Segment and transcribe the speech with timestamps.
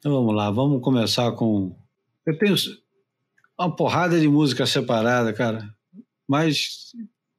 [0.00, 1.76] Então vamos lá, vamos começar com.
[2.24, 2.56] Eu tenho
[3.58, 5.68] uma porrada de música separada, cara,
[6.26, 6.92] mas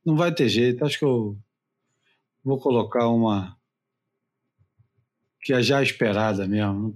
[0.06, 0.86] não vai ter jeito.
[0.86, 1.36] Acho que eu
[2.44, 3.58] vou colocar uma
[5.42, 6.96] que é já esperada mesmo.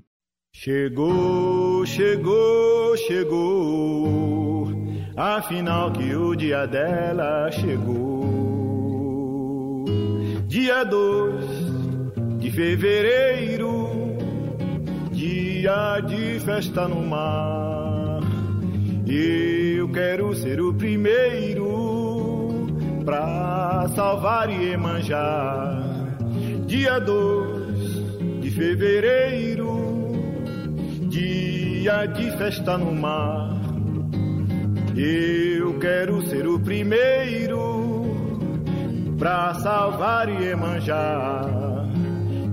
[0.54, 4.68] Chegou, chegou, chegou.
[5.18, 8.26] Afinal que o dia dela chegou.
[10.48, 11.46] Dia 2
[12.40, 14.15] de fevereiro,
[15.26, 18.22] dia de festa no mar.
[19.08, 21.66] Eu quero ser o primeiro
[23.04, 25.84] pra salvar e manjar.
[26.68, 30.14] Dia 2 de fevereiro,
[31.10, 33.56] dia de festa no mar.
[34.96, 38.06] Eu quero ser o primeiro
[39.18, 41.75] pra salvar e manjar.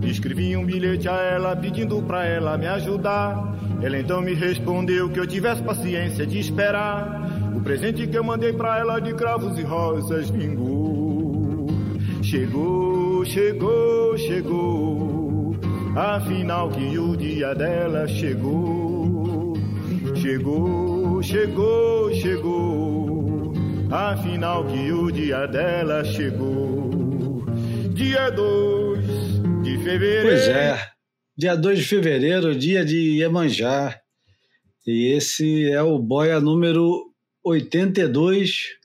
[0.03, 3.57] Escrevi um bilhete a ela pedindo pra ela me ajudar.
[3.81, 7.53] Ela então me respondeu que eu tivesse paciência de esperar.
[7.55, 11.67] O presente que eu mandei pra ela de cravos e rosas vingou.
[12.23, 15.57] Chegou, chegou, chegou.
[15.95, 19.55] Afinal que o dia dela chegou.
[20.17, 23.53] Chegou, chegou, chegou.
[23.91, 27.45] Afinal que o dia dela chegou.
[27.93, 28.92] Dia 2 de
[29.83, 30.29] fevereiro.
[30.29, 30.91] Pois é,
[31.37, 34.01] dia 2 de fevereiro, dia de Iemanjá.
[34.87, 37.13] E esse é o boia número
[37.45, 38.79] 82.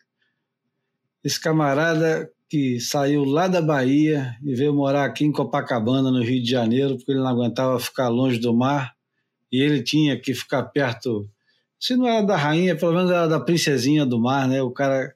[1.24, 6.42] Esse camarada que saiu lá da Bahia e veio morar aqui em Copacabana, no Rio
[6.42, 8.94] de Janeiro, porque ele não aguentava ficar longe do mar
[9.52, 11.30] e ele tinha que ficar perto,
[11.80, 14.62] se não era da rainha, pelo menos era da princesinha do mar, né?
[14.62, 15.14] O cara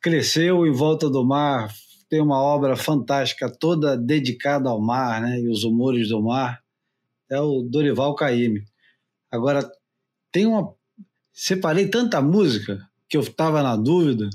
[0.00, 1.72] cresceu em volta do mar,
[2.14, 5.40] tem uma obra fantástica toda dedicada ao mar, né?
[5.40, 6.62] E os humores do mar.
[7.28, 8.62] É o Dorival Caymmi.
[9.28, 9.68] Agora
[10.30, 10.72] tem uma
[11.32, 14.30] separei tanta música que eu estava na dúvida.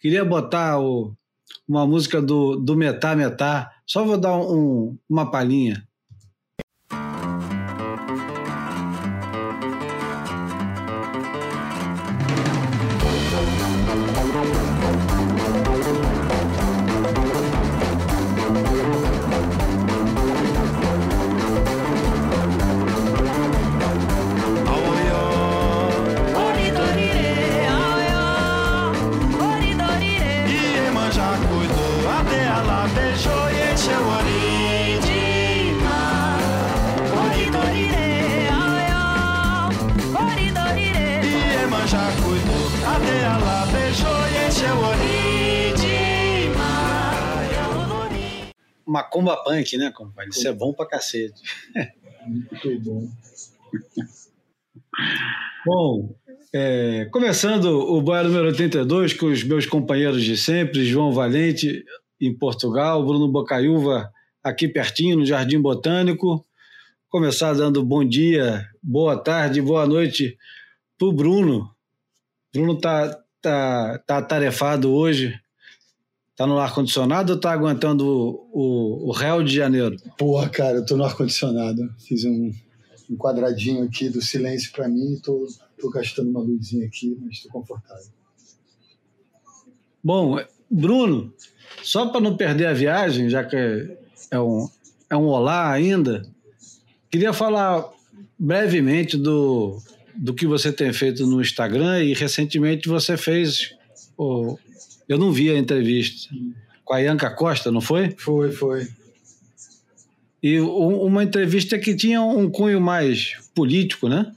[0.00, 1.14] Queria botar o,
[1.68, 3.70] uma música do, do Metá Metá.
[3.86, 5.86] Só vou dar um, uma palhinha.
[49.76, 49.92] Né?
[50.28, 51.42] Isso é bom pra cacete.
[52.26, 53.08] Muito bom.
[55.66, 56.14] Bom,
[56.52, 61.84] é, começando o Boia número 82 com os meus companheiros de sempre, João Valente,
[62.20, 64.10] em Portugal, Bruno Bocaiúva,
[64.42, 66.44] aqui pertinho, no Jardim Botânico.
[67.08, 70.36] Começar dando bom dia, boa tarde, boa noite
[70.98, 71.70] para Bruno.
[72.52, 75.38] Bruno tá, tá, tá atarefado hoje.
[76.40, 79.94] Tá no ar-condicionado ou tá aguentando o, o, o réu de janeiro?
[80.16, 81.94] Porra, cara, eu tô no ar-condicionado.
[81.98, 82.50] Fiz um,
[83.10, 85.46] um quadradinho aqui do silêncio para mim e tô,
[85.78, 88.06] tô gastando uma luzinha aqui, mas tô confortável.
[90.02, 91.30] Bom, Bruno,
[91.82, 93.98] só para não perder a viagem, já que
[94.30, 94.66] é um,
[95.10, 96.26] é um olá ainda,
[97.10, 97.86] queria falar
[98.38, 99.78] brevemente do,
[100.16, 103.76] do que você tem feito no Instagram e recentemente você fez.
[104.16, 104.56] o-
[105.12, 106.28] eu não vi a entrevista
[106.84, 108.10] com a Ianca Costa, não foi?
[108.16, 108.88] Foi, foi.
[110.42, 114.32] E um- uma entrevista que tinha um cunho mais político, né?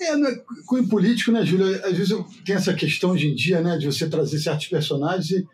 [0.00, 1.66] É, é, cunho político, né, Júlio?
[1.84, 5.46] Às vezes tenho essa questão hoje em dia, né, de você trazer certos personagens e,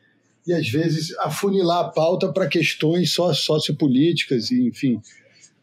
[0.47, 5.01] e às vezes afunilar a pauta para questões só sociopolíticas, enfim,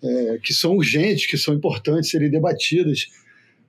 [0.02, 3.08] é, que são urgentes, que são importantes serem debatidas.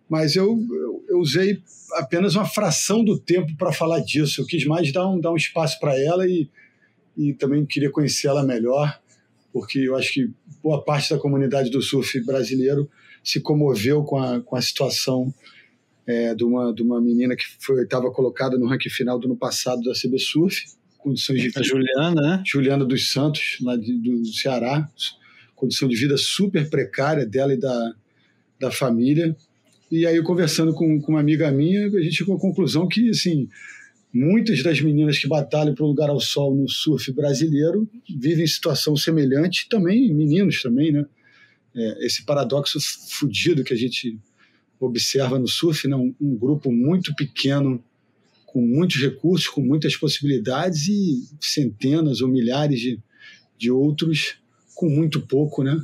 [0.08, 1.62] Mas eu, eu, eu usei
[1.94, 4.40] apenas uma fração do tempo para falar disso.
[4.40, 6.48] Eu quis mais dar um, dar um espaço para ela e,
[7.16, 9.00] e também queria conhecê-la melhor,
[9.52, 10.30] porque eu acho que
[10.62, 12.88] boa parte da comunidade do surf brasileiro
[13.22, 15.32] se comoveu com a, com a situação
[16.06, 17.44] é, de, uma, de uma menina que
[17.82, 20.64] estava colocada no ranking final do ano passado da CB Surf,
[20.98, 22.42] condições de A Juliana, né?
[22.46, 24.86] Juliana dos Santos, lá de- do Ceará,
[25.54, 27.94] condição de vida super precária dela e da,
[28.60, 29.34] da família.
[29.94, 33.48] E aí, conversando com, com uma amiga minha, a gente chegou à conclusão que, assim,
[34.12, 37.88] muitas das meninas que batalham para um lugar ao sol no surf brasileiro
[38.18, 41.06] vivem situação semelhante, também meninos também, né?
[41.76, 44.18] é, esse paradoxo fudido que a gente
[44.80, 45.94] observa no surf, né?
[45.94, 47.80] um, um grupo muito pequeno
[48.46, 53.00] com muitos recursos, com muitas possibilidades e centenas ou milhares de,
[53.56, 54.38] de outros
[54.74, 55.80] com muito pouco, né?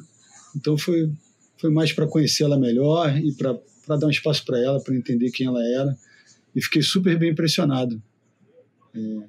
[0.57, 1.13] Então foi
[1.61, 3.55] foi mais para conhecê-la melhor e para
[3.89, 5.97] dar um espaço para ela, para entender quem ela era.
[6.55, 8.03] E fiquei super bem impressionado.
[8.95, 9.27] É,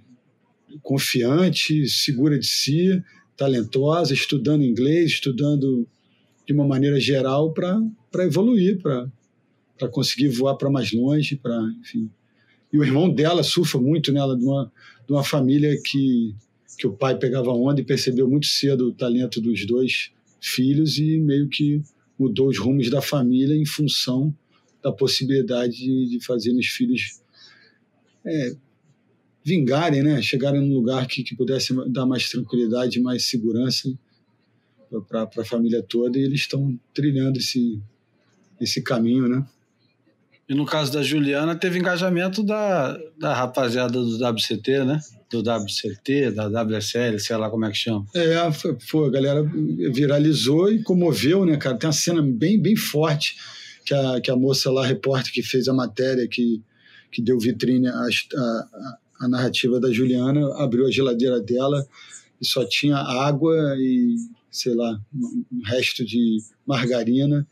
[0.81, 3.03] confiante, segura de si,
[3.35, 5.87] talentosa, estudando inglês, estudando
[6.45, 12.09] de uma maneira geral para evoluir, para conseguir voar para mais longe, para enfim.
[12.71, 14.71] E o irmão dela surfa muito nela, de uma,
[15.05, 16.35] de uma família que,
[16.77, 21.19] que o pai pegava onda e percebeu muito cedo o talento dos dois filhos e
[21.19, 21.81] meio que
[22.17, 24.33] mudou os rumos da família em função
[24.83, 27.21] da possibilidade de, de fazer os filhos
[28.25, 28.55] é,
[29.43, 30.21] vingarem, né?
[30.21, 33.91] chegarem num lugar que, que pudesse dar mais tranquilidade, mais segurança
[35.07, 37.81] para a família toda, e eles estão trilhando esse,
[38.59, 39.45] esse caminho, né?
[40.49, 44.99] E no caso da Juliana, teve engajamento da, da rapaziada do WCT, né?
[45.29, 48.05] Do WCT, da WSL, sei lá como é que chama.
[48.13, 48.35] É,
[48.79, 49.43] foi, a galera
[49.93, 51.77] viralizou e comoveu, né, cara?
[51.77, 53.37] Tem uma cena bem, bem forte
[53.85, 56.61] que a, que a moça lá, a repórter que fez a matéria, que,
[57.11, 58.07] que deu vitrine à,
[59.19, 61.85] a, narrativa da Juliana, abriu a geladeira dela
[62.39, 64.15] e só tinha água e,
[64.49, 67.47] sei lá, um resto de margarina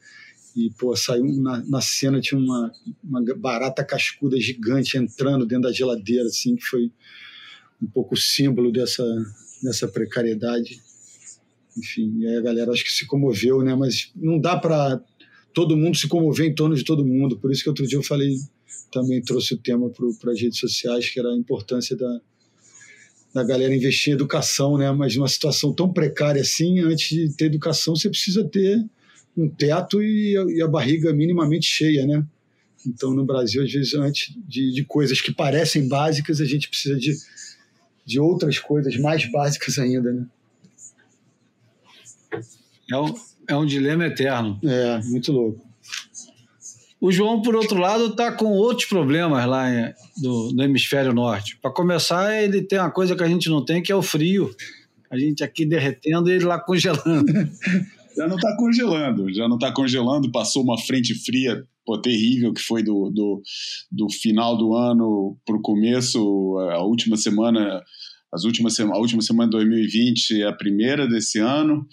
[0.55, 2.71] e, pô, saiu na, na cena, tinha uma,
[3.03, 6.91] uma barata cascuda gigante entrando dentro da geladeira, assim, que foi
[7.81, 9.05] um pouco símbolo dessa,
[9.63, 10.81] dessa precariedade.
[11.77, 13.75] Enfim, aí a galera acho que se comoveu, né?
[13.75, 15.01] Mas não dá para
[15.53, 17.37] todo mundo se comover em torno de todo mundo.
[17.37, 18.35] Por isso que outro dia eu falei,
[18.91, 22.21] também trouxe o tema para as redes sociais, que era a importância da,
[23.33, 24.91] da galera investir em educação, né?
[24.91, 28.83] Mas numa situação tão precária assim, antes de ter educação, você precisa ter
[29.37, 32.25] um teto e a, e a barriga minimamente cheia, né?
[32.85, 36.97] Então, no Brasil, às vezes, antes de, de, coisas que parecem básicas, a gente precisa
[36.97, 37.13] de,
[38.05, 40.25] de outras coisas mais básicas ainda, né?
[42.91, 42.95] É
[43.49, 44.59] é um dilema eterno.
[44.63, 45.67] É, muito louco.
[47.01, 51.57] O João, por outro lado, está com outros problemas lá em, do, no hemisfério norte.
[51.61, 54.53] Para começar, ele tem uma coisa que a gente não tem, que é o frio.
[55.09, 57.25] A gente aqui derretendo e ele lá congelando.
[58.15, 60.31] já não está congelando, já não está congelando.
[60.31, 63.41] Passou uma frente fria pô, terrível que foi do, do,
[63.91, 66.19] do final do ano para o começo,
[66.71, 67.81] a última semana
[68.31, 71.87] as últimas, a última semana de 2020 é a primeira desse ano,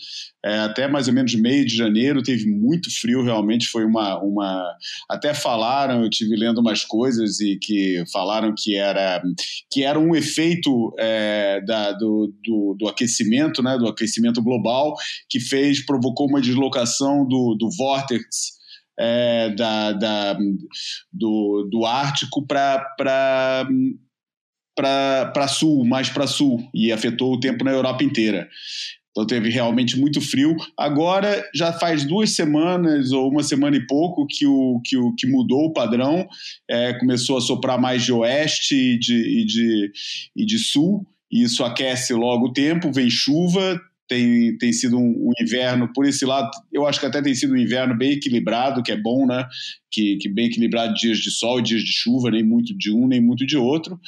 [0.44, 4.70] é, até mais ou menos meio de janeiro teve muito frio, realmente foi uma, uma...
[5.10, 9.22] Até falaram, eu tive lendo umas coisas e que falaram que era,
[9.70, 14.94] que era um efeito é, da, do, do, do, aquecimento, né, do aquecimento global,
[15.28, 18.56] que fez, provocou uma deslocação do, do vórtex
[18.98, 20.38] é, da, da,
[21.12, 23.66] do, do Ártico para
[24.76, 28.48] para sul, mais para sul, e afetou o tempo na Europa inteira.
[29.16, 30.54] Então teve realmente muito frio.
[30.76, 35.26] Agora já faz duas semanas ou uma semana e pouco que, o, que, o, que
[35.26, 36.28] mudou o padrão,
[36.68, 39.92] é, começou a soprar mais de oeste e de, e de,
[40.36, 45.28] e de sul, e isso aquece logo o tempo, vem chuva, tem, tem sido um,
[45.28, 48.82] um, inverno, por esse lado, eu acho que até tem sido um inverno bem equilibrado,
[48.82, 49.46] que é bom, né?
[49.90, 53.20] Que, que bem equilibrado dias de sol, dias de chuva, nem muito de um, nem
[53.20, 54.00] muito de outro.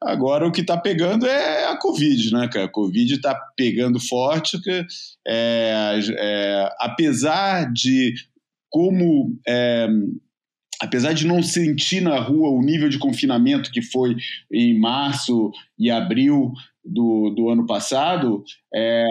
[0.00, 2.66] Agora o que está pegando é a Covid, né, cara?
[2.66, 4.86] A Covid está pegando forte, que,
[5.26, 8.14] é, é, apesar de
[8.70, 9.36] como.
[9.46, 9.88] É,
[10.80, 14.16] apesar de não sentir na rua o nível de confinamento que foi
[14.52, 16.52] em março e abril
[16.88, 18.42] do, do ano passado,
[18.74, 19.06] é,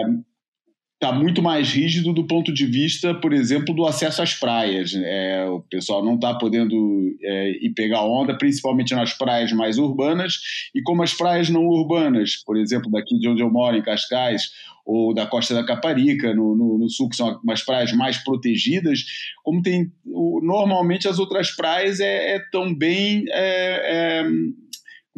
[1.00, 4.92] está muito mais rígido do ponto de vista, por exemplo, do acesso às praias.
[4.94, 10.34] É, o pessoal não está podendo é, ir pegar onda, principalmente nas praias mais urbanas,
[10.74, 14.50] e como as praias não urbanas, por exemplo, daqui de onde eu moro, em Cascais,
[14.84, 19.04] ou da Costa da Caparica, no, no, no sul, que são umas praias mais protegidas,
[19.44, 24.24] como tem normalmente as outras praias é, é tão bem é, é,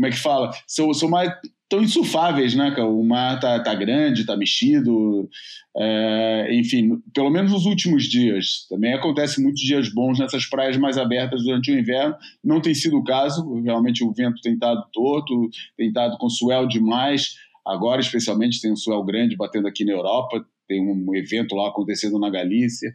[0.00, 0.50] como é que fala?
[0.66, 1.30] São, são mais
[1.70, 2.74] tão insufáveis, né?
[2.80, 5.30] O mar tá, tá grande, tá mexido,
[5.76, 8.66] é, enfim, pelo menos nos últimos dias.
[8.68, 12.16] Também acontece muitos dias bons nessas praias mais abertas durante o inverno.
[12.44, 16.66] Não tem sido o caso, realmente o vento tem estado torto, tem estado com swell
[16.66, 17.36] demais.
[17.64, 20.44] Agora, especialmente, tem um swell grande batendo aqui na Europa.
[20.70, 22.94] Tem um evento lá acontecendo na Galícia,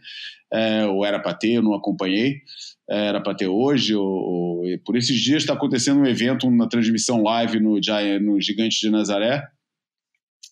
[0.53, 2.41] é, ou era para ter, eu não acompanhei
[2.89, 3.96] era para ter hoje.
[3.96, 7.79] Ou, ou, por esses dias está acontecendo um evento, uma transmissão live no,
[8.22, 9.44] no Gigante de Nazaré.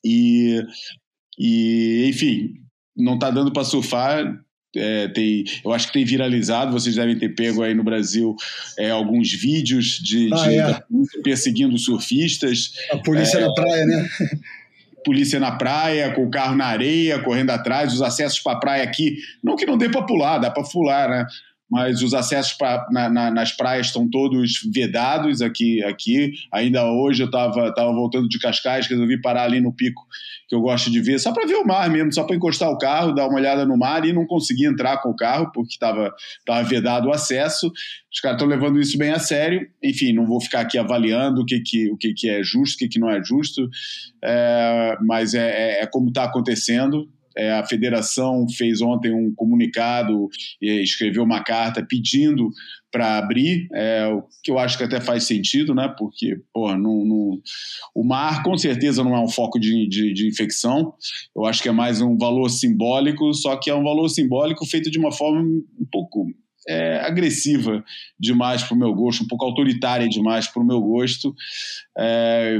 [0.03, 0.61] E,
[1.37, 2.55] e enfim,
[2.95, 4.39] não está dando para surfar.
[4.75, 8.35] é, tem, eu acho que tem viralizado, vocês devem ter pego aí no Brasil
[8.77, 11.21] é, alguns vídeos de, ah, de é.
[11.23, 12.73] perseguindo surfistas.
[12.91, 14.09] A polícia na praia, né?
[15.03, 18.83] polícia na praia, com o carro na areia, correndo atrás, os acessos para a praia
[18.83, 21.25] aqui, não que não dê para pular, dá para pular, né?
[21.73, 25.83] Mas os acessos pra, na, na, nas praias estão todos vedados aqui.
[25.83, 26.33] aqui.
[26.51, 30.05] Ainda hoje eu estava tava voltando de Cascais, resolvi parar ali no pico
[30.47, 32.77] que eu gosto de ver, só para ver o mar mesmo, só para encostar o
[32.77, 36.13] carro, dar uma olhada no mar e não consegui entrar com o carro porque estava
[36.45, 37.71] tava vedado o acesso.
[38.13, 39.67] Os caras estão levando isso bem a sério.
[39.81, 42.77] Enfim, não vou ficar aqui avaliando o que, que, o que, que é justo, o
[42.77, 43.67] que, que não é justo,
[44.23, 47.09] é, mas é, é, é como está acontecendo.
[47.37, 50.29] É, a federação fez ontem um comunicado
[50.61, 52.49] escreveu uma carta pedindo
[52.93, 55.91] para abrir, é, o que eu acho que até faz sentido, né?
[55.97, 57.41] Porque, pô, não, não,
[57.95, 60.93] o mar com certeza não é um foco de, de, de, infecção.
[61.35, 64.91] Eu acho que é mais um valor simbólico, só que é um valor simbólico feito
[64.91, 66.27] de uma forma um pouco
[66.67, 67.83] é, agressiva
[68.19, 71.33] demais para o meu gosto, um pouco autoritária demais para o meu gosto.
[71.97, 72.59] É,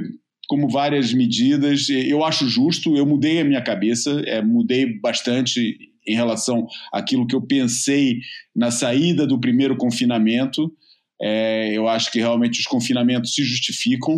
[0.53, 1.89] como várias medidas.
[1.89, 7.33] Eu acho justo, eu mudei a minha cabeça, é, mudei bastante em relação àquilo que
[7.33, 8.19] eu pensei
[8.55, 10.71] na saída do primeiro confinamento.
[11.19, 14.15] É, eu acho que realmente os confinamentos se justificam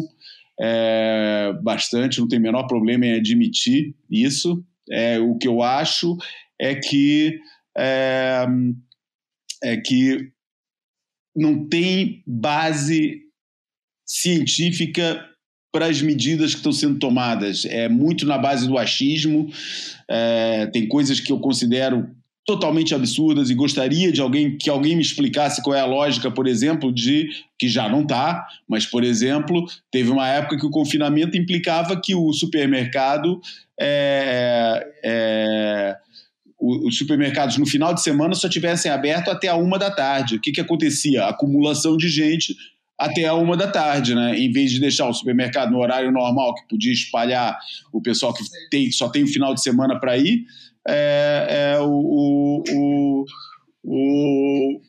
[0.60, 4.62] é, bastante, não tem o menor problema em admitir isso.
[4.92, 6.18] É, o que eu acho
[6.60, 7.40] é que,
[7.78, 8.46] é,
[9.64, 10.34] é que
[11.34, 13.22] não tem base
[14.06, 15.26] científica
[15.76, 17.66] para as medidas que estão sendo tomadas.
[17.66, 19.52] É muito na base do achismo,
[20.08, 22.10] é, tem coisas que eu considero
[22.46, 26.48] totalmente absurdas e gostaria de alguém que alguém me explicasse qual é a lógica, por
[26.48, 27.28] exemplo, de
[27.60, 32.16] que já não está, mas por exemplo, teve uma época que o confinamento implicava que
[32.16, 33.42] o supermercado
[33.78, 35.98] é, é,
[36.58, 40.38] os supermercados no final de semana só tivessem aberto até a uma da tarde.
[40.38, 41.26] O que, que acontecia?
[41.26, 42.56] Acumulação de gente
[42.98, 44.38] até a uma da tarde, né?
[44.38, 47.58] Em vez de deixar o supermercado no horário normal, que podia espalhar
[47.92, 50.46] o pessoal que tem, só tem o final de semana para ir,
[50.88, 53.26] é, é o, o,
[53.84, 54.82] o,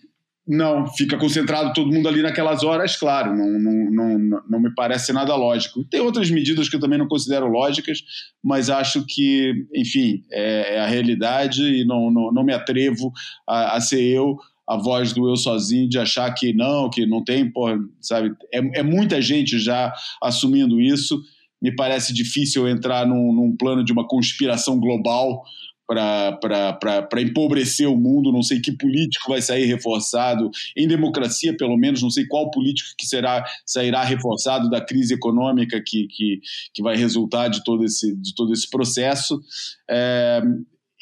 [0.47, 5.13] não, fica concentrado todo mundo ali naquelas horas, claro, não, não, não, não me parece
[5.13, 5.85] nada lógico.
[5.85, 7.99] Tem outras medidas que eu também não considero lógicas,
[8.43, 13.13] mas acho que, enfim, é, é a realidade e não, não, não me atrevo
[13.49, 17.23] a, a ser eu a voz do eu sozinho, de achar que não, que não
[17.23, 17.67] tem, pô,
[18.01, 18.35] sabe?
[18.53, 21.23] É, é muita gente já assumindo isso.
[21.63, 25.45] Me parece difícil entrar num, num plano de uma conspiração global
[25.87, 28.33] para empobrecer o mundo.
[28.33, 30.51] Não sei que político vai sair reforçado.
[30.77, 35.81] Em democracia, pelo menos, não sei qual político que será sairá reforçado da crise econômica
[35.81, 36.41] que, que,
[36.75, 39.41] que vai resultar de todo esse, de todo esse processo.
[39.89, 40.43] É,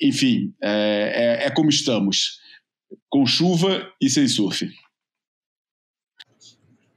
[0.02, 2.43] enfim, é, é, é como estamos
[3.08, 4.68] com chuva e sem surf.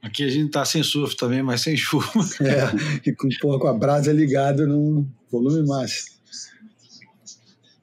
[0.00, 2.08] Aqui a gente está sem surf também, mas sem chuva.
[2.40, 6.18] É, e com, porra, com a brasa ligada no volume máximo.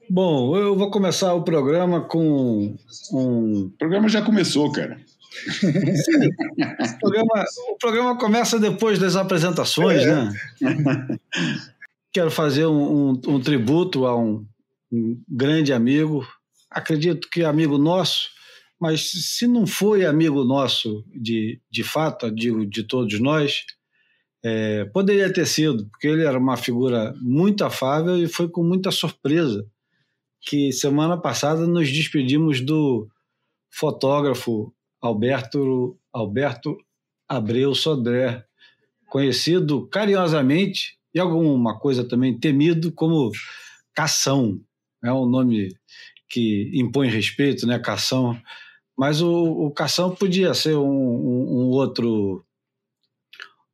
[0.08, 2.76] Bom, eu vou começar o programa com
[3.12, 3.66] um.
[3.66, 4.98] O programa já começou, cara.
[5.62, 10.14] o, programa, o programa começa depois das apresentações, é.
[10.14, 10.32] né?
[12.12, 14.46] Quero fazer um, um, um tributo a um,
[14.92, 16.26] um grande amigo,
[16.76, 18.28] acredito que é amigo nosso,
[18.78, 23.64] mas se não foi amigo nosso de, de fato, digo de todos nós,
[24.44, 28.90] é, poderia ter sido, porque ele era uma figura muito afável e foi com muita
[28.90, 29.66] surpresa
[30.42, 33.08] que semana passada nos despedimos do
[33.72, 36.76] fotógrafo Alberto, Alberto
[37.26, 38.44] Abreu Sodré,
[39.08, 43.32] conhecido carinhosamente e alguma coisa também temido como
[43.94, 44.60] Cação.
[45.02, 45.74] É um nome
[46.28, 48.38] que impõe respeito, né, cação.
[48.96, 52.42] Mas o, o cação podia ser um, um, um, outro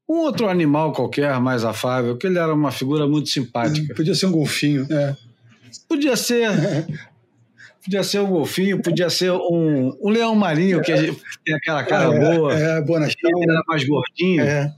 [0.09, 3.95] um outro animal qualquer mais afável, que ele era uma figura muito simpática.
[3.95, 5.17] Podia ser um golfinho, é.
[5.89, 6.51] Podia ser.
[7.83, 10.93] podia ser um golfinho, podia ser um, um leão marinho, que
[11.45, 12.55] tem aquela cara é, boa.
[12.55, 14.43] É, boa na Ele era mais gordinho.
[14.43, 14.75] É.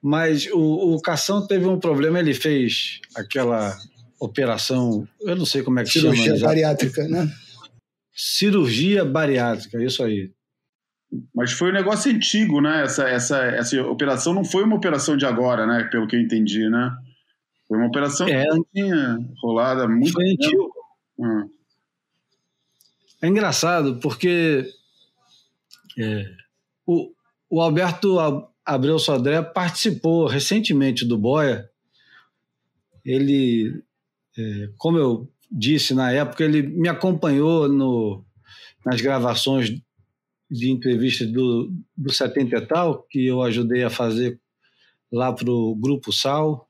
[0.00, 3.76] Mas o, o Cação teve um problema, ele fez aquela
[4.24, 6.36] operação, eu não sei como é que Cirurgia chama.
[6.36, 7.28] Cirurgia bariátrica, né?
[8.14, 10.30] Cirurgia bariátrica, isso aí.
[11.34, 12.84] Mas foi um negócio antigo, né?
[12.84, 15.88] Essa, essa, essa operação não foi uma operação de agora, né?
[15.90, 16.90] Pelo que eu entendi, né?
[17.66, 20.44] Foi uma operação é, que tinha rolado há muito foi tempo.
[20.44, 20.72] Antigo.
[21.18, 21.50] Hum.
[23.20, 24.66] É engraçado, porque
[25.98, 26.30] é,
[26.86, 27.12] o,
[27.50, 28.18] o Alberto
[28.64, 31.68] Abreu Sodré participou recentemente do Boia.
[33.04, 33.82] Ele
[34.78, 38.24] como eu disse na época, ele me acompanhou no,
[38.84, 39.70] nas gravações
[40.50, 44.38] de entrevistas do, do 70 e tal, que eu ajudei a fazer
[45.10, 46.68] lá para o Grupo Sal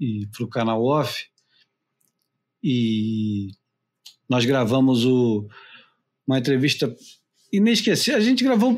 [0.00, 1.26] e para o canal Off.
[2.62, 3.48] E
[4.28, 5.46] nós gravamos o,
[6.26, 6.94] uma entrevista
[7.52, 8.18] inesquecível.
[8.18, 8.76] A gente gravou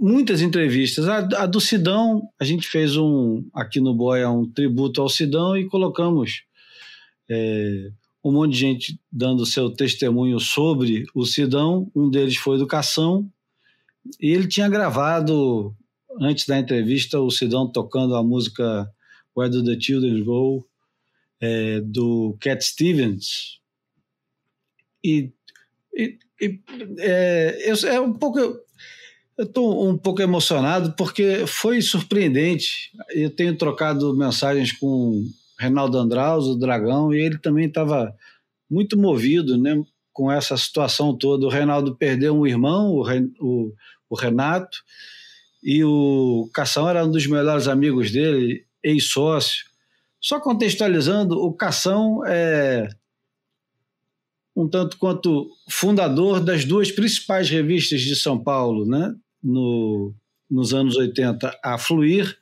[0.00, 1.08] muitas entrevistas.
[1.08, 5.56] A, a, do Sidão, a gente fez um, aqui no Boia, um tributo ao Sidão
[5.56, 6.42] e colocamos
[7.30, 7.90] é,
[8.24, 11.90] um monte de gente dando seu testemunho sobre o Sidão.
[11.94, 13.30] Um deles foi Educação.
[14.20, 15.74] E ele tinha gravado,
[16.20, 18.90] antes da entrevista, o Sidão tocando a música
[19.36, 20.66] Where Do the Children Go,
[21.40, 23.60] é, do Cat Stevens.
[25.02, 25.32] E,
[25.94, 26.60] e, e
[26.98, 28.38] é, eu, é um pouco
[29.36, 32.92] eu estou um pouco emocionado porque foi surpreendente.
[33.10, 35.24] Eu tenho trocado mensagens com
[35.58, 38.14] Reinaldo Andraus, o Dragão, e ele também estava
[38.70, 39.82] muito movido né,
[40.12, 41.46] com essa situação toda.
[41.46, 43.02] O Reinaldo perdeu um irmão, o,
[43.40, 43.74] o,
[44.10, 44.78] o Renato,
[45.62, 49.64] e o Cação era um dos melhores amigos dele, ex-sócio.
[50.20, 52.88] Só contextualizando, o Cação é
[54.56, 59.14] um tanto quanto fundador das duas principais revistas de São Paulo, né?
[59.44, 60.14] no,
[60.50, 62.36] nos anos 80 a Fluir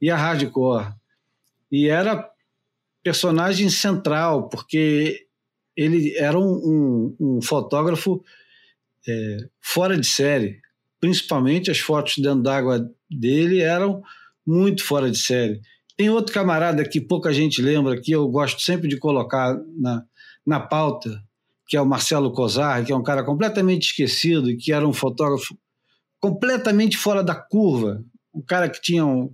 [0.00, 0.94] e a Hardcore.
[1.70, 2.28] E era
[3.08, 5.24] personagem central, porque
[5.74, 8.22] ele era um, um, um fotógrafo
[9.08, 10.60] é, fora de série.
[11.00, 14.02] Principalmente as fotos dentro d'água dele eram
[14.46, 15.58] muito fora de série.
[15.96, 20.04] Tem outro camarada que pouca gente lembra, que eu gosto sempre de colocar na,
[20.46, 21.18] na pauta,
[21.66, 25.56] que é o Marcelo Cosar, que é um cara completamente esquecido que era um fotógrafo
[26.20, 28.04] completamente fora da curva.
[28.34, 29.32] Um cara que tinha um,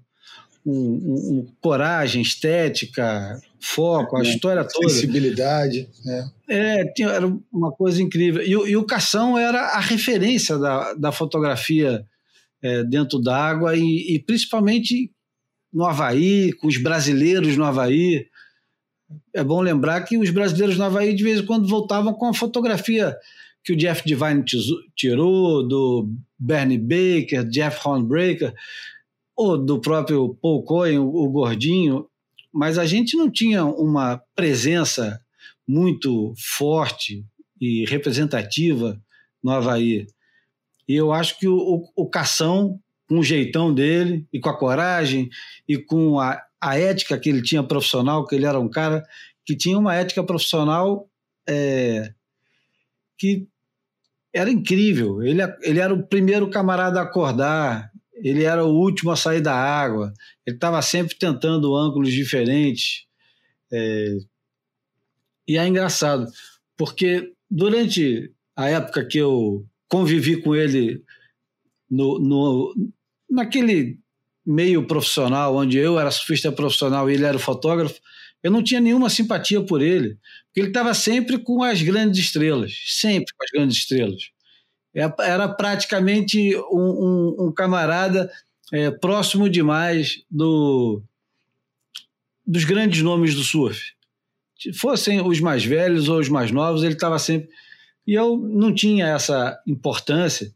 [0.65, 4.89] um, um coragem, estética, foco, a é, história toda.
[4.89, 5.89] Sensibilidade.
[6.05, 6.31] Né?
[6.49, 8.43] É, tinha, era uma coisa incrível.
[8.43, 12.05] E, e, o Cação era a referência da, da fotografia
[12.63, 15.11] é, dentro d'água e, e principalmente
[15.73, 18.27] no Havaí, com os brasileiros no Havaí.
[19.35, 22.35] É bom lembrar que os brasileiros no Havaí, de vez em quando, voltavam com a
[22.35, 23.15] fotografia
[23.65, 24.45] que o Jeff Divine
[24.95, 28.55] tirou, do Bernie Baker, Jeff Hornbreaker,
[29.37, 32.07] ou do próprio Paul Cohen, o, gordinho,
[32.53, 35.21] mas a gente não tinha uma presença
[35.67, 37.25] muito forte
[37.61, 39.01] e representativa
[39.43, 40.07] no Havaí.
[40.89, 44.57] E eu acho que o, o, o Cação, com o jeitão dele, e com a
[44.57, 45.29] coragem,
[45.69, 49.03] e com a, a ética que ele tinha profissional, que ele era um cara
[49.45, 51.09] que tinha uma ética profissional
[51.49, 52.13] é,
[53.19, 53.47] que
[54.33, 55.23] era incrível.
[55.23, 57.91] Ele, ele era o primeiro camarada a acordar,
[58.25, 60.13] ele era o último a sair da água,
[60.47, 63.05] ele estava sempre tentando ângulos diferentes.
[63.71, 64.17] É...
[65.47, 66.27] E é engraçado,
[66.77, 71.03] porque durante a época que eu convivi com ele
[71.91, 72.75] no, no,
[73.31, 73.99] naquele
[74.47, 78.01] meio profissional, onde eu era surfista profissional e ele era fotógrafo,
[78.43, 82.75] eu não tinha nenhuma simpatia por ele, porque ele estava sempre com as grandes estrelas,
[82.87, 84.34] sempre com as grandes estrelas.
[84.95, 88.31] É, era praticamente um, um, um camarada
[88.73, 91.03] é, próximo demais do,
[92.47, 93.93] dos grandes nomes do surf.
[94.59, 97.49] Se fossem os mais velhos ou os mais novos, ele estava sempre.
[98.07, 100.55] E eu não tinha essa importância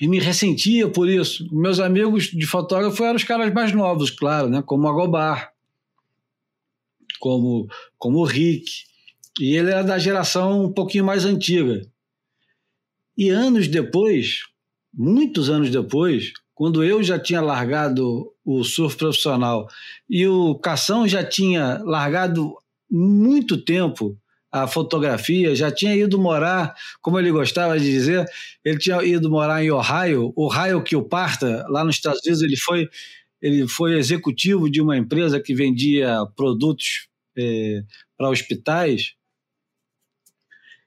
[0.00, 1.46] e me ressentia por isso.
[1.54, 4.62] Meus amigos de fotógrafo eram os caras mais novos, claro, né?
[4.62, 5.52] como a Gobar
[7.22, 8.82] como, como o Rick.
[9.38, 11.80] E ele era da geração um pouquinho mais antiga.
[13.16, 14.40] E anos depois,
[14.92, 19.66] muitos anos depois, quando eu já tinha largado o surf profissional
[20.08, 22.54] e o Cação já tinha largado
[22.90, 24.18] muito tempo
[24.52, 28.26] a fotografia, já tinha ido morar, como ele gostava de dizer,
[28.62, 32.56] ele tinha ido morar em Ohio, Ohio que o parta, lá nos Estados Unidos, ele
[32.58, 32.88] foi,
[33.40, 37.82] ele foi executivo de uma empresa que vendia produtos é,
[38.16, 39.14] para hospitais.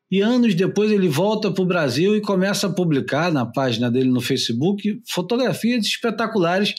[0.09, 4.09] E anos depois ele volta para o Brasil e começa a publicar na página dele
[4.09, 6.75] no Facebook fotografias espetaculares,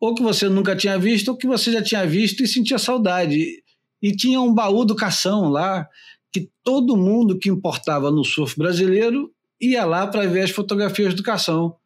[0.00, 3.62] ou que você nunca tinha visto, ou que você já tinha visto e sentia saudade.
[4.00, 5.88] E tinha um baú do cação lá,
[6.32, 11.22] que todo mundo que importava no surf brasileiro ia lá para ver as fotografias do
[11.22, 11.76] cação.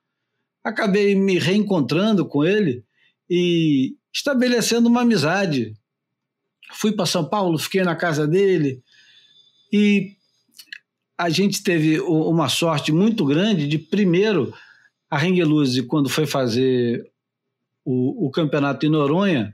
[0.65, 2.85] Acabei me reencontrando com ele
[3.31, 5.75] e estabelecendo uma amizade
[6.73, 8.83] fui para São Paulo, fiquei na casa dele
[9.73, 10.17] e
[11.19, 14.55] a gente teve uma sorte muito grande de, primeiro,
[15.11, 17.05] a Ringeluzzi, quando foi fazer
[17.85, 19.53] o, o campeonato em Noronha,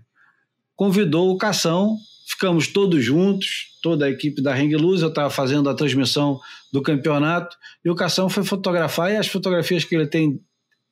[0.77, 5.69] convidou o Cação ficamos todos juntos, toda a equipe da Ring Luz, eu estava fazendo
[5.69, 6.41] a transmissão
[6.73, 10.41] do campeonato, e o Cação foi fotografar, e as fotografias que ele tem,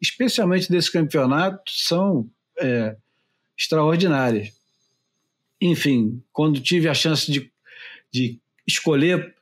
[0.01, 2.97] especialmente desse campeonato, são é,
[3.59, 4.51] extraordinárias.
[5.61, 7.51] Enfim, quando tive a chance de,
[8.13, 9.35] de escolher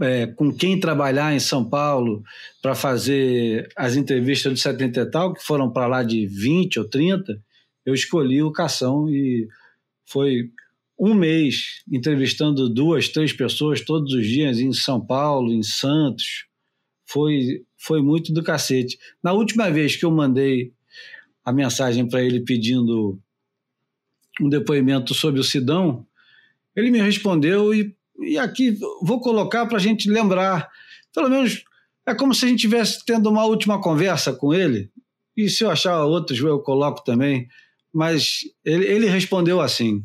[0.00, 2.22] é, com quem trabalhar em São Paulo
[2.60, 6.88] para fazer as entrevistas do 70 e tal, que foram para lá de 20 ou
[6.88, 7.40] 30,
[7.86, 9.46] eu escolhi o Cação e
[10.06, 10.50] foi
[10.98, 16.46] um mês entrevistando duas, três pessoas todos os dias em São Paulo, em Santos.
[17.06, 18.98] Foi, foi muito do cacete.
[19.22, 20.72] Na última vez que eu mandei
[21.44, 23.18] a mensagem para ele pedindo
[24.40, 26.06] um depoimento sobre o Sidão,
[26.74, 30.68] ele me respondeu e, e aqui vou colocar para a gente lembrar.
[31.12, 31.64] Pelo menos
[32.06, 34.90] é como se a gente estivesse tendo uma última conversa com ele.
[35.36, 37.48] E se eu achar outros, eu coloco também.
[37.92, 40.04] Mas ele, ele respondeu assim.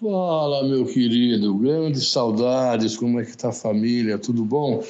[0.00, 4.84] Fala, meu querido, grandes saudades, como é que tá a família, tudo bom?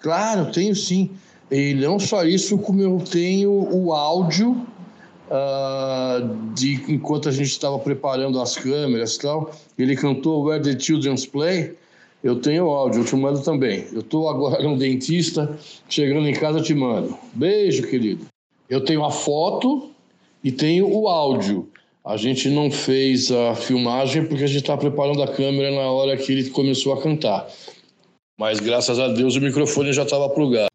[0.00, 1.10] Claro, tenho sim.
[1.50, 4.66] E não só isso, como eu tenho o áudio
[5.28, 9.50] uh, de enquanto a gente estava preparando as câmeras e tal.
[9.78, 11.74] Ele cantou Where the Children's Play.
[12.22, 13.86] Eu tenho áudio, eu te mando também.
[13.92, 15.58] Eu estou agora no dentista,
[15.88, 17.16] chegando em casa eu te mando.
[17.34, 18.26] Beijo, querido.
[18.68, 19.90] Eu tenho a foto
[20.42, 21.68] e tenho o áudio.
[22.02, 26.16] A gente não fez a filmagem porque a gente está preparando a câmera na hora
[26.16, 27.46] que ele começou a cantar.
[28.38, 30.68] Mas graças a Deus o microfone já estava plugado.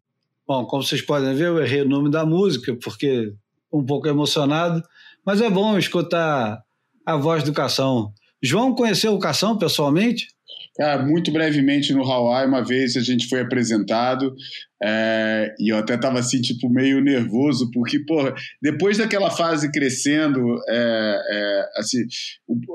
[0.46, 3.32] Bom, como vocês podem ver, eu errei o nome da música porque
[3.72, 4.82] um pouco emocionado,
[5.24, 6.62] mas é bom escutar
[7.06, 8.12] a voz do Cação.
[8.42, 10.28] João conheceu o Cação pessoalmente?
[10.76, 14.34] Cara, muito brevemente no Hawaii, uma vez a gente foi apresentado
[14.82, 20.40] é, e eu até estava assim, tipo, meio nervoso, porque, porra, depois daquela fase crescendo,
[20.68, 21.98] é, é, assim,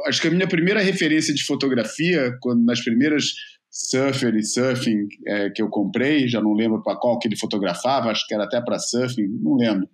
[0.08, 3.26] acho que a minha primeira referência de fotografia, quando nas primeiras
[3.72, 8.10] surfer e surfing é, que eu comprei, já não lembro para qual que ele fotografava,
[8.10, 9.90] acho que era até para surfing, não lembro.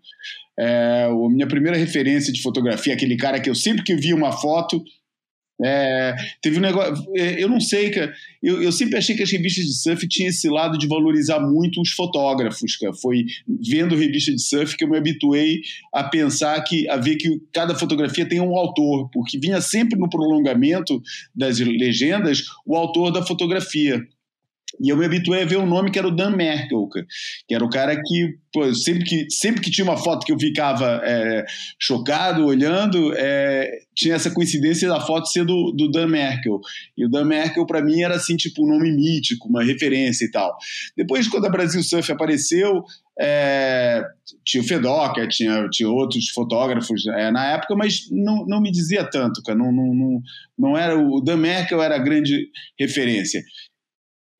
[0.59, 4.31] É, a minha primeira referência de fotografia, aquele cara que eu sempre que via uma
[4.31, 4.83] foto,
[5.63, 7.05] é, teve um negócio.
[7.15, 8.11] É, eu não sei, cara.
[8.41, 11.79] Eu, eu, sempre achei que as revistas de surf tinham esse lado de valorizar muito
[11.79, 12.93] os fotógrafos, cara.
[12.93, 15.61] Foi vendo revista de surf que eu me habituei
[15.93, 20.09] a pensar que, a ver que cada fotografia tem um autor, porque vinha sempre no
[20.09, 20.99] prolongamento
[21.35, 24.01] das legendas o autor da fotografia.
[24.79, 26.87] E eu me habituei a ver um nome que era o Dan Merkel,
[27.47, 30.39] que era o cara que, pô, sempre que, sempre que tinha uma foto que eu
[30.39, 31.45] ficava é,
[31.79, 36.59] chocado olhando, é, tinha essa coincidência da foto ser do, do Dan Merkel.
[36.97, 40.31] E o Dan Merkel, para mim, era assim, tipo, um nome mítico, uma referência e
[40.31, 40.55] tal.
[40.95, 42.83] Depois, quando a Brasil Surf apareceu,
[43.19, 44.03] é,
[44.43, 49.03] tinha o Fedoca, tinha, tinha outros fotógrafos é, na época, mas não, não me dizia
[49.03, 49.57] tanto, cara.
[49.57, 50.21] Não, não, não,
[50.57, 52.47] não era, o Dan Merkel era a grande
[52.79, 53.43] referência.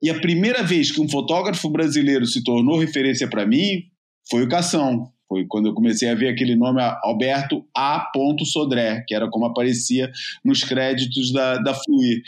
[0.01, 3.83] E a primeira vez que um fotógrafo brasileiro se tornou referência para mim
[4.29, 5.11] foi o Cação.
[5.27, 8.11] Foi quando eu comecei a ver aquele nome Alberto A.
[8.43, 10.11] Sodré, que era como aparecia
[10.43, 12.21] nos créditos da, da Fluir.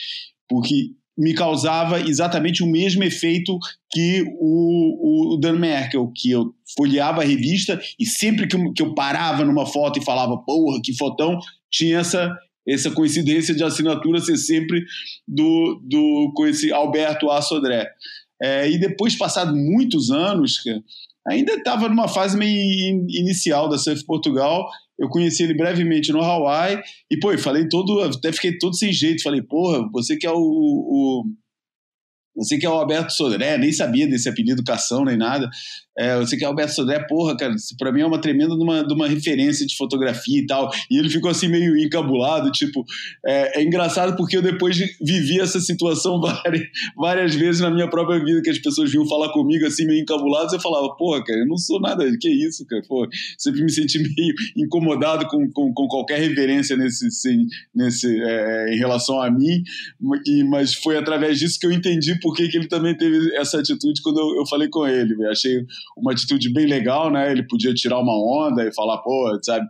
[0.48, 3.58] Porque me causava exatamente o mesmo efeito
[3.92, 8.82] que o, o Dan Merkel, que eu folheava a revista e sempre que eu, que
[8.82, 12.36] eu parava numa foto e falava, porra, que fotão, tinha essa
[12.68, 14.84] essa coincidência de assinatura ser sempre
[15.28, 17.42] do, do com esse Alberto A.
[17.42, 17.90] Sodré.
[18.42, 20.58] É, e depois, passado muitos anos,
[21.28, 24.68] ainda estava numa fase meio inicial da Surf Portugal,
[25.00, 29.24] eu conheci ele brevemente no Hawaii, e, pô, falei todo, até fiquei todo sem jeito,
[29.24, 31.24] falei, porra, você que é o, o
[32.36, 35.48] você que é o Alberto Sodré, nem sabia desse apelido Cação nem nada.
[35.98, 38.84] É, você que é Alberto Sodré, porra, cara, para mim é uma tremenda de uma,
[38.84, 40.72] de uma referência de fotografia e tal.
[40.90, 42.84] E ele ficou assim meio encabulado, tipo,
[43.26, 46.64] é, é engraçado porque eu depois vivi essa situação várias,
[46.96, 50.54] várias vezes na minha própria vida, que as pessoas vinham falar comigo assim meio encabuladas,
[50.54, 54.00] eu falava, porra, cara, eu não sou nada, que isso, cara, pô, sempre me senti
[54.02, 59.64] meio incomodado com, com, com qualquer referência nesse, assim, nesse, é, em relação a mim,
[60.26, 63.60] e, mas foi através disso que eu entendi por que, que ele também teve essa
[63.60, 65.14] atitude quando eu, eu falei com ele.
[65.14, 65.66] Eu achei
[65.98, 67.32] uma atitude bem legal, né?
[67.32, 69.68] Ele podia tirar uma onda e falar, pô, sabe,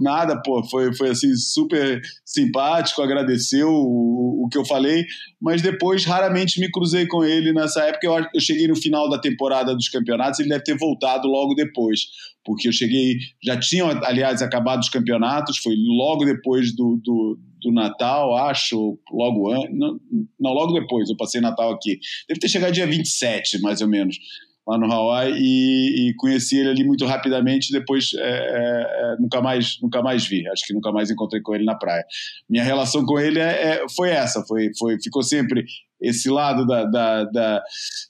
[0.00, 5.04] nada, pô, foi, foi assim super simpático, agradeceu o, o que eu falei,
[5.40, 8.06] mas depois raramente me cruzei com ele nessa época.
[8.06, 12.00] Eu, eu cheguei no final da temporada dos campeonatos, ele deve ter voltado logo depois,
[12.44, 17.72] porque eu cheguei, já tinham, aliás, acabado os campeonatos, foi logo depois do, do do
[17.72, 19.76] Natal, acho, logo antes.
[19.76, 19.98] Não,
[20.38, 21.98] não, logo depois, eu passei Natal aqui.
[22.28, 24.16] Deve ter chegado dia 27, mais ou menos.
[24.68, 27.72] Lá no Hawaii e, e conheci ele ali muito rapidamente.
[27.72, 30.46] Depois é, é, é, nunca mais nunca mais vi.
[30.48, 32.04] Acho que nunca mais encontrei com ele na praia.
[32.48, 35.64] Minha relação com ele é, é foi essa, foi, foi ficou sempre
[36.00, 37.62] esse lado da, da, da,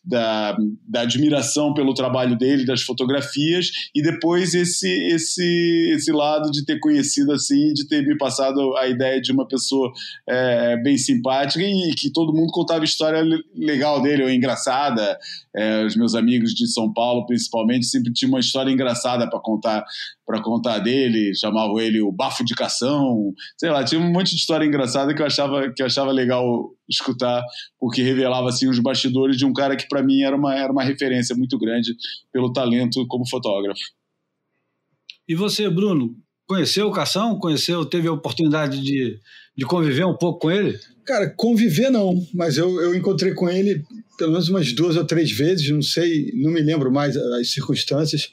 [0.04, 6.64] da, da admiração pelo trabalho dele, das fotografias, e depois esse, esse, esse lado de
[6.64, 9.92] ter conhecido assim, de ter me passado a ideia de uma pessoa
[10.28, 13.22] é, bem simpática e que todo mundo contava história
[13.54, 15.18] legal dele, ou engraçada.
[15.56, 19.84] É, os meus amigos de São Paulo, principalmente, sempre tinham uma história engraçada para contar
[20.28, 24.36] para contar dele, chamavam ele o bafo de cação, sei lá, tinha um monte de
[24.36, 27.42] história engraçada que eu achava que eu achava legal escutar,
[27.80, 30.84] porque revelava assim os bastidores de um cara que para mim era uma era uma
[30.84, 31.94] referência muito grande
[32.30, 33.80] pelo talento como fotógrafo.
[35.26, 36.14] E você, Bruno,
[36.46, 37.38] conheceu o Cação?
[37.38, 39.18] Conheceu, teve a oportunidade de,
[39.56, 40.78] de conviver um pouco com ele?
[41.06, 43.82] Cara, conviver não, mas eu, eu encontrei com ele
[44.18, 48.30] pelo menos umas duas ou três vezes, não sei, não me lembro mais as circunstâncias,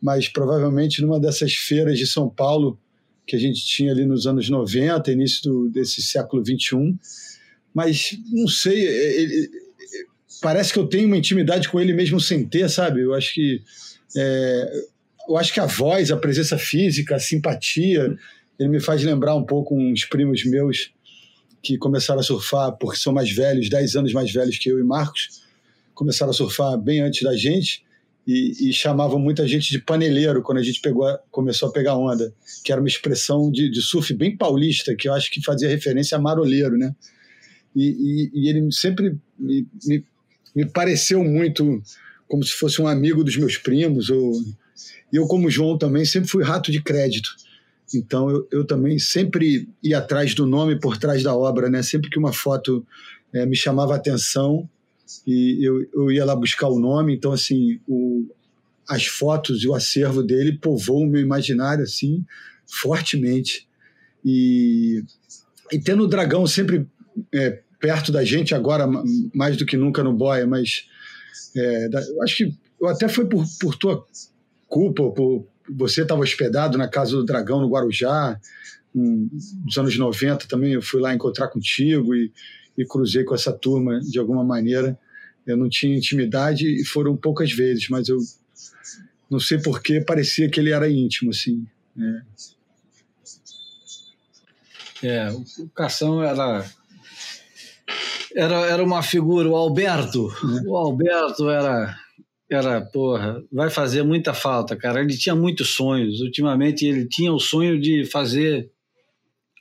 [0.00, 2.78] mas provavelmente numa dessas feiras de São Paulo
[3.26, 6.96] que a gente tinha ali nos anos 90, início do, desse século 21.
[7.74, 9.50] Mas não sei, é, ele,
[10.40, 13.00] parece que eu tenho uma intimidade com ele mesmo sem ter, sabe?
[13.00, 13.60] Eu acho que
[14.16, 14.82] é,
[15.28, 18.16] eu acho que a voz, a presença física, a simpatia,
[18.58, 20.92] ele me faz lembrar um pouco uns primos meus
[21.62, 24.84] que começaram a surfar porque são mais velhos, 10 anos mais velhos que eu e
[24.84, 25.42] Marcos,
[25.94, 27.84] começaram a surfar bem antes da gente
[28.26, 32.34] e, e, chamavam muita gente de paneleiro quando a gente pegou, começou a pegar onda,
[32.64, 36.18] que era uma expressão de, de surf bem paulista, que eu acho que fazia referência
[36.18, 36.92] a maroleiro, né?
[37.74, 40.04] E, e, e ele sempre me, me,
[40.54, 41.80] me, pareceu muito
[42.26, 44.32] como se fosse um amigo dos meus primos, ou
[45.12, 47.30] eu, como João, também sempre fui rato de crédito.
[47.94, 51.80] Então eu, eu também sempre ia atrás do nome por trás da obra, né?
[51.82, 52.84] Sempre que uma foto
[53.32, 54.68] é, me chamava atenção,
[55.26, 58.26] e eu, eu ia lá buscar o nome, então assim, o,
[58.88, 62.24] as fotos e o acervo dele povoam o meu imaginário assim
[62.66, 63.66] fortemente.
[64.24, 65.04] E,
[65.72, 66.86] e tendo o dragão sempre
[67.32, 68.86] é, perto da gente agora
[69.34, 70.86] mais do que nunca no boia, mas
[71.56, 74.04] é, eu acho que eu até foi por, por tua
[74.68, 78.38] culpa, por, você estava hospedado na casa do dragão no Guarujá,
[78.94, 79.28] um,
[79.64, 82.32] nos anos 90 também eu fui lá encontrar contigo e,
[82.76, 84.98] e cruzei com essa turma de alguma maneira.
[85.46, 88.18] Eu não tinha intimidade e foram poucas vezes, mas eu
[89.30, 91.66] não sei porquê, parecia que ele era íntimo, assim.
[91.94, 92.22] Né?
[95.02, 96.64] É, o Cação era,
[98.34, 100.28] era, era uma figura, o Alberto.
[100.30, 100.68] É.
[100.68, 101.96] O Alberto era,
[102.50, 105.00] era, porra, vai fazer muita falta, cara.
[105.00, 106.20] Ele tinha muitos sonhos.
[106.20, 108.70] Ultimamente ele tinha o sonho de fazer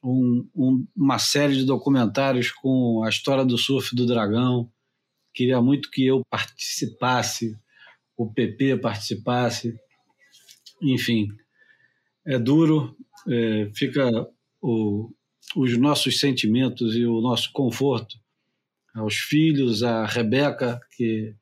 [0.06, 4.70] um, um, uma série de documentários com a história do surf do dragão.
[5.34, 7.58] Queria muito que eu participasse,
[8.15, 9.76] o PP participasse.
[10.82, 11.28] Enfim,
[12.26, 12.96] é duro,
[13.28, 14.10] é, fica
[14.62, 15.12] o,
[15.56, 18.15] os nossos sentimentos e o nosso conforto
[18.94, 21.34] aos filhos, a Rebeca, que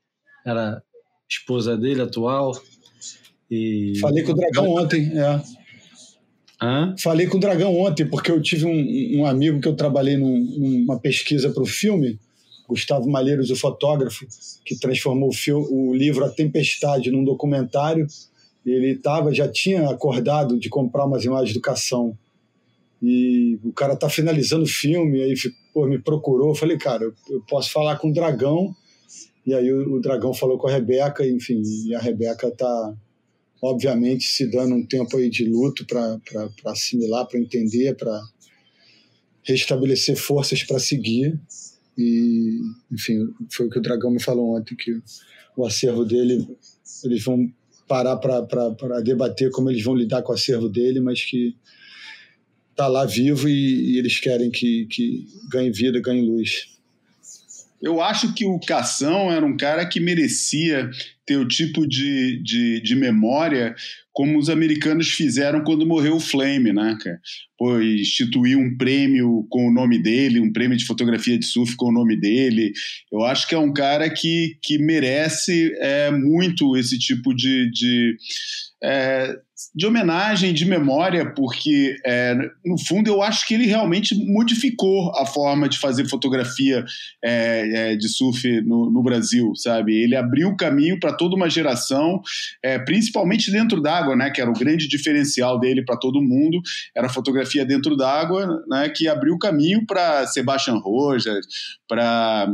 [0.46, 0.82] era
[1.30, 2.54] esposa dele atual.
[3.52, 4.00] E...
[4.00, 5.63] Falei com o Dragão ontem, é.
[6.64, 6.96] Hã?
[6.98, 10.40] Falei com o Dragão ontem, porque eu tive um, um amigo que eu trabalhei num,
[10.58, 12.18] numa pesquisa para o filme,
[12.66, 14.26] Gustavo Malheiros, o fotógrafo,
[14.64, 18.08] que transformou o, filme, o livro A Tempestade num documentário.
[18.66, 22.18] Ele tava, já tinha acordado de comprar umas imagens do Cação.
[23.02, 25.34] E o cara tá finalizando o filme, aí
[25.74, 26.52] pô, me procurou.
[26.52, 28.74] Eu falei, cara, eu, posso falar com o Dragão.
[29.46, 32.94] E aí o, o Dragão falou com a Rebeca, enfim, e a Rebeca tá
[33.64, 36.20] obviamente se dando um tempo aí de luto para
[36.66, 38.22] assimilar, para entender, para
[39.42, 41.40] restabelecer forças para seguir.
[41.98, 42.60] E,
[42.92, 44.92] enfim, foi o que o Dragão me falou ontem, que
[45.56, 46.46] o acervo dele,
[47.06, 47.50] eles vão
[47.88, 51.56] parar para debater como eles vão lidar com o acervo dele, mas que
[52.72, 56.73] está lá vivo e, e, eles querem que, que ganhe vida, ganhe luz.
[57.84, 60.90] Eu acho que o Cação era um cara que merecia
[61.26, 63.76] ter o tipo de, de, de memória
[64.14, 67.20] como os americanos fizeram quando morreu o Flame, né, cara?
[67.58, 71.88] Pô, instituir um prêmio com o nome dele, um prêmio de fotografia de surf com
[71.88, 72.72] o nome dele.
[73.12, 78.16] Eu acho que é um cara que, que merece é, muito esse tipo de, de
[78.84, 79.38] é,
[79.74, 85.26] de homenagem, de memória, porque, é, no fundo, eu acho que ele realmente modificou a
[85.26, 86.84] forma de fazer fotografia
[87.24, 89.96] é, é, de surf no, no, Brasil, sabe?
[89.96, 92.22] Ele abriu o caminho para toda uma geração,
[92.62, 94.30] é, principalmente dentro d'água, né?
[94.30, 96.60] Que era o grande diferencial dele para todo mundo,
[96.96, 98.90] era a fotografia dentro d'água, né?
[98.90, 101.46] Que abriu o caminho para Sebastian Rojas,
[101.88, 102.50] para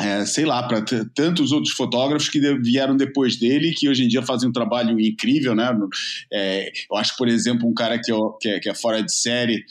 [0.00, 0.82] é, sei lá, para
[1.14, 5.54] tantos outros fotógrafos que vieram depois dele, que hoje em dia fazem um trabalho incrível,
[5.54, 5.70] né?
[6.32, 9.14] É, eu acho, por exemplo, um cara que, eu, que, é, que é fora de
[9.14, 9.64] série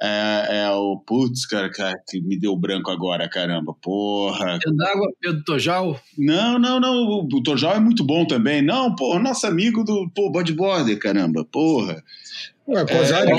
[0.00, 4.58] é, é, o Putz, cara, cara, que me deu branco agora, caramba, porra.
[4.62, 6.00] Pedro d'água, Pedro Tojal?
[6.18, 8.60] Não, não, não, o Tojal é muito bom também.
[8.60, 12.02] Não, pô, nosso amigo do pô, bodyboarder, caramba, porra.
[12.68, 13.36] Ué, é, é,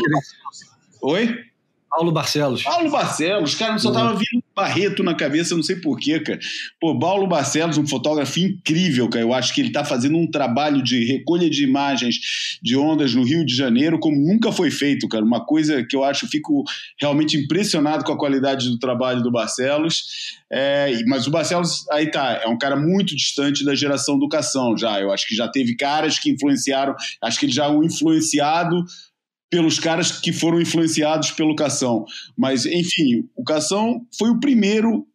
[1.02, 1.48] Oi?
[1.90, 2.64] Paulo Barcelos.
[2.64, 6.40] Paulo Barcelos, cara, só tava vindo Barreto na cabeça, não sei porquê, cara.
[6.80, 9.24] Pô, Paulo Barcelos, um fotógrafo incrível, cara.
[9.24, 13.24] Eu acho que ele tá fazendo um trabalho de recolha de imagens de ondas no
[13.24, 15.24] Rio de Janeiro como nunca foi feito, cara.
[15.24, 16.64] Uma coisa que eu acho, fico
[17.00, 20.38] realmente impressionado com a qualidade do trabalho do Barcelos.
[20.52, 25.00] É, mas o Barcelos, aí tá, é um cara muito distante da geração educação já.
[25.00, 28.84] Eu acho que já teve caras que influenciaram, acho que ele já é um influenciado
[29.50, 32.06] pelos caras que foram influenciados pelo Cação.
[32.38, 35.06] Mas, enfim, o Cação foi o primeiro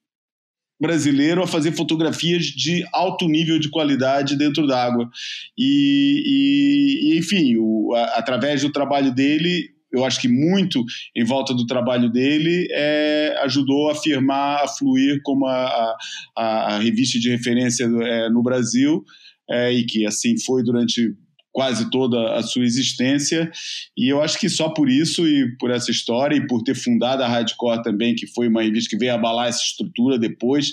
[0.80, 5.08] brasileiro a fazer fotografias de alto nível de qualidade dentro d'água.
[5.56, 10.82] E, e, enfim, o, a, através do trabalho dele, eu acho que muito
[11.14, 15.94] em volta do trabalho dele é, ajudou a afirmar a Fluir como a,
[16.36, 19.04] a, a revista de referência é, no Brasil.
[19.50, 21.14] É, e que assim foi durante
[21.52, 23.50] quase toda a sua existência.
[23.96, 27.22] E eu acho que só por isso e por essa história e por ter fundado
[27.22, 30.72] a Hardcore também, que foi uma revista que veio abalar essa estrutura depois,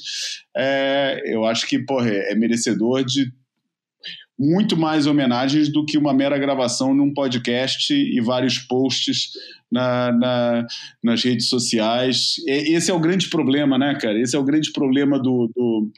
[0.56, 3.32] é, eu acho que porra, é merecedor de
[4.40, 9.32] muito mais homenagens do que uma mera gravação num podcast e vários posts
[9.70, 10.68] na, na,
[11.04, 12.36] nas redes sociais.
[12.48, 14.18] Esse é o grande problema, né, cara?
[14.18, 15.92] Esse é o grande problema do, do,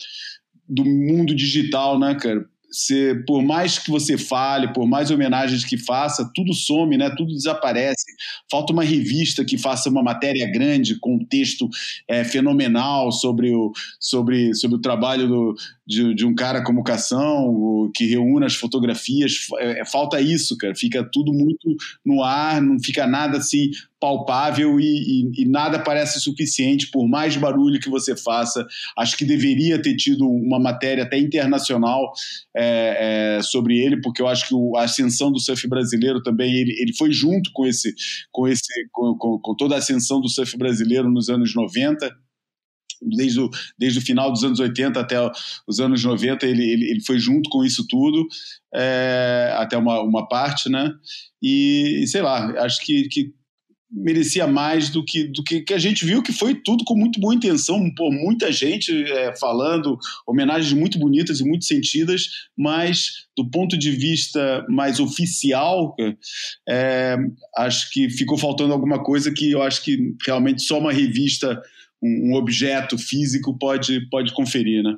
[0.68, 2.44] do mundo digital, né, cara?
[2.72, 7.10] Você, por mais que você fale, por mais homenagens que faça, tudo some, né?
[7.18, 8.06] Tudo desaparece.
[8.50, 11.68] Falta uma revista que faça uma matéria grande com um texto
[12.08, 15.56] é, fenomenal sobre o, sobre, sobre o trabalho do,
[15.92, 19.48] de, de um cara como Cação, que reúne as fotografias.
[19.60, 20.74] É, falta isso, cara.
[20.74, 21.76] Fica tudo muito
[22.06, 27.36] no ar, não fica nada assim palpável e, e, e, nada parece suficiente, por mais
[27.36, 28.66] barulho que você faça.
[28.98, 32.12] Acho que deveria ter tido uma matéria até internacional
[32.56, 36.56] é, é, sobre ele, porque eu acho que o, a ascensão do surf brasileiro também,
[36.56, 37.94] ele, ele foi junto com, esse,
[38.32, 42.12] com, esse, com, com, com toda a ascensão do surf brasileiro nos anos 90
[43.02, 45.18] desde o, desde o final dos anos 80 até
[45.68, 48.28] os anos 90, ele, ele, ele foi junto com isso tudo,
[48.74, 50.92] é, até uma, uma parte, né?
[51.42, 53.34] E, sei lá, acho que, que
[53.92, 57.20] merecia mais do que, do que, que a gente viu, que foi tudo com muito
[57.20, 63.50] boa intenção, por muita gente é, falando, homenagens muito bonitas e muito sentidas, mas do
[63.50, 65.96] ponto de vista mais oficial,
[66.68, 67.18] é,
[67.58, 71.62] acho que ficou faltando alguma coisa que eu acho que realmente só uma revista,
[72.02, 74.98] um, um objeto físico pode, pode conferir, né?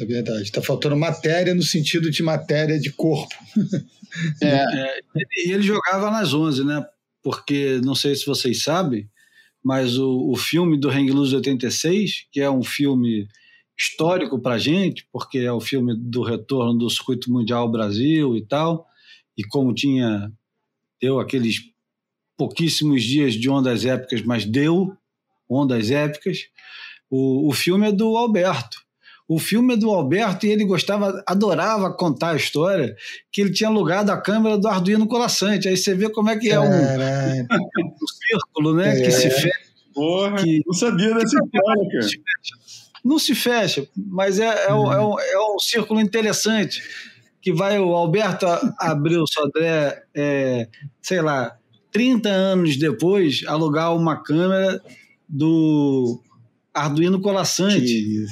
[0.00, 0.42] É verdade.
[0.42, 3.34] Está faltando matéria no sentido de matéria de corpo.
[4.42, 5.00] É, é,
[5.44, 6.82] e ele jogava nas 11, né?
[7.22, 9.06] porque não sei se vocês sabem,
[9.62, 13.28] mas o, o filme do Hang Loose 86, que é um filme
[13.78, 18.34] histórico para a gente, porque é o filme do retorno do circuito mundial ao Brasil
[18.34, 18.86] e tal,
[19.36, 20.32] e como tinha
[21.00, 21.60] deu aqueles
[22.36, 24.96] pouquíssimos dias de ondas épicas, mas deu
[25.48, 26.38] ondas épicas.
[27.10, 28.78] O, o filme é do Alberto.
[29.28, 32.96] O filme é do Alberto e ele gostava, adorava contar a história
[33.30, 35.68] que ele tinha alugado a câmera do Arduino Colassante.
[35.68, 38.98] Aí você vê como é que é um, um, círculo, né?
[38.98, 39.04] É.
[39.04, 39.68] Que se fecha.
[39.92, 42.06] Porra, que, não sabia dessa história, cara.
[43.04, 46.82] Não se fecha, mas é, é, um, é, um, é um círculo interessante
[47.40, 48.46] que vai o Alberto
[48.78, 50.68] abrir o Sodré, é,
[51.02, 51.56] sei lá,
[51.92, 54.82] 30 anos depois, alugar uma câmera
[55.28, 56.20] do
[56.72, 58.24] Arduino Colassante.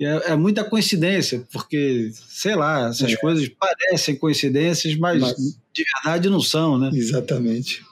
[0.00, 3.16] É, é, muita coincidência, porque, sei lá, essas é.
[3.16, 5.36] coisas parecem coincidências, mas, mas,
[5.72, 6.90] de verdade não são, né?
[6.92, 7.82] Exatamente.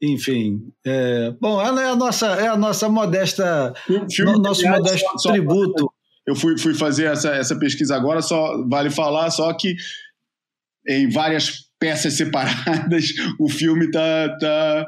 [0.00, 5.32] Enfim, é, bom, ela é a nossa, é a nossa modesta, no, nosso modesto só,
[5.32, 5.80] tributo.
[5.80, 5.88] Só,
[6.24, 9.74] eu fui, fui fazer essa, essa pesquisa agora, só vale falar só que
[10.86, 14.86] em várias peças separadas o filme tá, tá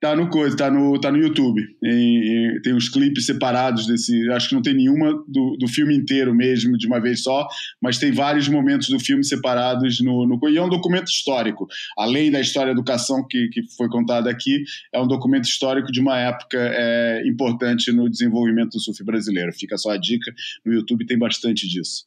[0.00, 1.62] Tá no coisa, tá no, tá no YouTube.
[1.82, 4.30] Em, em, tem os clipes separados desse.
[4.32, 7.48] Acho que não tem nenhuma do, do filme inteiro mesmo, de uma vez só,
[7.80, 10.26] mas tem vários momentos do filme separados no.
[10.26, 11.66] no e é um documento histórico.
[11.96, 14.62] Além da história da educação que, que foi contada aqui,
[14.92, 19.52] é um documento histórico de uma época é, importante no desenvolvimento do surf brasileiro.
[19.54, 20.30] Fica só a dica.
[20.66, 22.04] No YouTube tem bastante disso.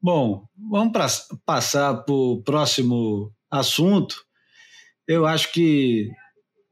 [0.00, 1.06] Bom, vamos pra,
[1.44, 4.14] passar para o próximo assunto
[5.06, 6.10] eu acho que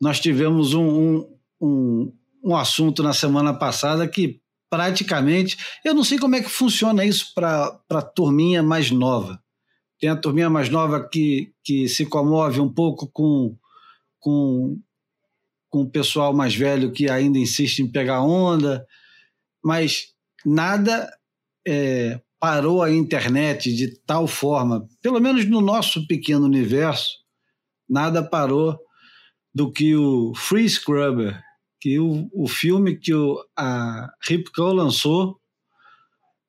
[0.01, 1.27] nós tivemos um,
[1.61, 2.13] um,
[2.43, 5.59] um, assunto na semana passada que praticamente.
[5.85, 9.43] Eu não sei como é que funciona isso para a turminha mais nova.
[9.99, 13.55] Tem a turminha mais nova que, que se comove um pouco com,
[14.19, 14.79] com,
[15.69, 18.87] com o pessoal mais velho que ainda insiste em pegar onda,
[19.63, 20.07] mas
[20.47, 21.13] nada
[21.67, 27.19] é, parou a internet de tal forma, pelo menos no nosso pequeno universo,
[27.91, 28.79] nada parou
[29.53, 31.43] do que o Free Scrubber,
[31.81, 35.41] que o, o filme que o, a Ripco lançou,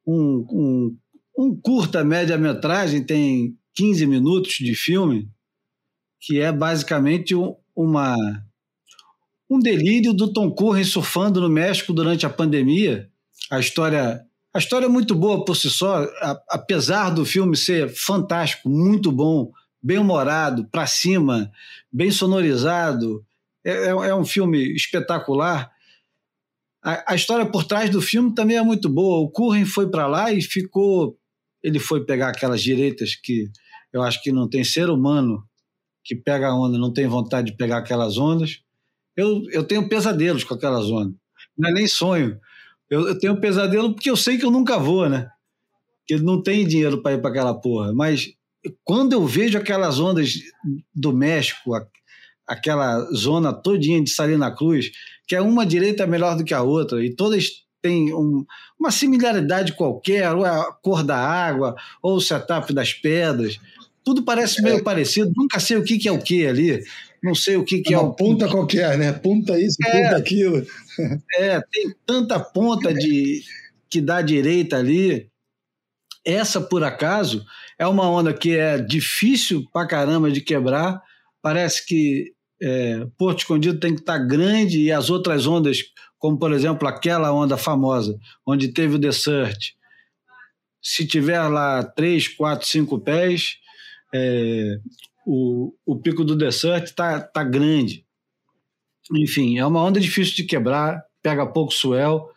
[0.05, 0.97] um, um,
[1.37, 5.29] um curta média-metragem, tem 15 minutos de filme,
[6.19, 8.15] que é basicamente um, uma,
[9.49, 13.09] um delírio do Tom Curren surfando no México durante a pandemia.
[13.49, 14.21] A história,
[14.53, 19.11] a história é muito boa por si só, a, apesar do filme ser fantástico, muito
[19.11, 19.51] bom,
[19.82, 21.51] bem humorado, para cima,
[21.91, 23.25] bem sonorizado,
[23.63, 25.71] é, é, é um filme espetacular.
[26.84, 29.19] A, a, história por trás do filme também é muito boa.
[29.19, 31.17] O Curren foi para lá e ficou.
[31.63, 33.49] Ele foi pegar aquelas direitas que
[33.93, 35.43] eu acho que não tem ser humano
[36.03, 38.61] que pega a onda, não tem vontade de pegar aquelas ondas.
[39.15, 41.15] Eu, eu tenho pesadelos com aquelas ondas.
[41.55, 42.39] Não é nem sonho.
[42.89, 45.29] Eu, eu tenho pesadelo porque eu sei que eu nunca vou, né?
[46.07, 47.93] Que não tem dinheiro para ir para aquela porra.
[47.93, 48.34] Mas
[48.84, 50.34] quando eu vejo aquelas ondas
[50.93, 51.72] do México,
[52.47, 54.91] aquela zona todinha de Salina Cruz,
[55.28, 57.49] que é uma direita melhor do que a outra, e todas
[57.82, 58.45] têm um,
[58.80, 63.59] uma similaridade qualquer, ou é a cor da água, ou o setup das pedras.
[64.03, 64.84] Tudo parece meio é.
[64.84, 66.84] parecido, nunca sei o que, que é o que ali.
[67.24, 68.14] Não sei o que, que é, é o.
[68.14, 69.14] ponta qualquer, né?
[69.14, 70.66] Ponta isso, é, ponta aquilo.
[71.38, 73.43] É, tem tanta ponta de
[73.89, 75.30] que dá direita ali.
[76.26, 77.43] Essa, por acaso,
[77.82, 81.01] é uma onda que é difícil pra caramba de quebrar.
[81.41, 85.79] Parece que é, Porto Escondido tem que estar tá grande e as outras ondas,
[86.19, 88.15] como por exemplo aquela onda famosa,
[88.45, 89.71] onde teve o Desert,
[90.79, 93.55] se tiver lá 3, 4, 5 pés,
[94.13, 94.77] é,
[95.25, 98.05] o, o pico do Desert está tá grande.
[99.11, 102.29] Enfim, é uma onda difícil de quebrar, pega pouco swell,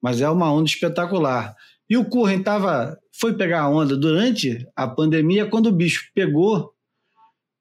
[0.00, 1.56] mas é uma onda espetacular.
[1.90, 6.72] E o Curren tava, foi pegar a onda durante a pandemia, quando o bicho pegou,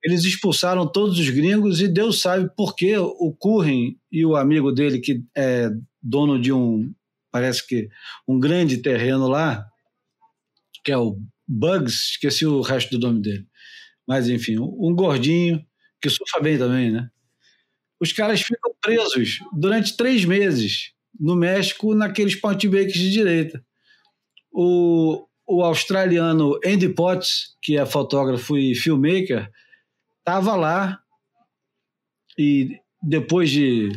[0.04, 4.72] eles expulsaram todos os gringos e Deus sabe por que o Curren e o amigo
[4.72, 5.70] dele, que é
[6.02, 6.94] dono de um,
[7.32, 7.90] parece que
[8.28, 9.66] um grande terreno lá,
[10.84, 13.48] que é o Bugs, esqueci o resto do nome dele.
[14.08, 15.66] Mas enfim, um gordinho
[16.00, 17.10] que surfa bem também, né?
[18.00, 23.66] Os caras ficam presos durante três meses no México naqueles breaks de direita.
[24.52, 29.50] O, o australiano Andy Potts, que é fotógrafo e filmmaker,
[30.20, 31.00] estava lá
[32.38, 33.90] e depois de,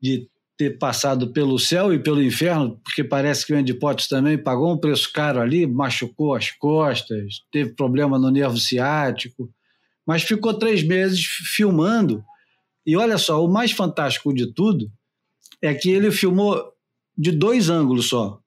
[0.00, 4.38] de ter passado pelo céu e pelo inferno, porque parece que o Andy Potts também
[4.38, 9.52] pagou um preço caro ali, machucou as costas, teve problema no nervo ciático,
[10.06, 12.24] mas ficou três meses filmando.
[12.86, 14.90] E olha só, o mais fantástico de tudo
[15.60, 16.72] é que ele filmou
[17.16, 18.41] de dois ângulos só.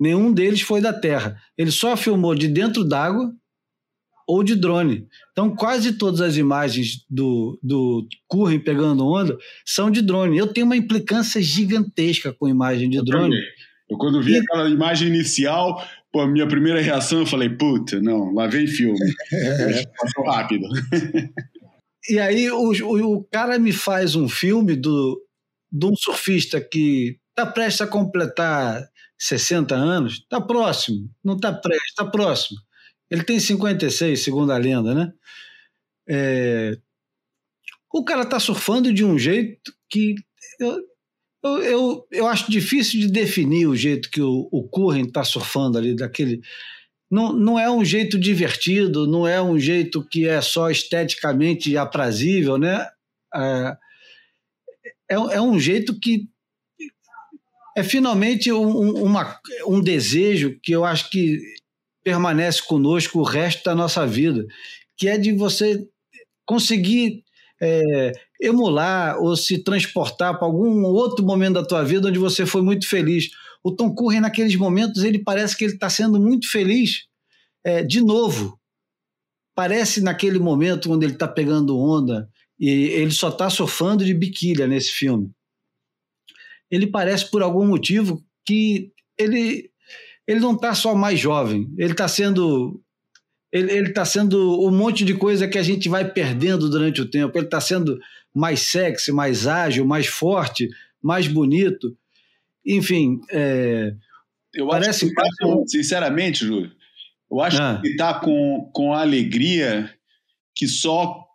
[0.00, 1.36] Nenhum deles foi da Terra.
[1.58, 3.30] Ele só filmou de dentro d'água
[4.26, 5.06] ou de drone.
[5.32, 9.36] Então, quase todas as imagens do, do Curren pegando onda
[9.66, 10.38] são de drone.
[10.38, 13.30] Eu tenho uma implicância gigantesca com imagem de eu drone.
[13.30, 13.48] Também.
[13.90, 14.38] Eu, quando vi e...
[14.38, 18.98] aquela imagem inicial, pô, a minha primeira reação, eu falei, puta, não, lá vem filme.
[20.00, 20.68] Passou rápido.
[22.08, 25.20] e aí, o, o, o, cara me faz um filme do,
[25.72, 28.88] de um surfista que está prestes a completar
[29.20, 32.58] 60 anos, está próximo, não está prestes, está próximo
[33.10, 35.12] ele tem 56, segundo a lenda, né?
[36.08, 36.78] É...
[37.92, 40.14] O cara tá surfando de um jeito que
[40.60, 40.78] eu,
[41.42, 45.76] eu, eu, eu, acho difícil de definir o jeito que o, o Curren tá surfando
[45.76, 46.40] ali, daquele.
[47.10, 52.56] Não, não é um jeito divertido, não é um jeito que é só esteticamente aprazível,
[52.56, 52.86] né?
[53.34, 53.76] É,
[55.10, 56.28] é, é um jeito que
[57.76, 61.38] é finalmente um, uma, um desejo que eu acho que
[62.02, 64.46] permanece conosco o resto da nossa vida,
[64.96, 65.86] que é de você
[66.46, 67.22] conseguir
[67.60, 72.62] é, emular ou se transportar para algum outro momento da tua vida onde você foi
[72.62, 73.30] muito feliz.
[73.62, 77.04] O Tom Curren, naqueles momentos, ele parece que ele está sendo muito feliz
[77.62, 78.58] é, de novo.
[79.54, 84.66] Parece naquele momento onde ele está pegando onda e ele só está surfando de biquília
[84.66, 85.30] nesse filme.
[86.70, 89.70] Ele parece, por algum motivo, que ele
[90.26, 92.80] ele não está só mais jovem, ele está sendo
[93.52, 97.36] ele está sendo um monte de coisa que a gente vai perdendo durante o tempo.
[97.36, 97.98] Ele está sendo
[98.32, 100.68] mais sexy, mais ágil, mais forte,
[101.02, 101.96] mais bonito.
[102.64, 103.92] Enfim, é,
[104.54, 106.70] eu parece acho que tá com, sinceramente, Júlio,
[107.30, 107.78] eu acho ah.
[107.80, 109.92] que ele está com, com a alegria
[110.54, 111.26] que só,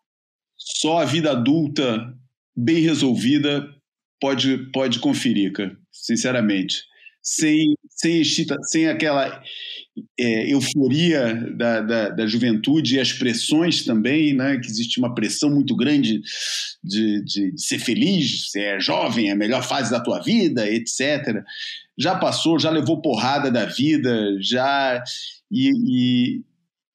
[0.55, 2.13] só a vida adulta
[2.55, 3.74] bem resolvida
[4.19, 6.83] pode, pode conferir, cara, sinceramente.
[7.21, 9.41] Sem, sem, sem aquela
[10.19, 14.59] é, euforia da, da, da, juventude e as pressões também, né?
[14.59, 16.21] que existe uma pressão muito grande
[16.83, 20.69] de, de, de ser feliz, ser é jovem, é a melhor fase da tua vida,
[20.69, 21.43] etc.
[21.97, 25.01] Já passou, já levou porrada da vida, já.
[25.49, 26.41] E, e,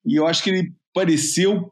[0.05, 1.71] e eu acho que ele pareceu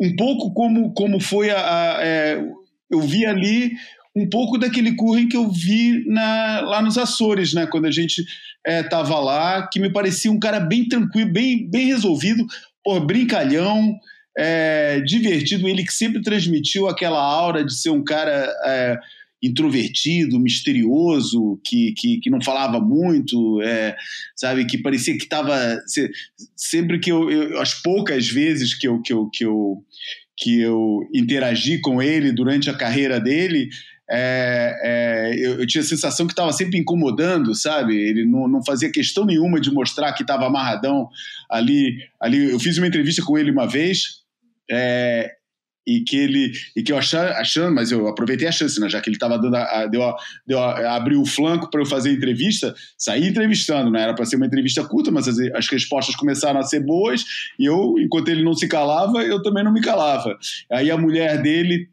[0.00, 1.58] um pouco como, como foi a.
[1.96, 2.44] a é,
[2.90, 3.72] eu vi ali
[4.14, 7.66] um pouco daquele Curren que eu vi na, lá nos Açores, né?
[7.66, 8.24] Quando a gente
[8.66, 12.44] estava é, lá, que me parecia um cara bem tranquilo, bem, bem resolvido,
[12.84, 13.96] por brincalhão,
[14.36, 15.68] é, divertido.
[15.68, 18.98] Ele que sempre transmitiu aquela aura de ser um cara é,
[19.42, 23.96] introvertido, misterioso, que, que, que não falava muito, é,
[24.34, 24.66] sabe?
[24.66, 25.78] Que parecia que estava.
[26.56, 29.84] Sempre que eu, eu, As poucas vezes que eu, que eu, que eu
[30.42, 33.68] que eu interagi com ele durante a carreira dele,
[34.12, 37.96] é, é, eu, eu, tinha a sensação que estava sempre incomodando, sabe?
[37.96, 41.08] Ele não, não fazia questão nenhuma de mostrar que estava amarradão
[41.48, 42.50] ali, ali.
[42.50, 44.22] Eu fiz uma entrevista com ele uma vez
[44.68, 45.30] é,
[45.86, 48.88] e que ele e que eu achando, mas eu aproveitei a chance, né?
[48.88, 51.86] Já que ele estava dando, a, deu, a, deu a, abriu o flanco para eu
[51.86, 54.02] fazer a entrevista, saí entrevistando, né?
[54.02, 57.24] Era para ser uma entrevista curta, mas as, as respostas começaram a ser boas
[57.56, 60.36] e eu, enquanto ele não se calava, eu também não me calava.
[60.68, 61.88] Aí a mulher dele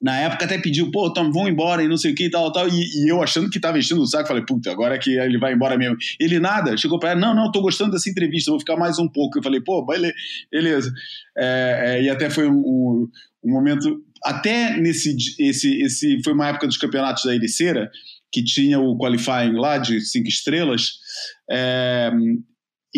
[0.00, 2.52] na época até pediu, pô, Tom, vão embora e não sei o que e tal,
[2.52, 2.68] tal.
[2.68, 5.38] E, e eu achando que tava vestindo o saco, falei, puta, agora é que ele
[5.38, 5.96] vai embora mesmo.
[6.20, 9.08] Ele nada, chegou pra ela, não, não, tô gostando dessa entrevista, vou ficar mais um
[9.08, 9.38] pouco.
[9.38, 9.86] Eu falei, pô,
[10.50, 10.92] beleza.
[11.36, 13.08] É, é, e até foi um, um,
[13.44, 17.90] um, momento, até nesse, esse, esse, foi uma época dos campeonatos da Ericeira,
[18.30, 20.92] que tinha o qualifying lá de cinco estrelas,
[21.50, 22.10] é,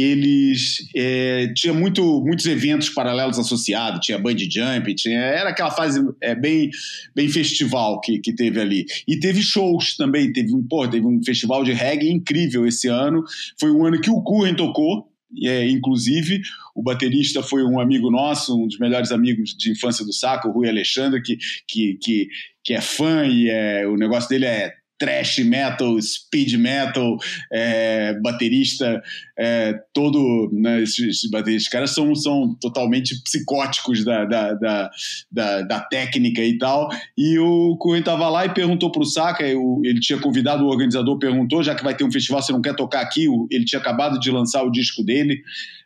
[0.02, 6.00] eles é, tinha muito, muitos eventos paralelos associados, tinha band jump, tinha, era aquela fase
[6.20, 6.70] é, bem,
[7.14, 8.86] bem festival que, que teve ali.
[9.06, 13.24] E teve shows também, teve, pô, teve um festival de reggae incrível esse ano.
[13.58, 15.08] Foi um ano que o Curren tocou,
[15.42, 16.40] é, inclusive,
[16.74, 20.52] o baterista foi um amigo nosso, um dos melhores amigos de infância do Saco, o
[20.52, 21.36] Rui Alexandre, que,
[21.66, 22.28] que, que,
[22.64, 27.16] que é fã e é, o negócio dele é thrash metal, speed metal,
[27.52, 29.02] é, baterista,
[29.38, 30.50] é, todo.
[30.52, 34.90] Né, esses, esses caras são, são totalmente psicóticos da, da, da,
[35.30, 36.88] da, da técnica e tal.
[37.16, 41.18] E o Cohen estava lá e perguntou para o Saka, ele tinha convidado o organizador,
[41.18, 43.26] perguntou, já que vai ter um festival, você não quer tocar aqui?
[43.50, 45.42] Ele tinha acabado de lançar o disco dele.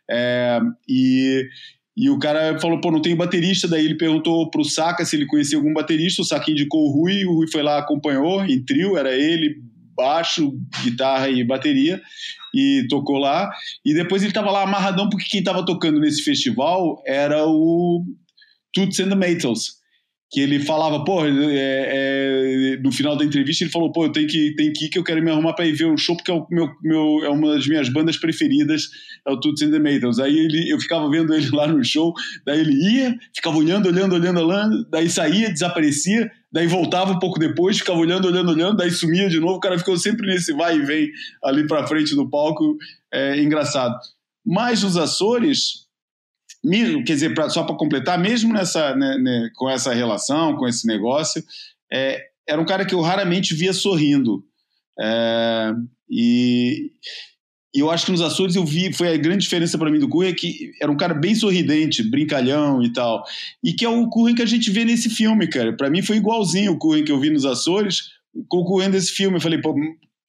[0.09, 1.47] É, e,
[1.95, 3.67] e o cara falou, pô, não tem baterista.
[3.67, 6.21] Daí ele perguntou pro Saka se ele conhecia algum baterista.
[6.21, 9.57] O Saka indicou o Rui, o Rui foi lá, acompanhou em trio, era ele,
[9.95, 12.01] baixo, guitarra e bateria,
[12.53, 13.51] e tocou lá.
[13.85, 18.03] E depois ele tava lá amarradão, porque quem tava tocando nesse festival era o
[18.73, 19.82] Toots and the Maytals
[20.33, 24.27] que ele falava, pô, é, é, no final da entrevista ele falou, pô, eu tenho
[24.27, 26.31] que, tenho que ir que eu quero me arrumar para ir ver o show porque
[26.31, 28.89] é, o meu, meu, é uma das minhas bandas preferidas,
[29.27, 30.17] é o Toots and the Maytals.
[30.17, 32.15] Aí ele, eu ficava vendo ele lá no show,
[32.47, 37.37] daí ele ia, ficava olhando, olhando, olhando, olhando, daí saía, desaparecia, daí voltava um pouco
[37.37, 40.77] depois, ficava olhando, olhando, olhando, daí sumia de novo, o cara ficou sempre nesse vai
[40.77, 41.11] e vem
[41.43, 42.75] ali para frente do palco,
[43.13, 43.95] é engraçado.
[44.43, 45.82] Mas nos Açores,
[46.63, 50.67] mesmo, quer dizer, pra, só para completar, mesmo nessa, né, né, com essa relação, com
[50.67, 51.43] esse negócio,
[51.91, 54.43] é, era um cara que eu raramente via sorrindo.
[54.99, 55.71] É,
[56.09, 56.91] e,
[57.75, 60.07] e, eu acho que nos Açores eu vi, foi a grande diferença para mim do
[60.07, 63.23] Curren, que era um cara bem sorridente, brincalhão e tal.
[63.63, 65.75] E que é o Curren que a gente vê nesse filme, cara.
[65.75, 68.11] Para mim foi igualzinho o Curren que eu vi nos Açores,
[68.47, 69.37] com o Curren desse filme.
[69.37, 69.75] Eu falei, pô,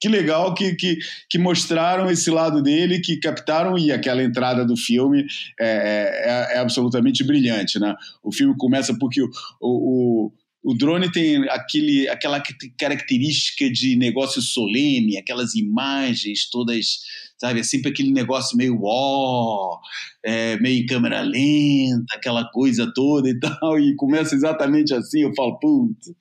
[0.04, 0.98] que legal que, que,
[1.30, 5.24] que, mostraram esse lado dele, que captaram, e aquela entrada do filme
[5.58, 7.78] é, é, é absolutamente brilhante.
[7.78, 7.94] Né?
[8.22, 9.30] O filme começa porque o,
[9.62, 10.32] o,
[10.62, 12.42] o drone tem aquele, aquela
[12.78, 16.98] característica de negócio solene, aquelas imagens todas,
[17.38, 17.60] sabe?
[17.60, 19.80] É sempre aquele negócio meio ó,
[20.22, 25.22] é, meio em câmera lenta, aquela coisa toda e tal, e começa exatamente assim.
[25.22, 26.12] Eu falo, putz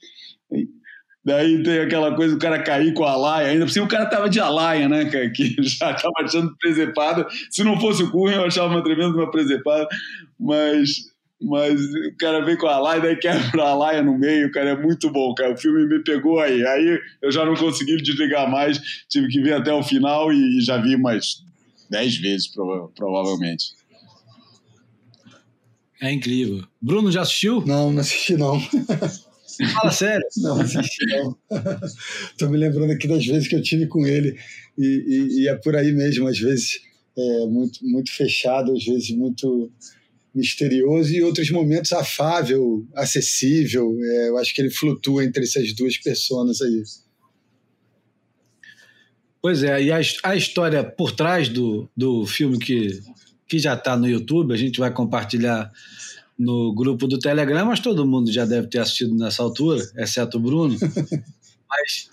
[1.26, 4.06] Daí tem aquela coisa do cara cair com a laia, ainda por cima o cara
[4.06, 7.26] tava de alaia, né, cara, que já tava achando presepada.
[7.50, 9.88] Se não fosse o Cunha, eu achava uma tremenda uma presepada,
[10.38, 10.90] mas,
[11.42, 14.76] mas o cara vem com a laia, daí quebra a laia no meio, cara, é
[14.76, 15.54] muito bom, cara.
[15.54, 16.66] O filme me pegou aí.
[16.66, 20.62] Aí eu já não consegui desligar mais, tive que ver até o final e, e
[20.62, 21.42] já vi umas
[21.90, 23.68] dez vezes, prova provavelmente.
[26.02, 26.66] É incrível.
[26.82, 27.64] Bruno, já assistiu?
[27.66, 28.62] Não, não assisti não.
[29.74, 30.26] Fala sério.
[30.38, 31.38] Não assisti, não.
[32.32, 34.38] Estou me lembrando aqui das vezes que eu tive com ele.
[34.78, 36.82] E, e, e é por aí mesmo, às vezes
[37.18, 39.72] é muito, muito fechado, às vezes muito
[40.34, 43.96] misterioso, e outros momentos afável, acessível.
[44.02, 46.84] É, eu acho que ele flutua entre essas duas pessoas aí.
[49.42, 53.02] Pois é, e a, a história por trás do, do filme que,
[53.48, 55.72] que já está no YouTube, a gente vai compartilhar
[56.38, 60.42] no grupo do Telegram, mas todo mundo já deve ter assistido nessa altura, exceto o
[60.42, 60.78] Bruno.
[61.70, 62.10] mas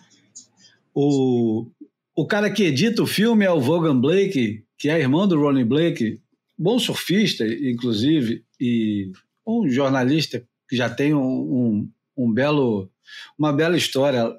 [0.95, 1.67] o,
[2.15, 5.65] o cara que edita o filme é o Vaughan Blake, que é irmão do Ronnie
[5.65, 6.21] Blake,
[6.59, 9.11] bom surfista, inclusive, e
[9.47, 12.91] um jornalista que já tem um, um, um belo,
[13.39, 14.31] uma bela história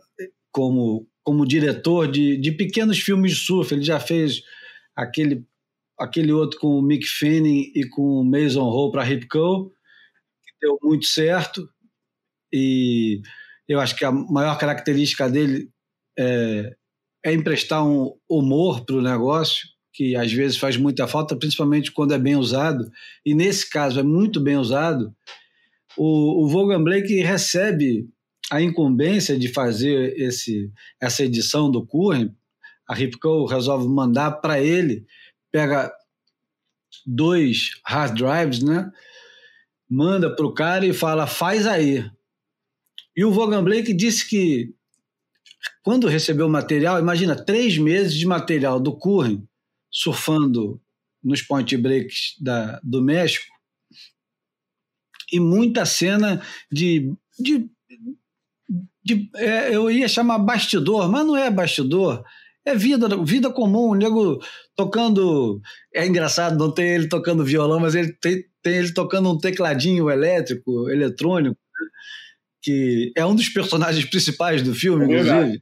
[0.52, 3.74] como, como diretor de, de pequenos filmes de surf.
[3.74, 4.44] Ele já fez
[4.96, 5.44] aquele
[6.02, 10.78] aquele outro com o Mick Fanning e com o Mason Hall para Ripco, que deu
[10.82, 11.70] muito certo.
[12.52, 13.22] E
[13.68, 15.70] eu acho que a maior característica dele
[16.18, 16.76] é,
[17.24, 22.14] é emprestar um humor para o negócio, que às vezes faz muita falta, principalmente quando
[22.14, 22.90] é bem usado.
[23.24, 25.16] E nesse caso é muito bem usado.
[25.96, 28.10] O, o Blake recebe
[28.52, 32.34] a incumbência de fazer esse, essa edição do Curren.
[32.88, 35.06] A Ripco resolve mandar para ele
[35.52, 35.92] pega
[37.06, 38.92] dois hard drives, né?
[39.90, 42.10] Manda para o cara e fala, faz aí.
[43.16, 44.74] E o Vaughan Blake disse que
[45.84, 49.48] quando recebeu o material, imagina, três meses de material do Curren,
[49.90, 50.82] surfando
[51.24, 53.46] nos point breaks da, do México,
[55.32, 56.42] e muita cena
[56.72, 57.14] de.
[57.40, 57.70] de,
[59.04, 62.24] de é, eu ia chamar bastidor, mas não é bastidor,
[62.66, 64.40] é vida, vida comum, o nego
[64.76, 65.62] tocando.
[65.94, 70.10] É engraçado, não tem ele tocando violão, mas ele tem, tem ele tocando um tecladinho
[70.10, 71.58] elétrico, eletrônico,
[72.62, 75.62] que é um dos personagens principais do filme, é inclusive.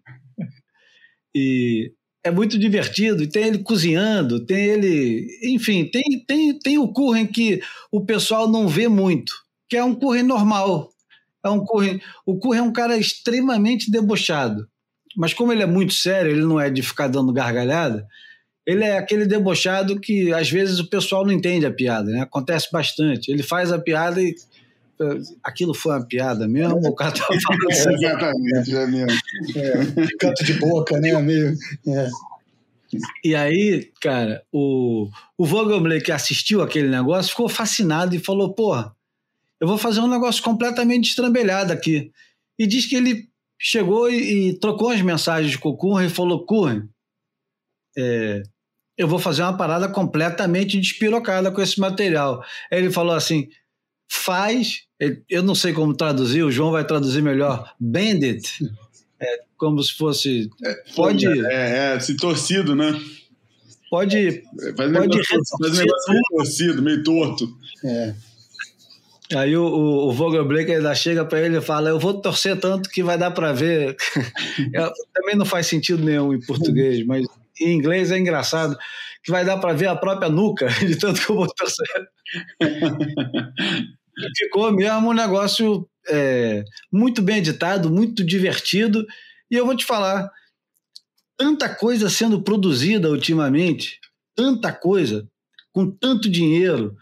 [1.33, 1.93] E
[2.23, 5.27] é muito divertido, e tem ele cozinhando, tem ele.
[5.43, 9.31] Enfim, tem, tem, tem o Curren que o pessoal não vê muito,
[9.69, 10.89] que é um Curren normal.
[11.45, 14.67] É um Curren, o Curren é um cara extremamente debochado
[15.19, 18.07] mas como ele é muito sério, ele não é de ficar dando gargalhada,
[18.65, 22.21] ele é aquele debochado que às vezes o pessoal não entende a piada, né?
[22.21, 23.29] Acontece bastante.
[23.29, 24.33] Ele faz a piada e
[25.43, 27.93] aquilo foi uma piada mesmo, o cara tá falando assim.
[27.95, 29.19] Exatamente, é mesmo.
[29.57, 31.53] É, canto de boca, né, amigo?
[31.85, 32.09] É.
[33.21, 38.95] E aí, cara, o, o Vogelblay que assistiu aquele negócio ficou fascinado e falou: Porra,
[39.59, 42.09] eu vou fazer um negócio completamente estrambelhado aqui.
[42.57, 43.27] E diz que ele
[43.59, 46.87] chegou e, e trocou as mensagens com o Curren e falou: Curren,
[47.97, 48.41] é,
[48.97, 52.43] eu vou fazer uma parada completamente despirocada com esse material.
[52.71, 53.49] Aí ele falou assim:
[54.09, 54.83] faz,
[55.29, 58.71] eu não sei como traduzir, o João vai traduzir melhor, bend it.
[59.21, 60.49] É, como se fosse.
[60.63, 61.27] É, pode.
[61.27, 62.97] É, é, se torcido, né?
[63.89, 64.17] Pode.
[64.17, 64.43] É,
[64.77, 67.57] faz um negócio meio torcido, meio torto.
[67.83, 68.15] É.
[69.35, 73.03] Aí o, o, o ainda chega para ele e fala: Eu vou torcer tanto que
[73.03, 73.95] vai dar para ver.
[75.13, 77.27] Também não faz sentido nenhum em português, mas
[77.61, 78.77] em inglês é engraçado,
[79.23, 81.85] que vai dar para ver a própria nuca, de tanto que eu vou torcer.
[84.35, 89.05] Ficou mesmo um negócio é, muito bem editado, muito divertido.
[89.49, 90.31] E eu vou te falar:
[91.37, 93.99] tanta coisa sendo produzida ultimamente,
[94.35, 95.27] tanta coisa,
[95.71, 96.97] com tanto dinheiro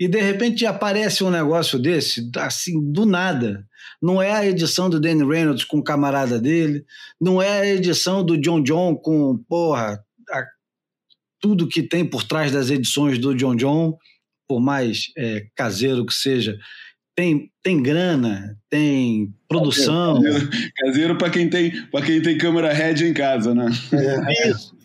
[0.00, 3.66] e de repente aparece um negócio desse, assim, do nada.
[4.00, 6.86] Não é a edição do Danny Reynolds com o camarada dele,
[7.20, 10.46] não é a edição do John John com, porra, a,
[11.38, 13.98] tudo que tem por trás das edições do John John,
[14.48, 16.58] por mais é, caseiro que seja.
[17.14, 20.22] Tem, tem grana, tem produção.
[20.78, 23.66] Caseiro para quem tem para quem tem câmera head em casa, né?
[23.92, 24.79] É, isso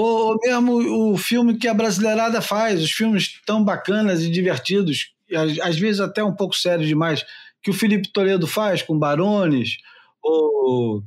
[0.00, 5.12] ou mesmo o filme que a brasileirada faz, os filmes tão bacanas e divertidos,
[5.60, 7.26] às, vezes até um pouco sérios demais,
[7.60, 9.78] que o Felipe Toledo faz com Barones,
[10.22, 11.02] ou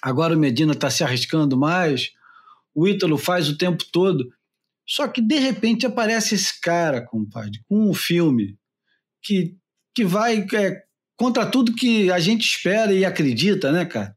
[0.00, 2.12] agora o Medina está se arriscando mais,
[2.72, 4.32] o Ítalo faz o tempo todo.
[4.86, 8.56] Só que de repente aparece esse cara, compadre, com um filme
[9.20, 9.56] que,
[9.92, 10.84] que vai é,
[11.16, 14.15] contra tudo que a gente espera e acredita, né, cara?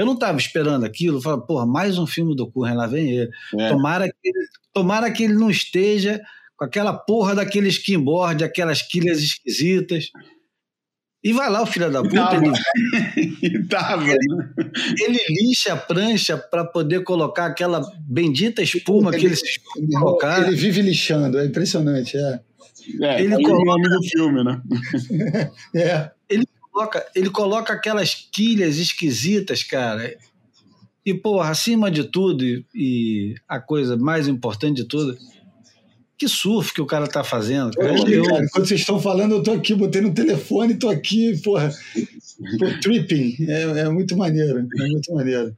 [0.00, 3.30] Eu não estava esperando aquilo, falei, porra, mais um filme do Curren, lá vem ele.
[3.58, 3.68] É.
[3.68, 4.46] Tomara, que ele.
[4.72, 6.22] tomara que ele não esteja
[6.56, 10.06] com aquela porra daquele skimboard, aquelas quilhas esquisitas.
[11.22, 12.14] E vai lá o filho da puta.
[12.14, 12.46] Tava.
[13.14, 14.04] Ele, tava.
[14.08, 14.18] ele,
[15.02, 19.60] ele lixa a prancha para poder colocar aquela bendita espuma ele, que ele se
[19.92, 20.46] colocar.
[20.46, 22.16] Ele vive lixando, é impressionante.
[22.16, 22.40] É.
[23.02, 23.52] É, ele coloca...
[23.52, 24.62] o nome do filme, né?
[25.76, 26.10] é.
[26.70, 30.16] Ele coloca, ele coloca aquelas quilhas esquisitas, cara.
[31.04, 35.16] E, porra, acima de tudo, e, e a coisa mais importante de tudo,
[36.16, 37.96] que surf que o cara tá fazendo, cara.
[38.08, 41.72] Eu- cara, quando vocês estão falando, eu tô aqui, botei no telefone, tô aqui, porra,
[42.58, 43.36] tô tripping.
[43.48, 45.56] É, é muito maneiro, é muito maneiro.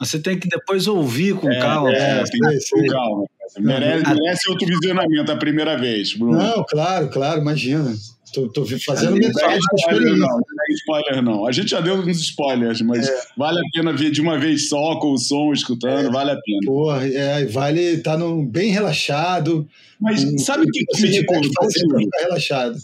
[0.00, 1.92] Você tem que depois ouvir com calma.
[1.92, 2.24] É, cara.
[2.24, 2.80] tem que sei.
[2.80, 3.24] com calma.
[3.58, 6.38] Merece, merece outro visionamento a primeira vez, Bruno.
[6.38, 7.94] Não, claro, claro, imagina.
[8.32, 11.46] Tô, tô fazendo Não metade é spoiler, não, não é spoiler, não.
[11.46, 14.96] A gente já deu uns spoilers, mas vale a pena ver de uma vez só,
[14.98, 16.58] com o som, escutando, vale a pena.
[16.66, 19.66] Porra, é, vale estar tá bem relaxado.
[20.00, 21.50] Mas com- sabe o que, que me recordou?
[21.70, 22.76] ficar relaxado.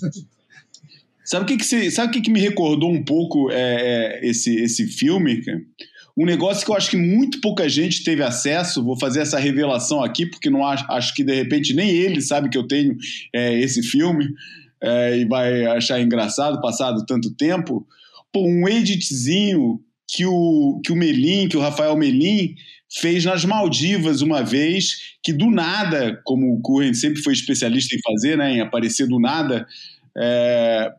[1.24, 4.26] Sabe o que, que, você- sabe o que, que me recordou um pouco é, é,
[4.28, 5.42] esse, esse filme?
[5.42, 5.60] cara?
[6.16, 8.84] Um negócio que eu acho que muito pouca gente teve acesso.
[8.84, 12.48] Vou fazer essa revelação aqui, porque não acho, acho que de repente nem ele sabe
[12.48, 12.96] que eu tenho
[13.34, 14.28] é, esse filme
[14.82, 17.86] é, e vai achar engraçado passado tanto tempo.
[18.32, 22.54] Pô, um editzinho que o, que o Melim, que o Rafael Melim,
[22.90, 28.00] fez nas Maldivas uma vez, que do nada, como o Curren sempre foi especialista em
[28.02, 29.66] fazer, né, em aparecer do nada,
[30.18, 30.92] é,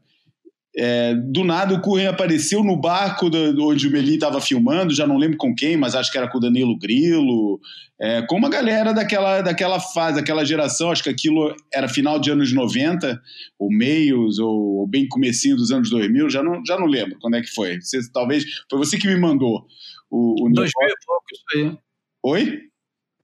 [0.76, 5.06] é, do nada o Curren apareceu no barco da- onde o Melim estava filmando, já
[5.06, 7.60] não lembro com quem, mas acho que era com o Danilo Grilo,
[8.02, 12.32] é, com uma galera daquela, daquela fase, daquela geração, acho que aquilo era final de
[12.32, 13.22] anos 90,
[13.60, 17.36] ou meios, ou, ou bem comecinho dos anos 2000, já não, já não lembro quando
[17.36, 17.80] é que foi.
[17.80, 19.66] Você, talvez, foi você que me mandou
[20.10, 21.78] o, o Dois mil e pouco, isso aí.
[22.24, 22.60] Oi?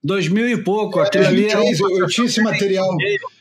[0.04, 2.96] Dois mil e pouco, aquilo ali é 2003, eu, eu tinha esse material.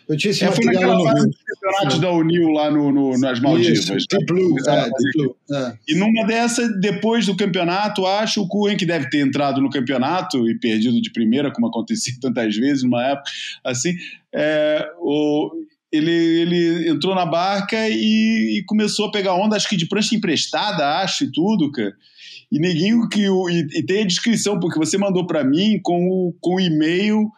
[0.09, 3.40] Eu tinha esse É, foi material naquela no campeonato da Unil lá no, no- nas
[3.40, 3.78] Maldivas.
[3.80, 3.98] Isso, né?
[4.11, 4.56] Deep Blue.
[4.66, 5.36] É, Deep Blue.
[5.52, 5.74] É.
[5.88, 10.48] E numa dessa, depois do campeonato, acho o Curren que deve ter entrado no campeonato
[10.48, 13.30] e perdido de primeira, como acontecia tantas vezes numa época
[13.64, 13.92] assim.
[14.34, 15.50] é, o-
[15.90, 20.14] ele, ele entrou na barca e, e começou a pegar onda, acho que de prancha
[20.14, 21.94] emprestada, acho, e tudo, cara.
[22.52, 23.48] E neguinho que o.
[23.48, 27.30] E, e tem a descrição, porque você mandou para mim com o, com o e-mail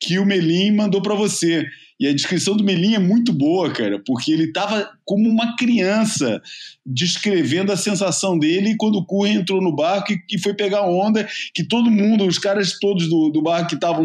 [0.00, 1.64] que o Melim mandou para você.
[2.00, 6.40] E a descrição do Melim é muito boa, cara, porque ele tava como uma criança
[6.86, 11.28] descrevendo a sensação dele quando o Curren entrou no barco e, e foi pegar onda,
[11.52, 14.04] que todo mundo, os caras todos do, do barco que estavam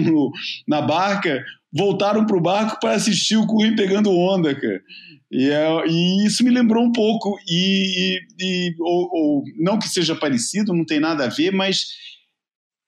[0.68, 4.82] na barca, voltaram pro barco para assistir o Curren pegando onda, cara.
[5.32, 10.16] E, é- e isso me lembrou um pouco, e, e- ou, ou- não que seja
[10.16, 11.88] parecido, não tem nada a ver, mas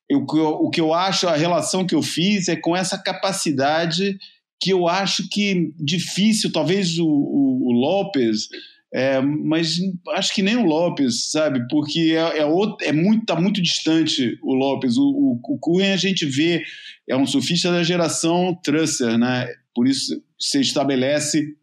[0.10, 4.18] eu- o que eu acho, a relação que eu fiz é com essa capacidade
[4.66, 8.49] que eu acho que difícil, talvez o, o, o Lopes,
[8.91, 9.78] é, mas
[10.16, 11.68] acho que nem o Lopes, sabe?
[11.70, 14.97] Porque é, é, outro, é muito, tá muito distante o Lopes.
[14.97, 16.63] O, o, o a gente vê,
[17.07, 19.47] é um surfista da geração Trusser, né?
[19.76, 21.55] Por isso se estabelece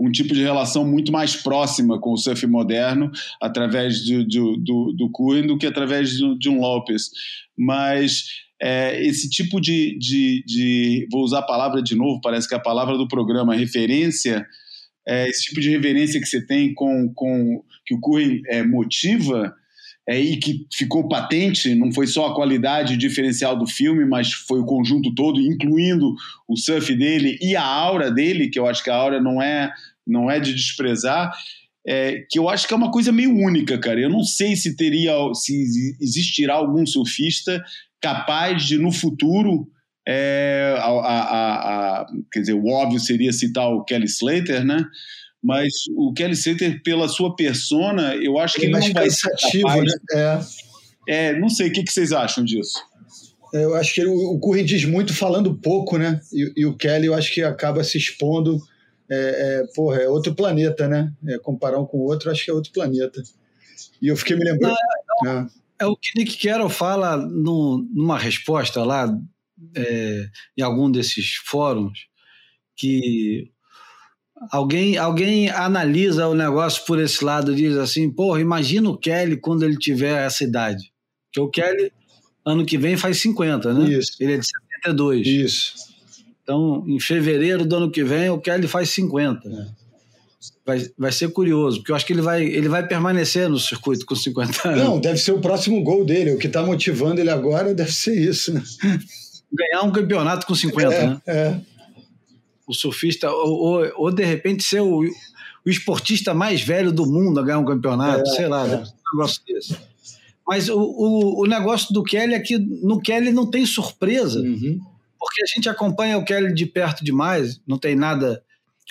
[0.00, 3.10] um tipo de relação muito mais próxima com o surf moderno
[3.42, 7.10] através de, de, do, do Curren do que através de, de um Lopes.
[7.58, 8.24] Mas
[8.62, 11.08] é, esse tipo de, de, de.
[11.10, 14.46] Vou usar a palavra de novo, parece que é a palavra do programa, referência.
[15.08, 19.54] É, esse tipo de reverência que você tem com, com que o Curren é, motiva
[20.06, 24.60] é, e que ficou patente, não foi só a qualidade diferencial do filme, mas foi
[24.60, 26.14] o conjunto todo, incluindo
[26.46, 29.72] o surf dele e a aura dele, que eu acho que a aura não é,
[30.06, 31.32] não é de desprezar,
[31.86, 34.00] é, que eu acho que é uma coisa meio única, cara.
[34.00, 37.62] Eu não sei se teria, se existirá algum surfista
[38.00, 39.66] capaz de, no futuro,
[40.06, 44.84] é, a, a, a, quer dizer, o óbvio seria citar o Kelly Slater, né?
[45.42, 49.00] Mas o Kelly Slater, pela sua persona, eu acho que Ele ele, é mais não
[49.00, 49.30] vai ser
[49.62, 49.84] capaz.
[49.84, 49.92] né?
[50.14, 50.40] É.
[51.08, 52.78] É, não sei, o que, que vocês acham disso?
[53.52, 56.20] Eu acho que ele- o Curry diz muito falando pouco, né?
[56.32, 58.58] E, e o Kelly eu acho que acaba se expondo.
[59.10, 59.16] É,
[59.62, 61.12] é, porra, é outro planeta, né?
[61.26, 63.20] É, comparar um com o outro, acho que é outro planeta.
[64.00, 64.76] E eu fiquei me lembrando.
[65.26, 65.60] É.
[65.80, 69.08] É o que Nick Carroll fala no, numa resposta lá
[69.74, 72.06] é, em algum desses fóruns
[72.76, 73.50] que
[74.50, 79.64] alguém, alguém analisa o negócio por esse lado diz assim, porra, imagina o Kelly quando
[79.64, 80.92] ele tiver essa idade.
[81.26, 81.92] Porque o Kelly,
[82.44, 83.90] ano que vem, faz 50, né?
[83.90, 84.16] Isso.
[84.20, 85.26] Ele é de 72.
[85.26, 85.89] Isso.
[86.50, 89.48] Então, em fevereiro do ano que vem, o Kelly faz 50.
[89.48, 89.66] É.
[90.66, 94.04] Vai, vai ser curioso, porque eu acho que ele vai, ele vai permanecer no circuito
[94.04, 94.82] com 50 anos.
[94.82, 96.32] Não, deve ser o próximo gol dele.
[96.32, 98.62] O que está motivando ele agora deve ser isso, né?
[99.52, 101.20] Ganhar um campeonato com 50, É, né?
[101.26, 101.60] é.
[102.66, 107.38] O surfista, ou, ou, ou, de repente ser o, o esportista mais velho do mundo
[107.38, 108.76] a ganhar um campeonato, É, sei lá, é.
[108.76, 109.76] um negócio desse.
[110.46, 114.80] Mas o, o, o negócio do Kelly é que no Kelly não tem surpresa, Uhum.
[115.20, 118.42] Porque a gente acompanha o Kelly de perto demais, não tem nada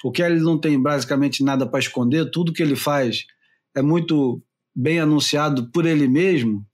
[0.03, 3.25] O Kelly não tem basicamente nada para esconder, tudo que ele faz
[3.75, 4.41] é muito
[4.75, 6.65] bem anunciado por ele mesmo.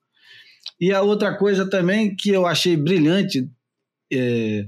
[0.80, 3.50] E a outra coisa também que eu achei brilhante,
[4.12, 4.68] é,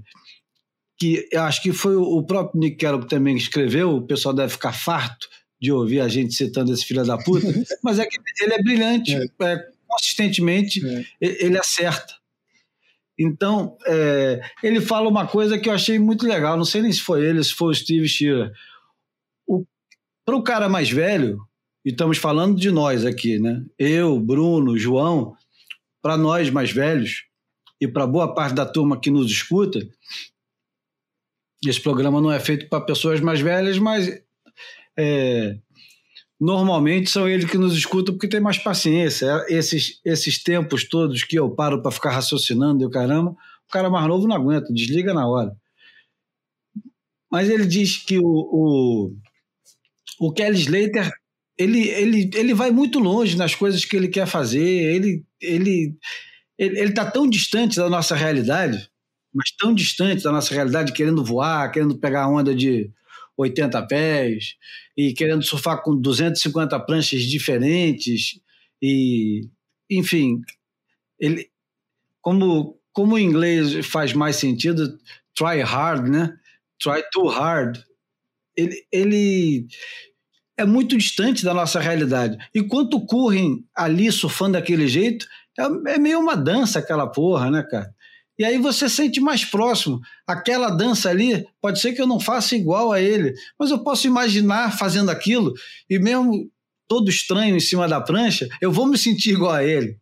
[0.98, 4.54] que eu acho que foi o próprio Nick Carroll que também escreveu, o pessoal deve
[4.54, 5.28] ficar farto
[5.62, 7.48] de ouvir a gente citando esse filho da puta,
[7.84, 9.26] mas é que ele é brilhante, é.
[9.42, 11.06] É, consistentemente é.
[11.20, 12.14] ele acerta.
[13.20, 17.02] Então, é, ele fala uma coisa que eu achei muito legal, não sei nem se
[17.02, 18.52] foi ele, se foi o Steve Shearer.
[20.26, 21.40] Para o cara mais velho,
[21.86, 23.64] e estamos falando de nós aqui, né?
[23.80, 25.36] Eu, Bruno, João,
[26.02, 27.24] para nós mais velhos
[27.80, 29.80] e para boa parte da turma que nos escuta,
[31.66, 34.22] esse programa não é feito para pessoas mais velhas, mas
[34.98, 35.58] é,
[36.40, 39.44] normalmente são eles que nos escutam porque tem mais paciência.
[39.50, 43.90] Esses, esses tempos todos que eu paro para ficar raciocinando e o caramba, o cara
[43.90, 45.52] mais novo não aguenta, desliga na hora.
[47.32, 49.16] Mas ele diz que o, o,
[50.20, 51.12] o Kelly Slater
[51.58, 55.98] ele, ele, ele vai muito longe nas coisas que ele quer fazer, ele ele
[56.58, 58.90] ele está tão distante da nossa realidade,
[59.34, 62.92] mas tão distante da nossa realidade, querendo voar, querendo pegar onda de
[63.38, 64.56] 80 pés
[64.96, 68.40] e querendo surfar com 250 pranchas diferentes
[68.82, 69.48] e
[69.90, 70.42] enfim,
[71.20, 71.50] ele
[72.22, 74.98] como como o inglês faz mais sentido,
[75.36, 76.36] try hard, né?
[76.82, 77.78] Try too hard.
[78.56, 79.68] Ele, ele
[80.58, 82.40] é muito distante da nossa realidade.
[82.56, 85.28] Enquanto correm ali surfando daquele jeito,
[85.60, 87.94] é, é meio uma dança aquela porra, né, cara?
[88.38, 90.00] E aí você sente mais próximo.
[90.28, 94.06] Aquela dança ali, pode ser que eu não faça igual a ele, mas eu posso
[94.06, 95.54] imaginar fazendo aquilo
[95.90, 96.50] e mesmo
[96.88, 99.98] todo estranho em cima da prancha, eu vou me sentir igual a ele.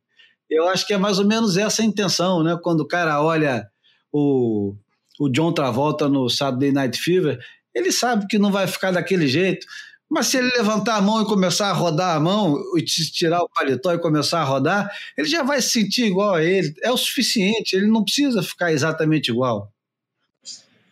[0.50, 2.58] Eu acho que é mais ou menos essa a intenção, né?
[2.62, 3.68] Quando o cara olha
[4.12, 4.76] o,
[5.20, 7.40] o John Travolta no Saturday Night Fever,
[7.74, 9.66] ele sabe que não vai ficar daquele jeito,
[10.10, 13.50] mas se ele levantar a mão e começar a rodar a mão, e tirar o
[13.50, 16.74] paletó e começar a rodar, ele já vai se sentir igual a ele.
[16.84, 19.72] É o suficiente, ele não precisa ficar exatamente igual.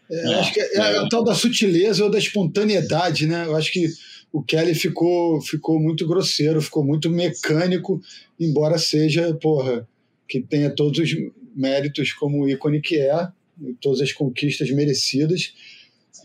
[0.09, 3.45] É, acho que é, é, o tal da sutileza ou da espontaneidade, né?
[3.45, 3.87] Eu acho que
[4.31, 8.01] o Kelly ficou, ficou muito grosseiro, ficou muito mecânico,
[8.39, 9.87] embora seja, porra,
[10.27, 11.15] que tenha todos os
[11.55, 13.27] méritos como ícone que é,
[13.79, 15.53] todas as conquistas merecidas.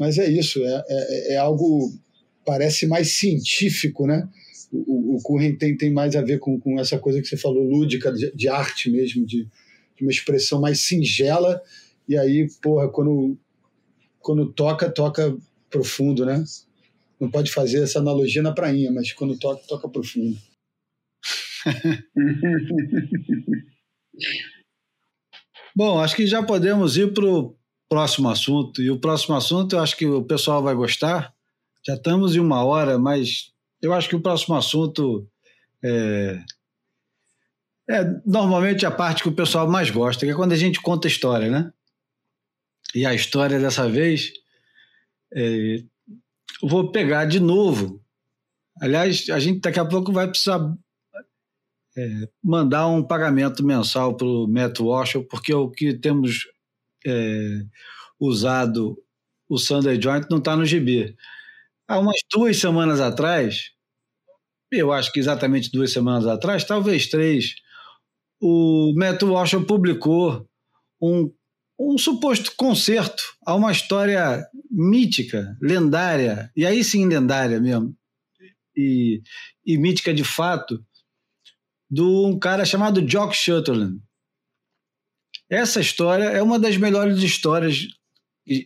[0.00, 1.92] Mas é isso, é, é, é algo
[2.48, 4.26] parece mais científico, né?
[4.72, 7.62] O, o Curren tem, tem mais a ver com, com essa coisa que você falou,
[7.62, 9.46] lúdica, de, de arte mesmo, de,
[9.94, 11.60] de, uma expressão mais singela.
[12.08, 13.36] E aí, porra, quando,
[14.18, 15.36] quando toca, toca
[15.68, 16.42] profundo, né?
[17.20, 20.38] Não pode fazer essa analogia na prainha, mas quando toca, toca profundo.
[25.76, 27.54] Bom, acho que já podemos ir para o
[27.90, 28.80] próximo assunto.
[28.80, 31.36] E o próximo assunto eu acho que o pessoal vai gostar,
[31.88, 35.26] já estamos em uma hora, mas eu acho que o próximo assunto
[35.82, 36.38] é,
[37.88, 41.08] é normalmente a parte que o pessoal mais gosta, que é quando a gente conta
[41.08, 41.72] história, né?
[42.94, 44.34] E a história dessa vez,
[45.32, 45.82] é,
[46.62, 48.04] vou pegar de novo.
[48.82, 50.60] Aliás, a gente daqui a pouco vai precisar
[51.96, 56.46] é, mandar um pagamento mensal para o Matt Walsh, porque o que temos
[57.06, 57.62] é,
[58.20, 59.02] usado
[59.48, 61.16] o Sunday Joint não está no GB.
[61.88, 63.70] Há umas duas semanas atrás,
[64.70, 67.54] eu acho que exatamente duas semanas atrás, talvez três,
[68.38, 70.46] o Matt Walsh publicou
[71.00, 71.32] um,
[71.80, 77.96] um suposto concerto a uma história mítica, lendária, e aí sim lendária mesmo,
[78.76, 79.22] e,
[79.64, 80.84] e mítica de fato,
[81.90, 83.98] de um cara chamado Jock Shutterland.
[85.48, 87.88] Essa história é uma das melhores histórias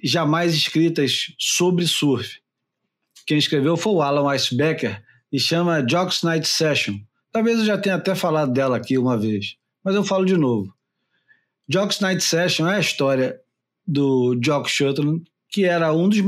[0.03, 2.42] jamais escritas sobre surf.
[3.27, 6.99] Quem escreveu foi o Alan Weisbecker e chama Jocks Night Session.
[7.31, 10.75] Talvez eu já tenha até falado dela aqui uma vez, mas eu falo de novo.
[11.69, 13.41] Jocks Night Session é a história
[13.87, 16.19] do Jock Shutterland, que era um dos,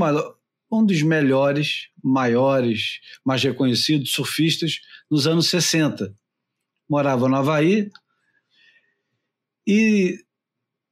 [0.71, 4.81] um dos melhores, maiores, mais reconhecidos surfistas
[5.11, 6.15] nos anos 60.
[6.89, 7.91] Morava no Havaí
[9.67, 10.19] e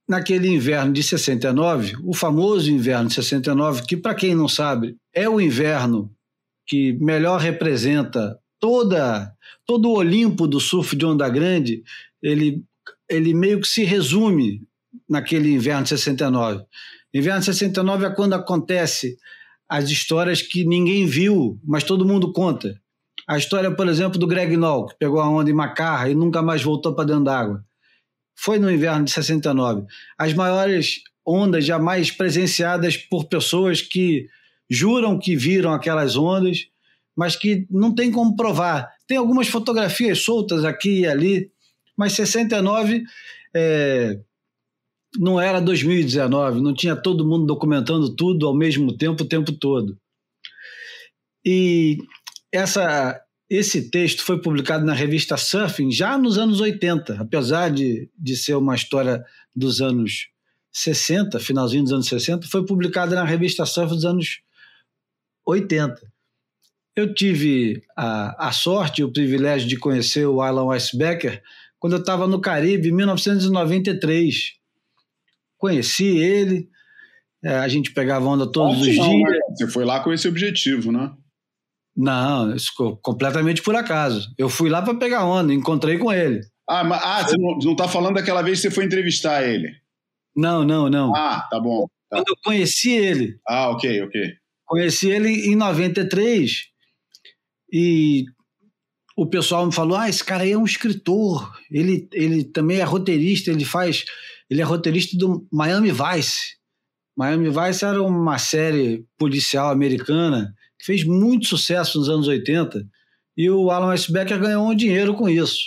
[0.07, 5.27] naquele inverno de 69, o famoso inverno de 69, que para quem não sabe, é
[5.29, 6.11] o inverno
[6.65, 9.31] que melhor representa toda
[9.65, 11.83] todo o Olimpo do surf de onda grande,
[12.21, 12.63] ele
[13.09, 14.61] ele meio que se resume
[15.07, 16.63] naquele inverno de 69.
[17.13, 19.17] Inverno de 69 é quando acontece
[19.69, 22.79] as histórias que ninguém viu, mas todo mundo conta.
[23.27, 26.41] A história, por exemplo, do Greg Noll, que pegou a onda em Macarra e nunca
[26.41, 27.63] mais voltou para dentro d'água
[28.35, 29.85] foi no inverno de 69.
[30.17, 34.27] As maiores ondas jamais presenciadas por pessoas que
[34.69, 36.67] juram que viram aquelas ondas,
[37.15, 38.89] mas que não tem como provar.
[39.07, 41.51] Tem algumas fotografias soltas aqui e ali,
[41.97, 43.03] mas 69
[43.55, 44.19] é,
[45.19, 49.97] não era 2019, não tinha todo mundo documentando tudo ao mesmo tempo, o tempo todo.
[51.45, 51.97] E
[52.51, 58.35] essa, esse texto foi publicado na revista Surfing já nos anos 80, apesar de, de
[58.35, 59.23] ser uma história
[59.55, 60.29] dos anos
[60.71, 64.41] 60, finalzinho dos anos 60, foi publicado na revista Surfing dos anos
[65.45, 66.01] 80.
[66.95, 71.41] Eu tive a, a sorte e o privilégio de conhecer o Alan Weisbecker
[71.79, 74.53] quando eu estava no Caribe, em 1993.
[75.57, 76.69] Conheci ele,
[77.43, 79.05] é, a gente pegava onda todos os dias.
[79.05, 79.39] Né?
[79.49, 81.11] Você foi lá com esse objetivo, né?
[81.95, 84.33] Não, isso ficou completamente por acaso.
[84.37, 86.41] Eu fui lá para pegar onda, encontrei com ele.
[86.67, 89.69] Ah, mas, ah você não, não tá falando daquela vez que você foi entrevistar ele?
[90.35, 91.13] Não, não, não.
[91.15, 91.85] Ah, tá bom.
[92.09, 92.17] Tá.
[92.17, 93.37] Quando eu conheci ele.
[93.47, 94.21] Ah, ok, ok.
[94.65, 96.67] Conheci ele em 93
[97.71, 98.25] e
[99.15, 102.83] o pessoal me falou: ah, esse cara aí é um escritor, ele, ele também é
[102.83, 104.05] roteirista, ele faz.
[104.49, 106.57] Ele é roteirista do Miami Vice.
[107.15, 112.85] Miami Vice era uma série policial americana que fez muito sucesso nos anos 80
[113.37, 114.11] e o Alan S.
[114.11, 115.59] Becker ganhou um dinheiro com isso.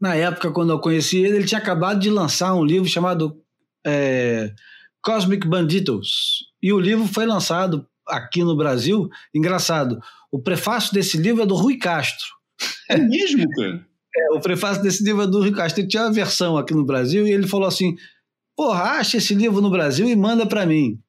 [0.00, 3.42] Na época, quando eu conheci ele, ele tinha acabado de lançar um livro chamado
[3.86, 4.52] é,
[5.02, 6.46] Cosmic Banditos.
[6.62, 9.08] E o livro foi lançado aqui no Brasil.
[9.34, 12.26] Engraçado, o prefácio desse livro é do Rui Castro.
[12.88, 13.88] É mesmo, cara?
[14.12, 15.80] É, o prefácio desse livro é do Rui Castro.
[15.80, 17.94] Ele tinha uma versão aqui no Brasil e ele falou assim:
[18.56, 21.00] Porra, acha esse livro no Brasil e manda para mim.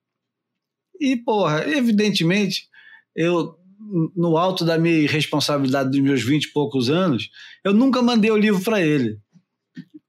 [0.99, 2.67] E, porra, evidentemente,
[3.15, 3.55] eu,
[4.15, 7.29] no alto da minha responsabilidade dos meus vinte e poucos anos,
[7.65, 9.17] eu nunca mandei o livro para ele.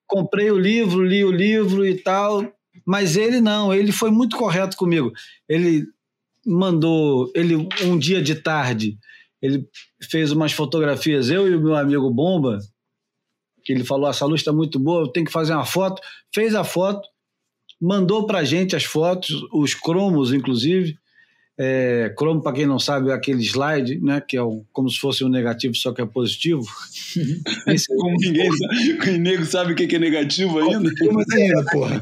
[0.06, 2.52] Comprei o livro, li o livro e tal,
[2.86, 5.12] mas ele não, ele foi muito correto comigo.
[5.48, 5.86] Ele
[6.46, 8.98] mandou, ele um dia de tarde,
[9.40, 9.66] ele
[10.10, 12.58] fez umas fotografias, eu e o meu amigo Bomba,
[13.64, 16.00] que ele falou: essa luz está muito boa, eu tenho que fazer uma foto.
[16.34, 17.08] Fez a foto,
[17.80, 20.96] mandou para gente as fotos, os cromos, inclusive.
[21.64, 24.98] É, cromo, para quem não sabe, é aquele slide, né, que é um, como se
[24.98, 26.66] fosse um negativo, só que é positivo.
[27.68, 30.90] Esse, como ninguém sabe, o nego sabe o que é negativo ainda.
[30.98, 32.00] Como ainda, porra.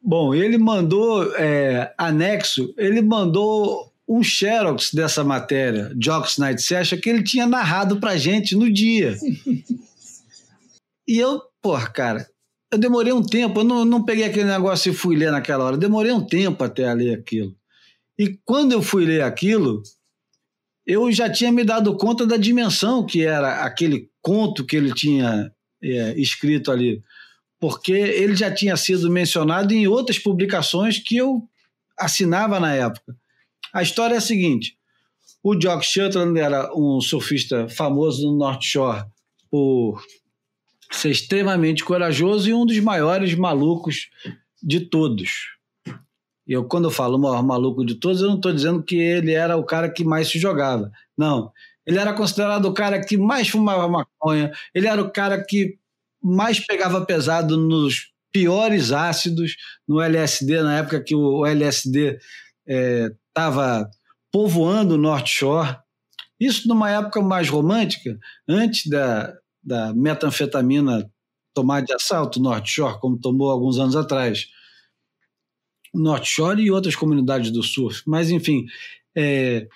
[0.00, 7.10] Bom, ele mandou é, anexo, ele mandou um xerox dessa matéria, Jocks Night Session, que
[7.10, 9.16] ele tinha narrado pra gente no dia.
[11.08, 12.28] e eu, porra, cara,
[12.72, 15.76] eu demorei um tempo, eu não, não peguei aquele negócio e fui ler naquela hora,
[15.76, 17.54] demorei um tempo até a ler aquilo.
[18.18, 19.82] E quando eu fui ler aquilo,
[20.86, 25.52] eu já tinha me dado conta da dimensão que era aquele conto que ele tinha
[25.82, 27.02] é, escrito ali,
[27.60, 31.42] porque ele já tinha sido mencionado em outras publicações que eu
[31.98, 33.14] assinava na época.
[33.70, 34.78] A história é a seguinte:
[35.42, 39.04] o Jock Shetland era um surfista famoso no North Shore
[39.50, 40.02] por
[40.96, 44.08] ser extremamente corajoso e um dos maiores malucos
[44.62, 45.52] de todos.
[46.46, 49.32] Eu, quando eu falo o maior maluco de todos, eu não estou dizendo que ele
[49.32, 50.90] era o cara que mais se jogava.
[51.16, 51.50] Não.
[51.86, 55.78] Ele era considerado o cara que mais fumava maconha, ele era o cara que
[56.22, 62.18] mais pegava pesado nos piores ácidos, no LSD, na época que o LSD
[63.28, 63.90] estava é,
[64.30, 65.76] povoando o North Shore.
[66.40, 68.18] Isso numa época mais romântica,
[68.48, 69.32] antes da,
[69.62, 71.10] da metanfetamina
[71.54, 74.48] tomar de assalto North Shore, como tomou alguns anos atrás.
[75.94, 78.02] North Shore e outras comunidades do surf.
[78.06, 78.64] Mas, enfim,
[79.14, 79.68] é,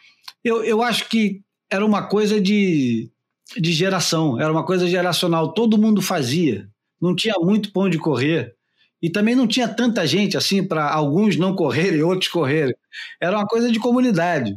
[0.43, 3.11] eu, eu acho que era uma coisa de,
[3.57, 5.53] de geração, era uma coisa geracional.
[5.53, 6.69] Todo mundo fazia,
[7.01, 8.55] não tinha muito pão de correr.
[9.03, 12.75] E também não tinha tanta gente assim para alguns não correrem e outros correrem.
[13.21, 14.57] Era uma coisa de comunidade.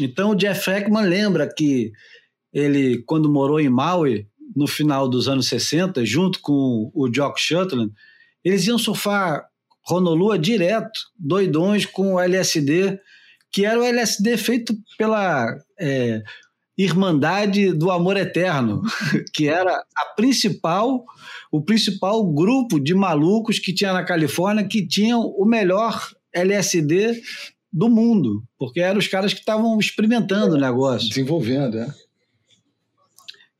[0.00, 1.92] Então o Jeff Ekman lembra que
[2.56, 4.26] ele, quando morou em Maui,
[4.56, 7.92] no final dos anos 60, junto com o Jock Shetland,
[8.42, 9.44] eles iam surfar
[9.86, 12.98] Honolulu direto, doidões com o LSD,
[13.52, 16.22] que era o LSD feito pela é,
[16.78, 18.80] Irmandade do Amor Eterno,
[19.34, 21.04] que era a principal,
[21.52, 27.20] o principal grupo de malucos que tinha na Califórnia que tinham o melhor LSD
[27.70, 31.10] do mundo, porque eram os caras que estavam experimentando o negócio.
[31.10, 32.05] Desenvolvendo, é.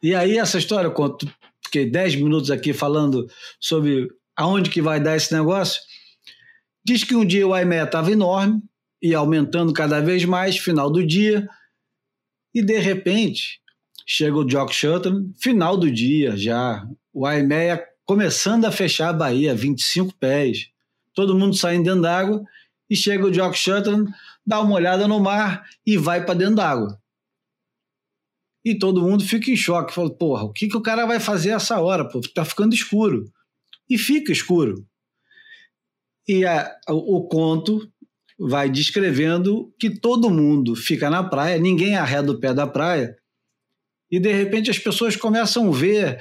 [0.02, 1.18] E aí essa história, eu
[1.64, 3.26] fiquei 10 minutos aqui falando
[3.60, 5.80] sobre aonde que vai dar esse negócio.
[6.84, 8.62] Diz que um dia o IMEA estava enorme
[9.02, 11.48] e aumentando cada vez mais, final do dia,
[12.54, 13.60] e de repente
[14.06, 19.54] chega o Jock Shuttle, final do dia já, o IMEA começando a fechar a Bahia,
[19.54, 20.68] 25 pés,
[21.12, 22.42] todo mundo saindo dentro d'água,
[22.88, 24.10] e chega o Jock Sutherland,
[24.46, 27.00] dá uma olhada no mar e vai para dentro d'água.
[28.66, 31.50] E todo mundo fica em choque, fala, porra, o que, que o cara vai fazer
[31.50, 32.04] essa hora?
[32.04, 33.32] Pô, tá ficando escuro.
[33.88, 34.84] E fica escuro.
[36.26, 37.88] E a, o, o conto
[38.36, 43.16] vai descrevendo que todo mundo fica na praia, ninguém arreda o pé da praia,
[44.10, 46.20] e de repente as pessoas começam a ver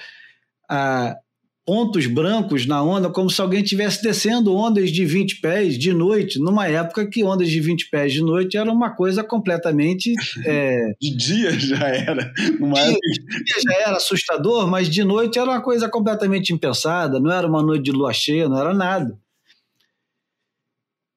[0.70, 1.18] ah,
[1.66, 6.38] pontos brancos na onda, como se alguém estivesse descendo ondas de 20 pés de noite,
[6.38, 10.14] numa época que ondas de 20 pés de noite era uma coisa completamente.
[10.46, 10.94] É...
[11.02, 12.32] De dia já era.
[12.60, 17.32] Numa de, dia já era assustador, mas de noite era uma coisa completamente impensada, não
[17.32, 19.18] era uma noite de lua cheia, não era nada.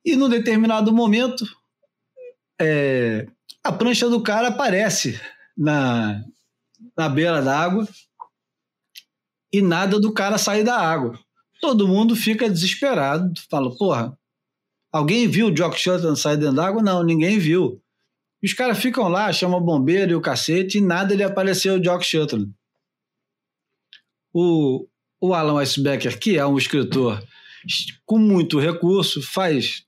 [0.04, 1.44] E num determinado momento,
[2.58, 3.26] é,
[3.62, 5.20] a prancha do cara aparece
[5.56, 6.22] na,
[6.96, 7.86] na beira d'água
[9.52, 11.18] e nada do cara sair da água.
[11.60, 14.16] Todo mundo fica desesperado, fala, porra,
[14.92, 16.82] alguém viu o Jock Shelton sair dentro d'água?
[16.82, 17.82] Não, ninguém viu.
[18.42, 21.82] E os caras ficam lá, chamam bombeiro e o cacete, e nada lhe apareceu o
[21.82, 22.48] Jock Shelton.
[24.32, 24.86] O,
[25.20, 27.20] o Alan Weisbecker, que é um escritor
[28.06, 29.84] com muito recurso, faz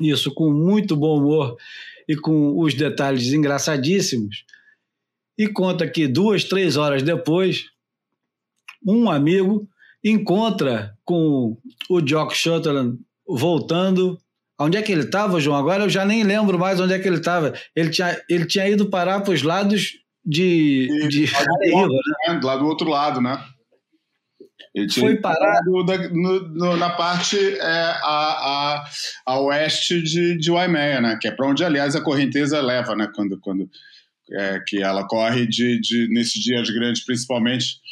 [0.00, 1.56] isso com muito bom humor
[2.08, 4.44] e com os detalhes engraçadíssimos,
[5.38, 7.66] e conta que duas, três horas depois,
[8.86, 9.68] um amigo
[10.04, 11.56] encontra com
[11.88, 14.18] o Jock Sutherland voltando.
[14.58, 15.56] Onde é que ele estava, João?
[15.56, 17.52] Agora eu já nem lembro mais onde é que ele estava.
[17.74, 19.92] Ele tinha, ele tinha ido parar para os lados
[20.24, 21.96] de, e, de lá do, outro,
[22.28, 22.40] né?
[22.42, 23.44] lá do outro lado, né?
[24.74, 28.84] Ele foi parar da, no, no, na parte é, a, a,
[29.26, 31.18] a, oeste de, de Waimea, né?
[31.20, 33.10] Que é para onde, aliás, a correnteza leva, né?
[33.14, 33.68] Quando, quando
[34.30, 37.82] é, que ela corre de, de nesses dias grandes, principalmente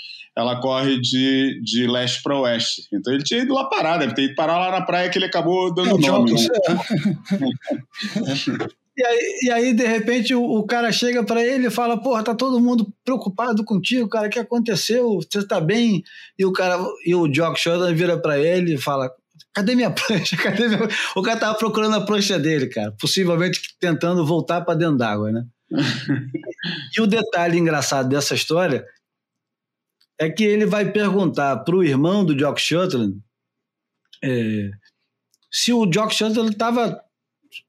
[0.41, 2.83] ela corre de, de leste para oeste.
[2.93, 5.27] Então ele tinha ido lá parar, deve ter ido parar lá na praia que ele
[5.27, 6.33] acabou dando é, nome.
[6.33, 6.39] Né?
[8.97, 12.23] e, aí, e aí, de repente, o, o cara chega para ele e fala: Porra,
[12.23, 15.21] tá todo mundo preocupado contigo, cara, o que aconteceu?
[15.21, 16.03] Você tá bem?
[16.39, 19.11] E o cara, e o Jock Shorten vira para ele e fala:
[19.53, 20.37] Cadê minha prancha?
[20.37, 20.89] Cadê minha...
[21.15, 25.45] O cara tava procurando a prancha dele, cara, possivelmente tentando voltar para dentro d'água, né?
[26.97, 28.85] e o detalhe engraçado dessa história
[30.21, 33.19] é que ele vai perguntar para o irmão do Jock Sutherland
[34.23, 34.71] é,
[35.51, 37.03] se o Jock Sutherland estava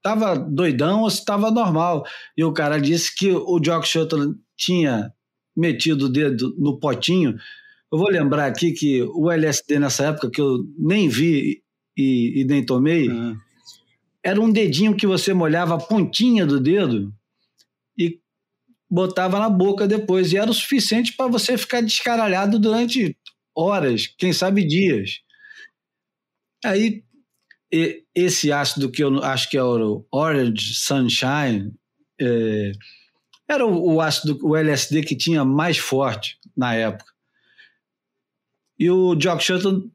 [0.02, 2.06] tava doidão ou se estava normal.
[2.38, 5.12] E o cara disse que o Jock Sutherland tinha
[5.56, 7.36] metido o dedo no potinho.
[7.92, 11.64] Eu vou lembrar aqui que o LSD nessa época, que eu nem vi
[11.98, 13.36] e, e nem tomei, uhum.
[14.24, 17.14] era um dedinho que você molhava a pontinha do dedo
[18.92, 20.34] botava na boca depois.
[20.34, 23.18] E era o suficiente para você ficar descaralhado durante
[23.56, 25.22] horas, quem sabe dias.
[26.64, 27.04] Aí,
[28.14, 31.74] esse ácido que eu acho que é o Orange Sunshine,
[32.20, 32.72] é,
[33.48, 37.10] era o, o, ácido, o LSD que tinha mais forte na época.
[38.78, 39.90] E o Jock Shelton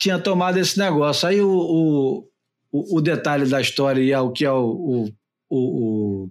[0.00, 1.28] tinha tomado esse negócio.
[1.28, 2.24] Aí o,
[2.72, 5.10] o, o, detalhe da história e é o que é o,
[5.50, 6.30] o, o,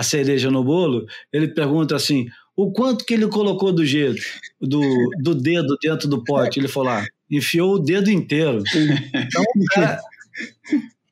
[0.00, 2.26] a cereja no bolo, ele pergunta assim:
[2.56, 4.22] o quanto que ele colocou do jeito,
[4.60, 4.80] do,
[5.22, 6.58] do dedo dentro do pote?
[6.58, 8.62] Ele falou: ah, enfiou o dedo inteiro.
[9.14, 9.44] Então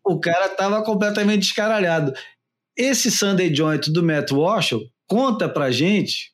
[0.05, 2.15] o cara, estava completamente descaralhado.
[2.75, 4.75] Esse Sunday Joint do Matt Walsh
[5.07, 6.33] conta pra gente,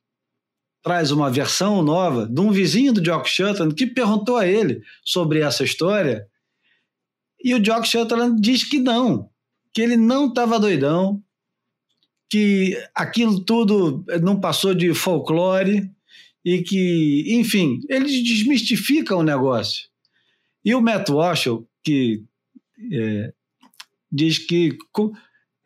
[0.82, 5.40] traz uma versão nova de um vizinho do Jock Shelton que perguntou a ele sobre
[5.40, 6.26] essa história.
[7.42, 9.29] E o Jock Shelton diz que não,
[9.72, 11.20] que ele não estava doidão,
[12.30, 15.91] que aquilo tudo não passou de folclore
[16.45, 19.88] e que, enfim, eles desmistificam o negócio.
[20.64, 21.46] E o Matt Walsh,
[21.83, 22.25] que
[22.92, 23.33] é,
[24.11, 24.76] diz que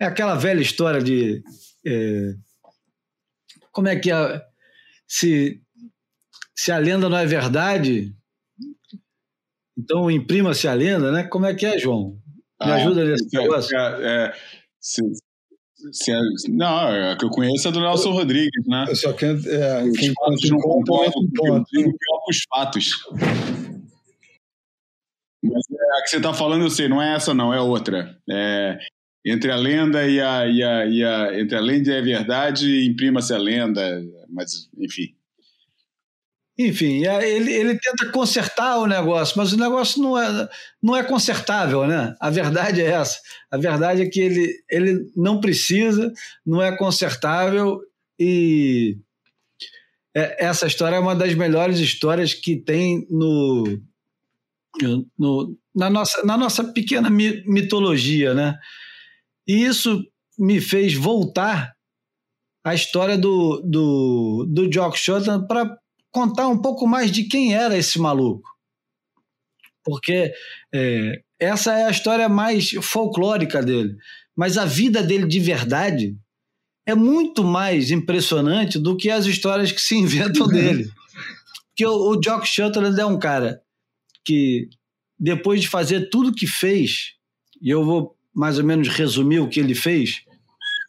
[0.01, 1.43] é aquela velha história de
[1.85, 2.35] é,
[3.73, 4.43] como é que é,
[5.07, 5.61] se,
[6.55, 8.15] se a lenda não é verdade,
[9.77, 11.25] então imprima-se a lenda, né?
[11.25, 12.21] Como é que é, João?
[12.61, 13.77] Me ah, ajuda nesse é, negócio.
[13.77, 14.33] É, é,
[14.81, 15.28] se, é,
[16.49, 18.87] não, é a que eu conheço é do Nelson Rodrigues, né?
[18.95, 19.11] Só.
[19.11, 21.13] É, os quem fatos não comprovam
[22.29, 22.91] os fatos.
[25.43, 28.19] Mas é, a que você está falando, eu sei, não é essa, não, é outra.
[28.29, 28.79] É,
[29.25, 32.87] entre a lenda e a, e a, e a entre a lenda e a verdade,
[32.87, 35.15] imprima-se a lenda, mas enfim.
[36.59, 40.49] Enfim, ele, ele tenta consertar o negócio, mas o negócio não é,
[40.83, 42.17] não é consertável, né?
[42.19, 43.21] A verdade é essa.
[43.49, 46.13] A verdade é que ele, ele não precisa,
[46.45, 47.81] não é consertável
[48.19, 48.99] e
[50.17, 53.81] é, essa história é uma das melhores histórias que tem no,
[55.17, 58.59] no, na, nossa, na nossa pequena mitologia, né?
[59.47, 60.05] E isso
[60.37, 61.73] me fez voltar
[62.65, 65.79] à história do, do, do Jock Shotland para
[66.11, 68.49] contar um pouco mais de quem era esse maluco.
[69.85, 70.33] Porque
[70.75, 73.97] é, essa é a história mais folclórica dele.
[74.37, 76.17] Mas a vida dele de verdade
[76.87, 80.91] é muito mais impressionante do que as histórias que se inventam dele.
[81.69, 83.61] Porque o, o Jock Shutterland é um cara
[84.25, 84.69] que,
[85.19, 87.15] depois de fazer tudo que fez,
[87.61, 90.23] e eu vou mais ou menos resumir o que ele fez,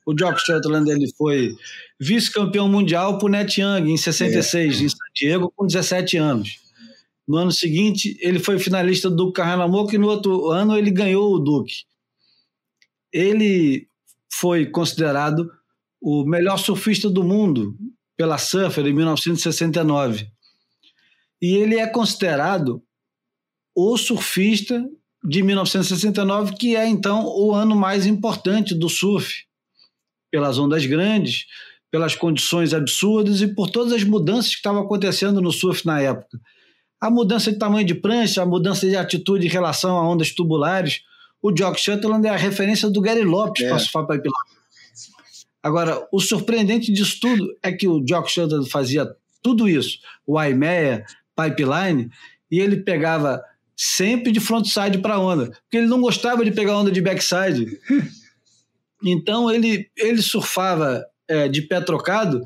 [0.06, 1.54] o Jock Shutterland ele foi
[2.00, 4.84] vice-campeão mundial por Net Young em 66, é.
[4.84, 6.60] em San Diego, com 17 anos.
[7.28, 11.34] No ano seguinte, ele foi finalista do Duke Carranamoko e no outro ano ele ganhou
[11.34, 11.84] o Duke.
[13.12, 13.88] Ele
[14.32, 15.52] foi considerado
[16.02, 17.78] o melhor surfista do mundo
[18.16, 20.32] pela Surfer em 1969
[21.42, 22.84] e ele é considerado
[23.76, 24.86] o surfista
[25.24, 29.46] de 1969, que é então o ano mais importante do surf,
[30.32, 31.46] pelas ondas grandes,
[31.92, 36.40] pelas condições absurdas e por todas as mudanças que estavam acontecendo no surf na época.
[37.02, 41.02] A mudança de tamanho de prancha, a mudança de atitude em relação a ondas tubulares.
[41.42, 43.70] O Jock Shetland é a referência do Gary Lopes é.
[43.70, 44.34] para surfar pipeline.
[45.64, 49.08] Agora, o surpreendente disso tudo é que o Jock Shetland fazia
[49.42, 50.00] tudo isso.
[50.28, 51.06] O IMEA,
[51.36, 52.10] pipeline
[52.52, 53.42] e ele pegava
[53.76, 57.80] sempre de frontside para onda, porque ele não gostava de pegar onda de backside.
[59.02, 62.44] Então ele, ele surfava é, de pé trocado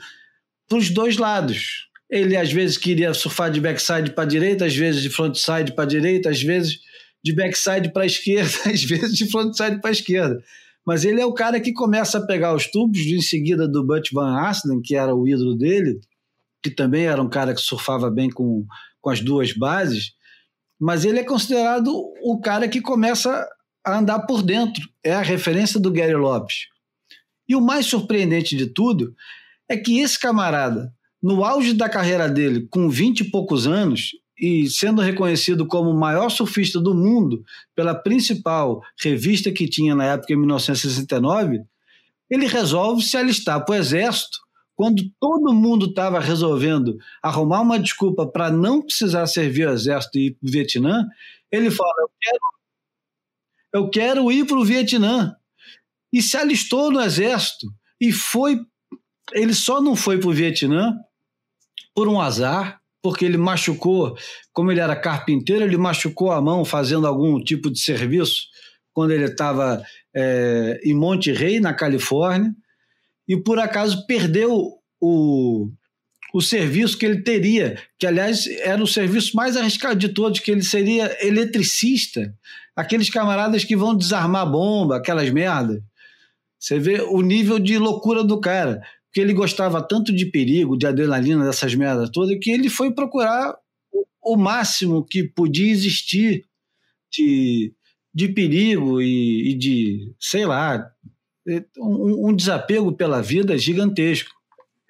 [0.67, 1.87] para os dois lados.
[2.09, 5.85] Ele às vezes queria surfar de backside para a direita, às vezes de frontside para
[5.85, 6.79] a direita, às vezes
[7.23, 10.43] de backside para a esquerda, às vezes de frontside para a esquerda.
[10.85, 14.11] Mas ele é o cara que começa a pegar os tubos em seguida do Butch
[14.11, 15.99] Van Aslen, que era o ídolo dele,
[16.61, 18.65] que também era um cara que surfava bem com,
[19.01, 20.11] com as duas bases,
[20.79, 21.89] mas ele é considerado
[22.21, 23.47] o cara que começa
[23.85, 24.83] a andar por dentro.
[25.03, 26.72] É a referência do Gary Lopes.
[27.53, 29.13] E o mais surpreendente de tudo
[29.69, 34.67] é que esse camarada, no auge da carreira dele, com 20 e poucos anos, e
[34.67, 37.43] sendo reconhecido como o maior surfista do mundo
[37.75, 41.61] pela principal revista que tinha na época, em 1969,
[42.27, 44.39] ele resolve se alistar para o exército
[44.73, 50.25] quando todo mundo estava resolvendo arrumar uma desculpa para não precisar servir o exército e
[50.25, 51.07] ir para o Vietnã,
[51.51, 52.39] ele fala: eu quero,
[53.73, 55.35] eu quero ir para o Vietnã.
[56.13, 57.67] E se alistou no exército
[57.99, 58.59] e foi.
[59.33, 60.93] Ele só não foi para o Vietnã
[61.95, 64.15] por um azar, porque ele machucou,
[64.51, 68.43] como ele era carpinteiro, ele machucou a mão fazendo algum tipo de serviço
[68.93, 69.83] quando ele estava
[70.15, 72.53] é, em Monte Rey, na Califórnia
[73.27, 75.69] e por acaso perdeu o,
[76.33, 80.51] o serviço que ele teria, que aliás era o serviço mais arriscado de todos, que
[80.51, 82.33] ele seria eletricista,
[82.75, 85.81] aqueles camaradas que vão desarmar bomba, aquelas merdas.
[86.63, 90.87] Você vê o nível de loucura do cara, porque ele gostava tanto de perigo, de
[90.87, 93.53] adrenalina, dessas merdas todas, que ele foi procurar
[94.23, 96.45] o, máximo que podia existir
[97.11, 97.73] de,
[98.15, 100.89] de perigo e, e de, sei lá,
[101.77, 104.31] um, um desapego pela vida gigantesco.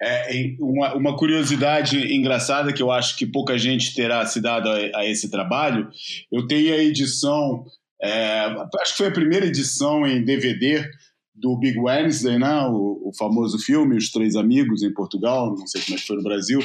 [0.00, 5.00] É, uma, uma, curiosidade engraçada que eu acho que pouca gente terá se dado a,
[5.00, 5.90] a esse trabalho,
[6.30, 7.64] eu tenho a edição,
[8.00, 8.44] é,
[8.80, 10.88] acho que foi a primeira edição em DVD
[11.34, 15.82] do Big Wednesday, né, o, o, famoso filme Os Três Amigos em Portugal, não sei
[15.82, 16.60] como é que foi no Brasil,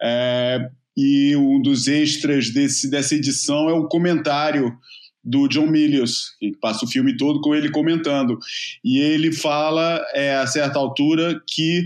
[0.00, 4.76] é, e um dos extras desse, dessa edição é o comentário
[5.22, 8.38] do John Milius, que passa o filme todo com ele comentando.
[8.84, 11.84] E ele fala, é, a certa altura, que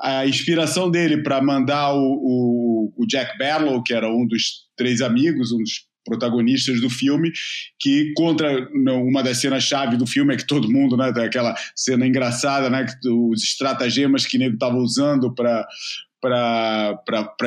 [0.00, 5.02] a inspiração dele para mandar o, o, o, Jack Barlow, que era um dos três
[5.02, 7.30] amigos, um dos protagonistas do filme,
[7.78, 12.06] que contra uma das cenas-chave do filme é que todo mundo, né, tem aquela cena
[12.06, 15.66] engraçada, né, os estratagemas que nego estava usando para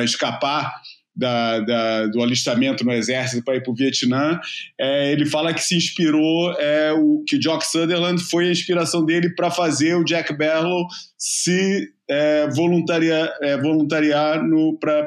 [0.04, 0.72] escapar
[1.14, 4.40] da, da, do alistamento no exército para ir para o Vietnã,
[4.78, 9.04] é, ele fala que se inspirou, é, o, que o Jock Sutherland foi a inspiração
[9.04, 10.86] dele para fazer o Jack Barlow
[11.16, 14.42] se é, voluntariar, é, voluntariar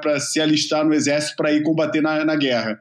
[0.02, 2.80] para se alistar no exército para ir combater na, na guerra.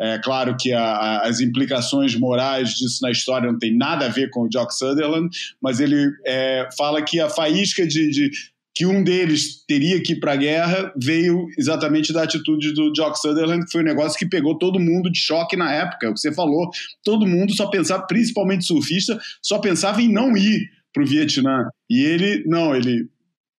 [0.00, 4.30] É claro que a, as implicações morais disso na história não tem nada a ver
[4.30, 5.28] com o Jock Sutherland,
[5.60, 8.30] mas ele é, fala que a faísca de, de,
[8.78, 13.18] que um deles teria que ir para a guerra veio exatamente da atitude do Jock
[13.18, 16.06] Sutherland, que foi um negócio que pegou todo mundo de choque na época.
[16.06, 16.70] É o que você falou,
[17.02, 21.68] todo mundo só pensava, principalmente surfista, só pensava em não ir para o Vietnã.
[21.90, 23.08] E ele, não, ele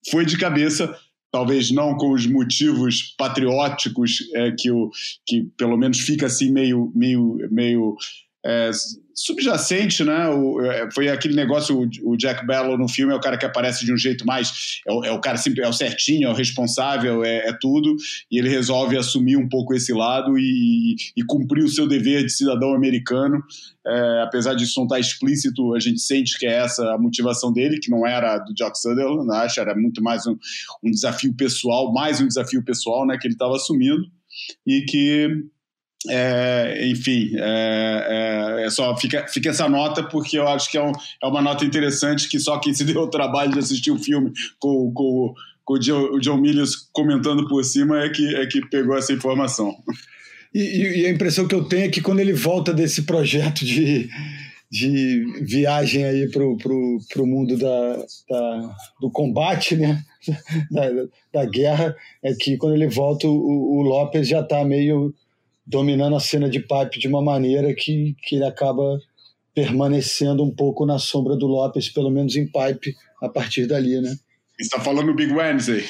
[0.10, 0.95] foi de cabeça
[1.31, 4.89] talvez não com os motivos patrióticos é, que, o,
[5.26, 7.95] que pelo menos fica assim meio, meio, meio
[8.45, 8.72] é,
[9.20, 10.30] subjacente, né?
[10.30, 13.46] O, é, foi aquele negócio, o, o, Jack Bellow no filme é o cara que
[13.46, 14.80] aparece de um jeito mais.
[14.88, 17.96] É o, é o cara sempre, é o certinho, é o responsável, é, é, tudo,
[18.32, 22.32] e ele resolve assumir um pouco esse lado e, e cumprir o seu dever de
[22.32, 23.44] cidadão americano.
[23.86, 27.52] É, apesar disso não estar tá explícito, a gente sente que é essa a motivação
[27.52, 30.38] dele, que não era do Jock Sutherland, acho, era muito mais um,
[30.82, 34.06] um desafio pessoal, mais um desafio pessoal né, que ele estava assumindo,
[34.66, 35.28] e que
[36.08, 40.84] é, enfim, é, é, é, só fica, fica essa nota porque eu acho que é,
[40.84, 44.00] um, é, uma nota interessante que só quem se deu o trabalho de assistir o
[44.00, 45.34] filme com, com,
[45.66, 49.76] com o, John, o Milius comentando por cima é que, é que pegou essa informação.
[50.54, 54.10] E, e, a impressão que eu tenho é que quando ele volta desse projeto de,
[54.72, 60.02] de viagem aí pro, pro, pro mundo da, da, do combate, né?
[60.70, 60.84] Da,
[61.34, 65.14] da guerra, é que quando ele volta o, o Lopes já está meio
[65.70, 69.00] dominando a cena de pipe de uma maneira que, que ele acaba
[69.54, 74.16] permanecendo um pouco na sombra do Lopes, pelo menos em pipe, a partir dali, né?
[74.58, 75.86] Você está falando Big Wednesday?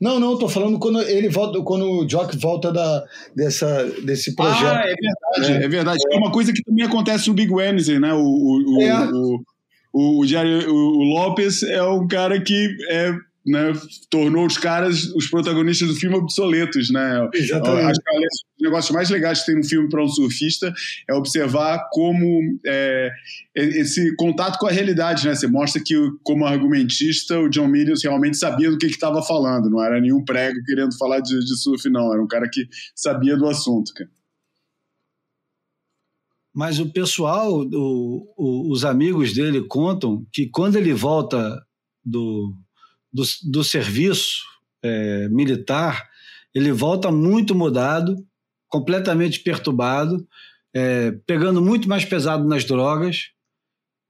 [0.00, 3.04] Não, não, estou falando quando ele volta, quando o Jock volta da,
[3.36, 4.64] dessa, desse projeto.
[4.64, 6.00] Ah, é verdade, é, é verdade.
[6.10, 6.16] É.
[6.16, 8.12] uma coisa que também acontece no Big Wednesday, né?
[8.12, 9.12] O, o, é.
[9.12, 9.40] o,
[9.92, 13.14] o, o, Jerry, o, o Lopes é um cara que é
[13.46, 13.72] né,
[14.08, 17.28] tornou os caras, os protagonistas do filme, obsoletos, né?
[17.34, 17.90] Exatamente.
[17.90, 20.72] Acho que os negócios mais legais que tem no filme para um surfista
[21.08, 23.10] é observar como é,
[23.54, 25.34] esse contato com a realidade, né?
[25.34, 29.82] Você mostra que, como argumentista, o John Milius realmente sabia do que estava falando, não
[29.82, 32.12] era nenhum prego querendo falar de, de surf, não.
[32.12, 34.10] Era um cara que sabia do assunto, cara.
[36.54, 41.60] Mas o pessoal, o, o, os amigos dele contam que quando ele volta
[42.04, 42.54] do,
[43.12, 44.44] do, do serviço
[44.80, 46.08] é, militar,
[46.54, 48.16] ele volta muito mudado,
[48.74, 50.26] completamente perturbado,
[50.74, 53.28] é, pegando muito mais pesado nas drogas.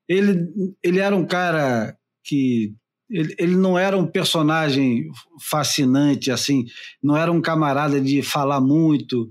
[0.09, 0.49] Ele,
[0.83, 2.75] ele era um cara que.
[3.11, 5.05] Ele, ele não era um personagem
[5.51, 6.65] fascinante, assim,
[7.03, 9.31] não era um camarada de falar muito,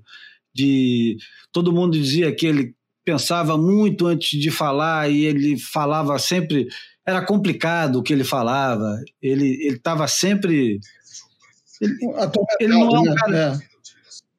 [0.54, 1.18] de.
[1.52, 6.68] Todo mundo dizia que ele pensava muito antes de falar e ele falava sempre
[7.06, 10.80] era complicado o que ele falava, ele estava sempre.
[11.82, 11.98] Ele,
[12.62, 13.16] ele, não é um né?
[13.18, 13.38] cara.
[13.38, 13.73] É.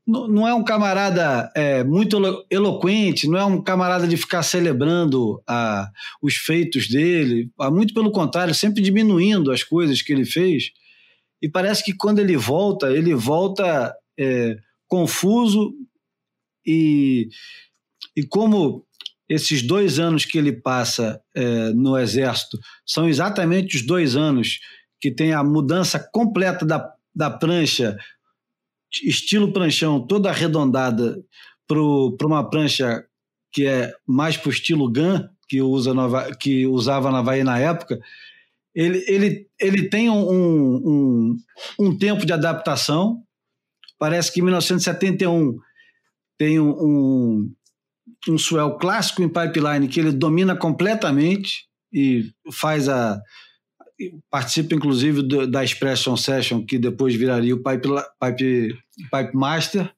[0.07, 2.19] Não, é um camarada é, muito
[2.51, 5.89] eloquente, não é um camarada de ficar celebrando a,
[6.21, 10.73] os feitos dele, muito pelo contrário, sempre diminuindo as coisas que ele fez.
[11.41, 14.57] E parece que quando ele volta, ele volta é,
[14.87, 15.73] confuso
[16.67, 17.29] e,
[18.17, 18.85] e como
[19.29, 24.59] esses dois anos que ele passa é, no Exército são exatamente os dois anos
[25.01, 27.97] que tem a mudança completa da, da prancha,
[29.03, 31.23] estilo pranchão, toda arredondada,
[31.67, 33.05] para uma prancha
[33.53, 35.93] que é mais para o estilo Gun, que, usa
[36.41, 37.99] que usava na Havaí na época,
[38.75, 41.37] ele, ele, ele tem um, um,
[41.79, 43.23] um tempo de adaptação.
[43.99, 45.57] Parece que em 1971
[46.37, 47.55] tem um, um
[48.29, 53.21] um swell clássico em pipeline que ele domina completamente e faz a
[54.31, 57.89] participa inclusive do, da Expression Session que depois viraria o Pipe,
[58.21, 59.91] Pipe, Pipe Master.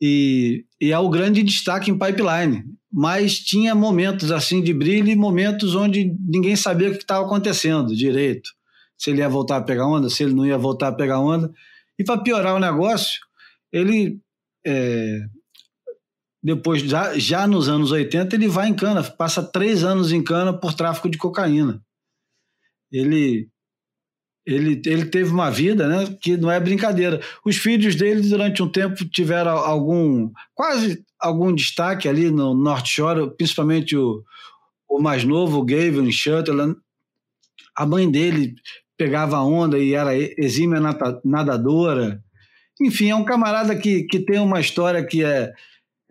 [0.00, 2.64] E, e é o grande destaque em pipeline.
[2.92, 7.94] Mas tinha momentos assim de brilho e momentos onde ninguém sabia o que estava acontecendo
[7.94, 8.50] direito.
[8.96, 11.52] Se ele ia voltar a pegar onda se ele não ia voltar a pegar onda.
[11.98, 13.20] E para piorar o negócio
[13.72, 14.20] ele
[14.64, 15.26] é,
[16.44, 20.52] depois, já, já nos anos 80, ele vai em cana, passa três anos em cana
[20.52, 21.82] por tráfico de cocaína.
[22.92, 23.48] Ele,
[24.46, 27.20] ele, ele teve uma vida né, que não é brincadeira.
[27.44, 33.30] Os filhos dele, durante um tempo, tiveram algum, quase algum destaque ali no North Shore,
[33.36, 34.22] principalmente o,
[34.88, 36.54] o mais novo, o Gavin Shutter.
[37.76, 38.54] A mãe dele
[38.96, 40.80] pegava onda e era exímia
[41.24, 42.22] nadadora.
[42.80, 45.52] Enfim, é um camarada que, que tem uma história que é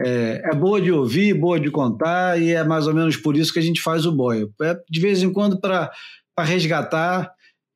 [0.01, 3.53] é, é, boa de ouvir, boa de contar, e é mais ou menos por isso
[3.53, 4.47] que a gente faz o boia.
[4.61, 5.91] É de vez em quando para
[6.39, 7.31] resgatar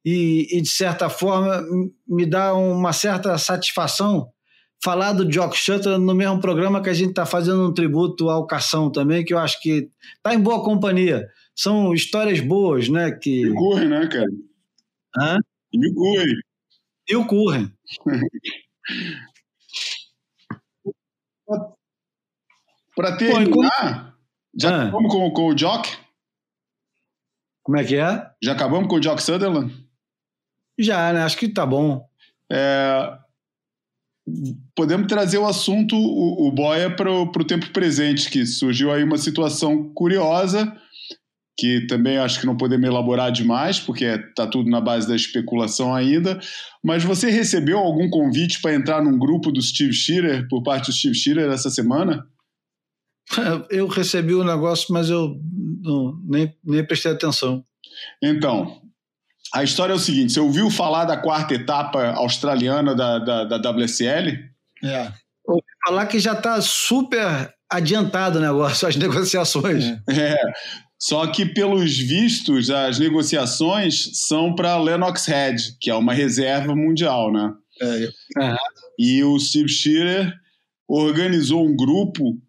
[0.10, 1.62] e, e, de certa forma,
[2.08, 4.32] me dá uma certa satisfação
[4.82, 8.48] falar do Jock Shutter no mesmo programa que a gente está fazendo um tributo ao
[8.48, 11.28] Cação também, que eu acho que está em boa companhia.
[11.54, 13.12] São histórias boas, né?
[13.12, 13.42] Que...
[13.42, 14.30] E o Curren, né, cara?
[15.20, 15.38] Hã?
[15.74, 16.36] E o Curren.
[17.10, 17.70] E o Curren.
[22.96, 24.16] Para terminar,
[24.58, 24.84] já ah.
[24.84, 25.98] acabamos com, com o Jock?
[27.62, 28.26] Como é que é?
[28.42, 29.86] Já acabamos com o Jock Sutherland?
[30.80, 31.24] Já, né?
[31.24, 32.06] Acho que tá bom.
[32.52, 33.18] é,
[34.76, 39.18] podemos trazer o assunto, o, o Boia, para o tempo presente, que surgiu aí uma
[39.18, 40.76] situação curiosa,
[41.58, 45.96] que também acho que não podemos elaborar demais, porque está tudo na base da especulação
[45.96, 46.40] ainda.
[46.84, 50.94] Mas você recebeu algum convite para entrar num grupo do Steve Shearer, por parte do
[50.94, 52.26] Steve Shearer, essa semana?
[53.70, 55.38] Eu recebi o negócio, mas eu
[55.82, 57.64] não, nem, nem prestei atenção.
[58.24, 58.82] Então,
[59.54, 63.72] a história é o seguinte: você ouviu falar da quarta etapa australiana da, da, da
[63.72, 64.38] WSL?
[64.84, 65.12] É.
[65.46, 69.86] Ouvi falar que já está super adiantado o negócio, as negociações.
[70.10, 70.34] É.
[70.34, 70.38] é.
[71.00, 77.32] Só que, pelos vistos, as negociações são para Lennox Head, que é uma reserva mundial,
[77.32, 77.54] né?
[77.82, 78.56] É.
[78.98, 80.34] E o Steve Shearer
[80.88, 82.42] organizou um grupo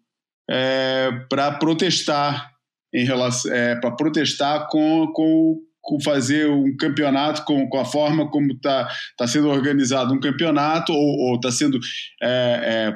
[0.49, 2.49] é, para protestar
[2.91, 8.29] em relação é, para protestar com, com, com, fazer um campeonato com, com a forma
[8.29, 11.79] como está tá sendo organizado um campeonato ou está sendo
[12.21, 12.27] é,
[12.91, 12.95] é,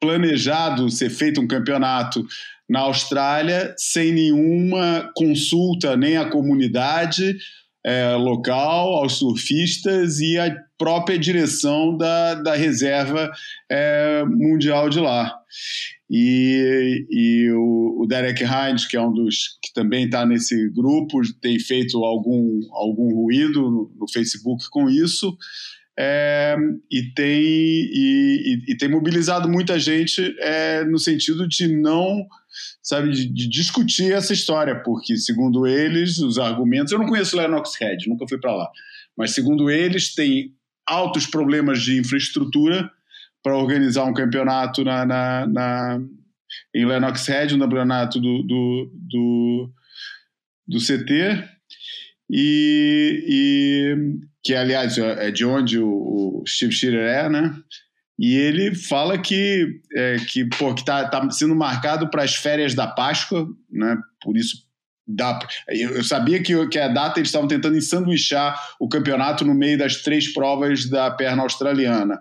[0.00, 2.24] planejado ser feito um campeonato
[2.68, 7.36] na Austrália sem nenhuma consulta nem à comunidade
[7.84, 13.30] é, local, aos surfistas e à própria direção da, da reserva
[13.70, 15.34] é, mundial de lá.
[16.14, 21.22] E, e o, o, Derek Hines, que é um dos que também está nesse grupo,
[21.40, 25.34] tem feito algum, algum ruído no, no Facebook com isso.
[25.98, 26.54] É,
[26.90, 32.26] e, tem, e, e, e, tem mobilizado muita gente é, no sentido de não,
[32.82, 36.92] sabe, de, de, discutir essa história, porque, segundo eles, os argumentos.
[36.92, 38.70] Eu não conheço Lennox Head, nunca fui para lá,
[39.16, 40.54] mas, segundo eles, tem
[40.86, 42.90] altos problemas de infraestrutura
[43.42, 46.00] para organizar um campeonato na, na, na,
[46.74, 49.70] em Lennox Head, um campeonato do, do, do,
[50.68, 51.44] do CT.
[52.30, 53.96] E, e,
[54.42, 57.54] que aliás é de onde o, o Steve Shearer é, né?
[58.18, 62.74] E ele fala que é, que pô, que tá, tá sendo marcado para as férias
[62.74, 63.98] da Páscoa, né?
[64.22, 64.64] Por isso
[65.06, 65.38] dá.
[65.68, 70.02] Eu sabia que, que a data eles estavam tentando ensanduichar o campeonato no meio das
[70.02, 72.20] três provas da perna australiana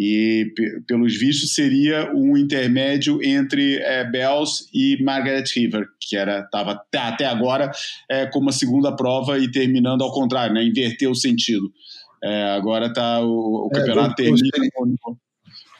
[0.00, 0.54] e
[0.86, 7.26] pelos vistos seria um intermédio entre é, Bells e Margaret River, que era estava até
[7.26, 7.72] agora
[8.08, 11.68] é, como a segunda prova e terminando ao contrário, né, inverteu o sentido.
[12.22, 14.50] É, agora tá o, o é, campeonato termina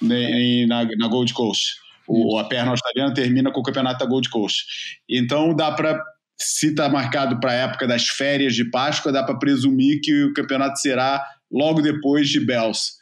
[0.02, 1.76] né, na, na Gold Coast.
[2.08, 4.64] O, a perna australiana termina com o campeonato da Gold Coast.
[5.08, 6.02] Então dá para
[6.36, 10.32] se está marcado para a época das férias de Páscoa, dá para presumir que o
[10.32, 12.97] campeonato será logo depois de Bells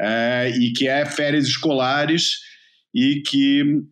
[0.00, 2.38] é, e que é férias escolares
[2.94, 3.82] e que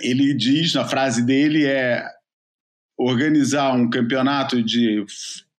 [0.00, 2.04] ele diz na frase dele é
[2.98, 5.04] organizar um campeonato de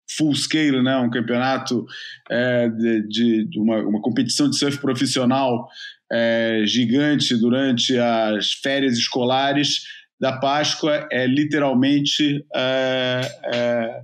[0.10, 1.86] full scale, né, um campeonato
[2.30, 5.68] é, de, de uma, uma, competição de surf profissional
[6.12, 9.84] é, gigante durante as férias escolares
[10.20, 13.22] da Páscoa é literalmente é,
[13.54, 14.02] é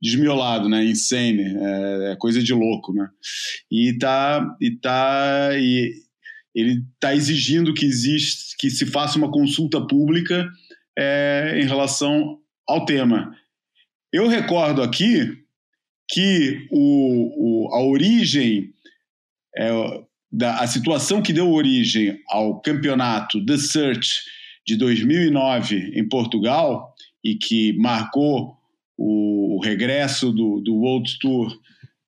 [0.00, 0.84] desmiolado, né?
[0.84, 3.08] Insane, é, é, coisa de louco, né?
[3.70, 5.92] E tá, e tá, e
[6.54, 10.48] ele tá exigindo que existe, que se faça uma consulta pública
[10.98, 13.34] é, em relação ao tema.
[14.12, 15.36] Eu recordo aqui
[16.08, 18.72] que o, o a origem,
[19.56, 19.70] é,
[20.30, 24.22] da, a situação que deu origem ao campeonato The Search
[24.66, 28.56] de 2009 em Portugal e que marcou
[28.96, 31.58] o, regresso do, do World Tour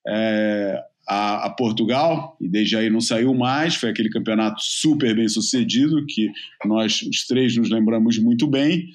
[0.07, 3.75] é, a, a, Portugal, e desde aí não saiu mais.
[3.75, 6.31] Foi aquele campeonato super bem sucedido, que
[6.65, 8.91] nós os três nos lembramos muito bem.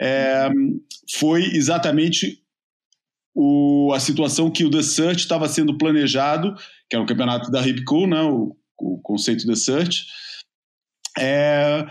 [0.00, 0.48] É,
[1.18, 2.42] foi exatamente
[3.34, 6.54] o, a situação que o The Search estava sendo planejado,
[6.88, 10.06] que era o campeonato da Hip Cool, né, o, o conceito The Search.
[11.18, 11.86] É,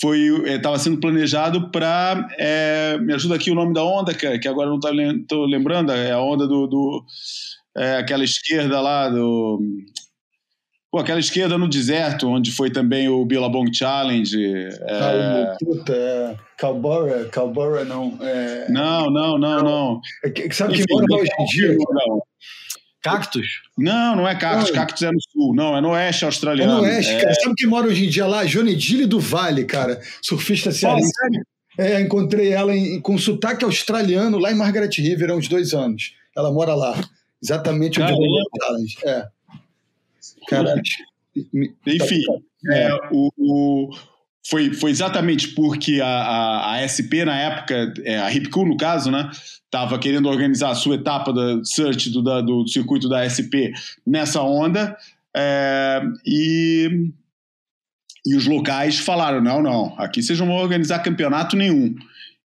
[0.00, 4.38] foi estava é, sendo planejado para é, me ajuda aqui o nome da onda que,
[4.38, 7.04] que agora não estou lembrando é a onda do, do
[7.76, 9.60] é, aquela esquerda lá do
[10.90, 14.36] pô, aquela esquerda no deserto onde foi também o Billabong Challenge
[14.82, 15.56] é...
[15.64, 16.36] puta é...
[16.56, 18.70] Calbora Calbora não é...
[18.70, 20.00] não não não não.
[20.24, 21.76] É sabe que mora hoje em dia?
[21.76, 22.22] não.
[23.02, 23.62] Cactus?
[23.76, 24.70] Não, não é cactus.
[24.70, 24.74] Não.
[24.74, 25.54] Cactus é no sul.
[25.54, 26.72] Não, é no oeste australiano.
[26.72, 27.20] É no oeste, é...
[27.20, 27.34] cara.
[27.34, 28.44] Sabe quem mora hoje em dia lá?
[28.44, 30.00] Johnny Dilly do Vale, cara.
[30.20, 31.10] Surfista cearense.
[31.78, 36.14] É, encontrei ela em, com sotaque australiano lá em Margaret River há uns dois anos.
[36.36, 37.00] Ela mora lá.
[37.40, 39.28] Exatamente onde eu É.
[40.48, 40.74] Cara,
[41.86, 42.22] Enfim,
[42.72, 43.90] é, o, o,
[44.46, 49.10] foi, foi exatamente porque a, a, a SP, na época, é, a Hipcool, no caso,
[49.10, 49.30] né,
[49.64, 53.72] estava querendo organizar a sua etapa da search do, da, do circuito da SP
[54.06, 54.96] nessa onda.
[55.36, 57.10] É, e,
[58.26, 61.94] e os locais falaram: não, não, aqui vocês não vão organizar campeonato nenhum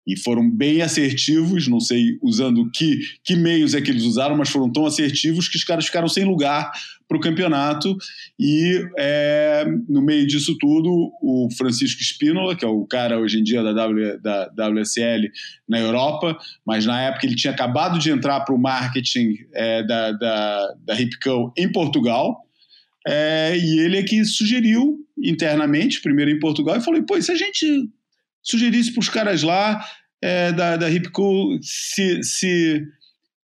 [0.05, 4.49] e foram bem assertivos, não sei usando que, que meios é que eles usaram, mas
[4.49, 6.71] foram tão assertivos que os caras ficaram sem lugar
[7.07, 7.95] para o campeonato.
[8.37, 13.43] E é, no meio disso tudo, o Francisco Spínola, que é o cara hoje em
[13.43, 15.29] dia da, w, da WSL
[15.67, 20.11] na Europa, mas na época ele tinha acabado de entrar para o marketing é, da,
[20.11, 22.41] da, da Ripco em Portugal.
[23.07, 27.35] É, e ele é que sugeriu internamente, primeiro em Portugal, e falou: pô, se a
[27.35, 27.89] gente
[28.43, 29.83] sugerisse para os caras lá
[30.21, 30.87] é, da, da
[31.61, 32.83] se, se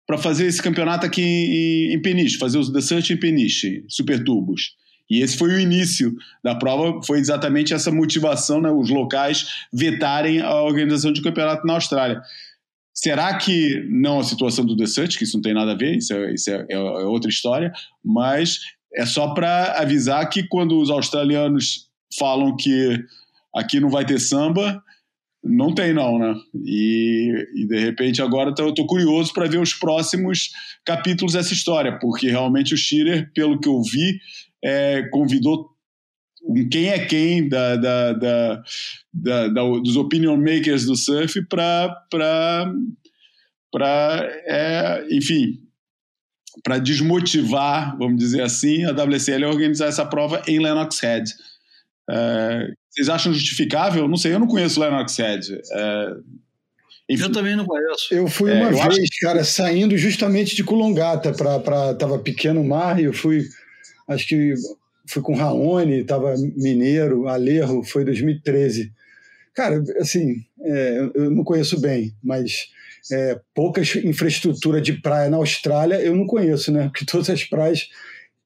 [0.05, 4.23] para fazer esse campeonato aqui em, em Peniche, fazer o The Search em Peniche, Super
[4.23, 4.75] Tubos.
[5.09, 10.41] E esse foi o início da prova, foi exatamente essa motivação, né, os locais vetarem
[10.41, 12.21] a organização de campeonato na Austrália.
[12.93, 15.97] Será que não a situação do The Search, que isso não tem nada a ver,
[15.97, 17.71] isso é, isso é, é outra história,
[18.03, 18.59] mas
[18.93, 22.99] é só para avisar que quando os australianos falam que
[23.55, 24.83] aqui não vai ter samba,
[25.43, 26.35] não tem não, né?
[26.65, 30.49] E, e de repente agora eu estou curioso para ver os próximos
[30.85, 34.19] capítulos dessa história, porque realmente o Schirer, pelo que eu vi,
[34.63, 35.69] é, convidou
[36.43, 38.63] um quem é quem da, da, da,
[39.13, 41.93] da, dos opinion makers do surf para
[44.45, 45.59] é, enfim
[46.63, 51.29] para desmotivar vamos dizer assim a WSL a organizar essa prova em Lennox Head
[52.09, 54.07] é, vocês acham justificável?
[54.07, 55.61] Não sei, eu não conheço Lennox Head.
[55.71, 56.15] É,
[57.07, 58.13] eu também não conheço.
[58.13, 59.19] Eu fui é, uma vez, acho...
[59.21, 63.45] cara, saindo justamente de Culongata para tava pequeno mar e eu fui,
[64.07, 64.53] acho que
[65.07, 68.91] fui com Raoni, tava Mineiro, Alerro, foi 2013.
[69.55, 72.67] Cara, assim, é, eu não conheço bem, mas
[73.11, 76.89] é, pouca infraestrutura de praia na Austrália eu não conheço, né?
[76.89, 77.87] Porque todas as praias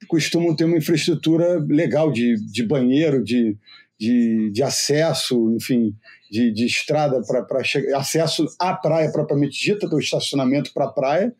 [0.07, 3.57] costumam ter uma infraestrutura legal de, de banheiro, de,
[4.03, 5.95] de, de acesso, enfim,
[6.29, 11.33] de, de estrada para chegar, acesso à praia propriamente dita, do estacionamento para a praia,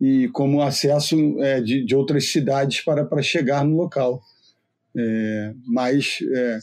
[0.00, 4.20] e como acesso é, de, de outras cidades para, para chegar no local.
[4.96, 6.58] É, mas é,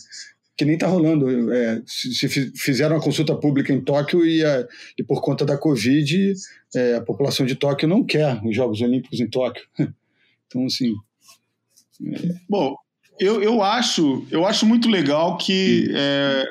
[0.57, 1.53] que nem está rolando.
[1.53, 4.67] É, se, se, fizeram a consulta pública em Tóquio e, a,
[4.97, 6.33] e por conta da Covid,
[6.75, 9.63] é, a população de Tóquio não quer os Jogos Olímpicos em Tóquio.
[10.51, 10.95] Então, assim,
[12.49, 12.75] Bom,
[13.19, 16.45] eu, eu, acho, eu acho muito legal que é,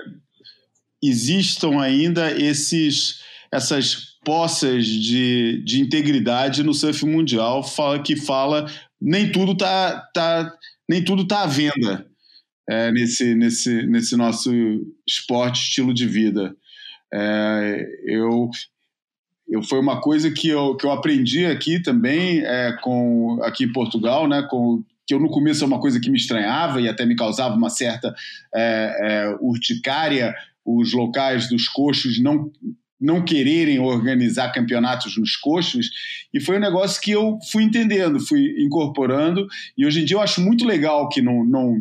[1.03, 3.21] existam ainda esses,
[3.51, 8.71] essas poças de, de integridade no surf mundial fala, que fala
[9.01, 10.53] nem tudo tá, tá,
[10.89, 12.07] nem tudo tá à venda
[12.69, 14.51] é, nesse, nesse, nesse nosso
[15.07, 16.55] esporte, estilo de vida.
[17.13, 18.51] É, eu,
[19.49, 23.73] eu foi uma coisa que eu, que eu aprendi aqui também é, com aqui em
[23.73, 27.07] Portugal, né, com que eu no começo é uma coisa que me estranhava e até
[27.07, 28.15] me causava uma certa
[28.55, 32.53] é, é, urticária, os locais dos coxos não
[33.01, 35.89] não quererem organizar campeonatos nos coxos,
[36.35, 40.21] e foi um negócio que eu fui entendendo, fui incorporando, e hoje em dia eu
[40.21, 41.81] acho muito legal que não, não,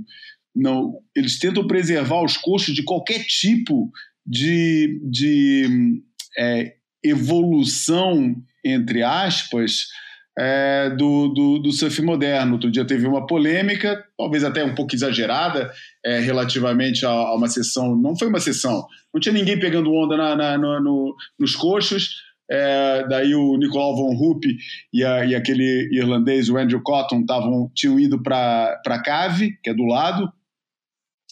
[0.56, 3.92] não eles tentam preservar os coxos de qualquer tipo
[4.24, 6.04] de, de
[6.38, 9.88] é, evolução, entre aspas,
[10.38, 12.54] é, do, do, do, surf moderno.
[12.54, 15.72] Outro dia teve uma polêmica, talvez até um pouco exagerada,
[16.06, 17.96] é, relativamente a, a, uma sessão.
[17.96, 22.28] Não foi uma sessão, não tinha ninguém pegando onda na, na, no, no, nos coxos.
[22.50, 24.46] É, daí o Nicolau von Rupp
[24.94, 29.84] e, e, aquele irlandês, o Andrew Cotton, tavam, tinham ido para Cave, que é do
[29.84, 30.32] lado,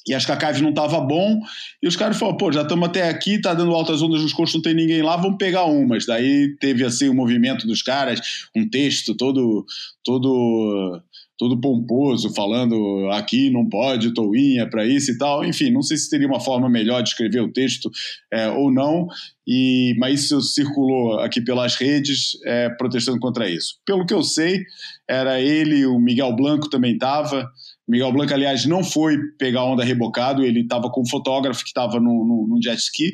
[0.07, 1.41] e acho que a cave não estava bom,
[1.81, 4.55] e os caras falaram, pô, já estamos até aqui, tá dando altas ondas nos coxos,
[4.55, 6.05] não tem ninguém lá, vamos pegar umas.
[6.05, 8.21] Daí teve assim o um movimento dos caras,
[8.55, 9.65] um texto todo
[10.03, 11.01] todo
[11.37, 15.43] todo pomposo, falando aqui não pode, toinha para isso e tal.
[15.43, 17.91] Enfim, não sei se teria uma forma melhor de escrever o texto
[18.31, 19.07] é, ou não,
[19.45, 23.75] e, mas isso circulou aqui pelas redes é, protestando contra isso.
[23.85, 24.63] Pelo que eu sei,
[25.07, 27.49] era ele, o Miguel Blanco também estava,
[27.87, 31.99] Miguel Blanco, aliás, não foi pegar onda rebocado, ele estava com um fotógrafo que estava
[31.99, 33.13] no, no, no, jet ski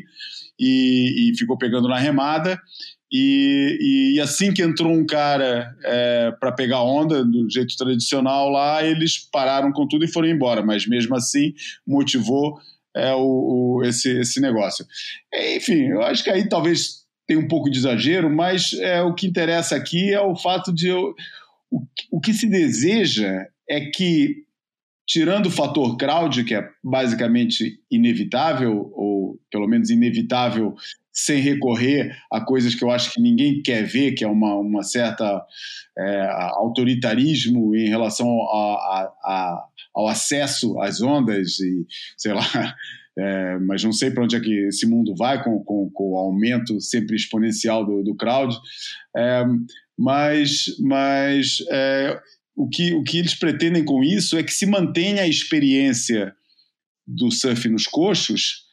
[0.59, 2.59] e, e, ficou pegando na remada.
[3.11, 8.85] E, e assim que entrou um cara é, para pegar onda do jeito tradicional lá,
[8.85, 10.63] eles pararam com tudo e foram embora.
[10.63, 11.53] Mas mesmo assim
[11.85, 12.57] motivou
[12.95, 14.85] é, o, o esse, esse negócio.
[15.57, 19.27] Enfim, eu acho que aí talvez tenha um pouco de exagero, mas é, o que
[19.27, 21.13] interessa aqui é o fato de eu,
[21.69, 21.81] o,
[22.11, 24.43] o que se deseja é que
[25.11, 30.73] tirando o fator crowd, que é basicamente inevitável, ou pelo menos inevitável
[31.11, 34.83] sem recorrer a coisas que eu acho que ninguém quer ver, que é uma, uma
[34.83, 35.45] certa
[35.97, 41.85] é, autoritarismo em relação a, a, a, ao acesso às ondas e,
[42.15, 42.45] sei lá,
[43.19, 46.17] é, mas não sei para onde é que esse mundo vai com, com, com o
[46.17, 48.55] aumento sempre exponencial do, do crowd.
[49.17, 49.43] É,
[49.99, 52.17] mas mas é,
[52.55, 56.33] o, que, o que eles pretendem com isso é que se mantenha a experiência
[57.07, 58.69] do surf nos coxos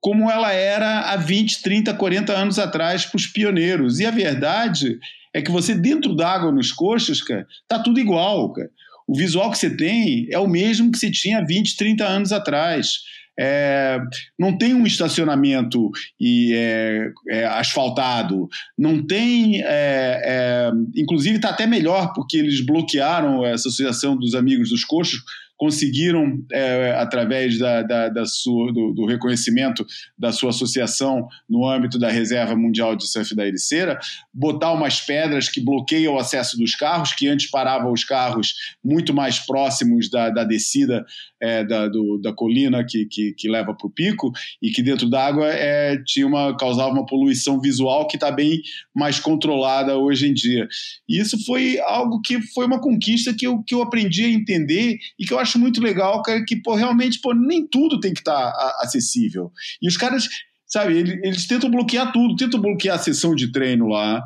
[0.00, 4.00] como ela era há 20, 30, 40 anos atrás para os pioneiros.
[4.00, 4.98] E a verdade
[5.32, 8.70] é que você, dentro d'água nos coxos, cara, tá tudo igual, cara.
[9.06, 13.00] O visual que você tem é o mesmo que você tinha 20, 30 anos atrás.
[13.42, 13.98] É,
[14.38, 15.90] não tem um estacionamento
[16.20, 18.46] e, é, é, asfaltado,
[18.76, 19.62] não tem.
[19.62, 25.20] É, é, inclusive está até melhor, porque eles bloquearam essa associação dos amigos dos coxos
[25.60, 29.84] conseguiram, é, através da, da, da sua, do, do, reconhecimento
[30.18, 34.00] da sua associação no âmbito da Reserva Mundial de Surf da Ericeira,
[34.32, 39.12] botar umas pedras que bloqueiam o acesso dos carros, que antes paravam os carros muito
[39.12, 41.04] mais próximos da, da descida
[41.40, 44.30] é, da, do, da colina que, que, que leva para o pico,
[44.60, 48.60] e que dentro d'água é, tinha uma, causava uma poluição visual que está bem
[48.94, 50.68] mais controlada hoje em dia.
[51.08, 54.98] E isso foi algo que foi uma conquista que eu, que eu aprendi a entender
[55.18, 58.20] e que eu acho muito legal, cara, que pô, realmente pô, nem tudo tem que
[58.20, 59.50] estar tá acessível.
[59.80, 60.28] E os caras,
[60.66, 64.22] sabe, eles, eles, tentam bloquear tudo, tentam bloquear a sessão de treino lá,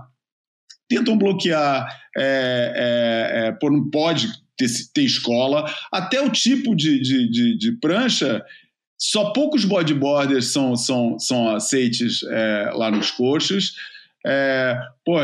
[0.88, 1.86] tentam bloquear,
[2.16, 7.58] é, é, é, pô, não pode ter, ter, escola, até o tipo de, de, de,
[7.58, 8.44] de prancha.
[8.98, 13.74] Só poucos bodyboarders são, são, são aceites é, lá nos coxos.
[14.24, 15.18] É, pô,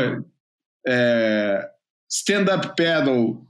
[0.87, 1.69] é,
[2.09, 3.47] stand-up paddle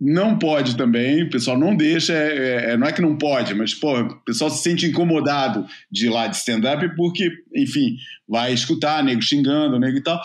[0.00, 3.74] não pode também, o pessoal não deixa, é, é, não é que não pode, mas
[3.74, 7.96] pô, o pessoal se sente incomodado de ir lá de stand-up porque, enfim,
[8.26, 10.20] vai escutar nego xingando, nego e tal.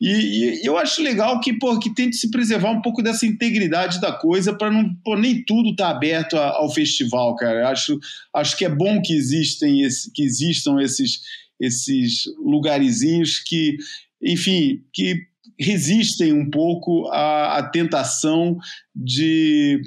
[0.00, 4.00] E, e, eu acho legal que, pô, que tente se preservar um pouco dessa integridade
[4.00, 7.68] da coisa para não, pô, nem tudo tá aberto a, ao festival, cara.
[7.68, 7.98] Acho,
[8.32, 11.20] acho que é bom que existem esse, que existam esses
[11.58, 13.76] esses lugarzinhos que,
[14.22, 15.26] enfim, que
[15.58, 18.58] resistem um pouco à, à tentação
[18.94, 19.80] de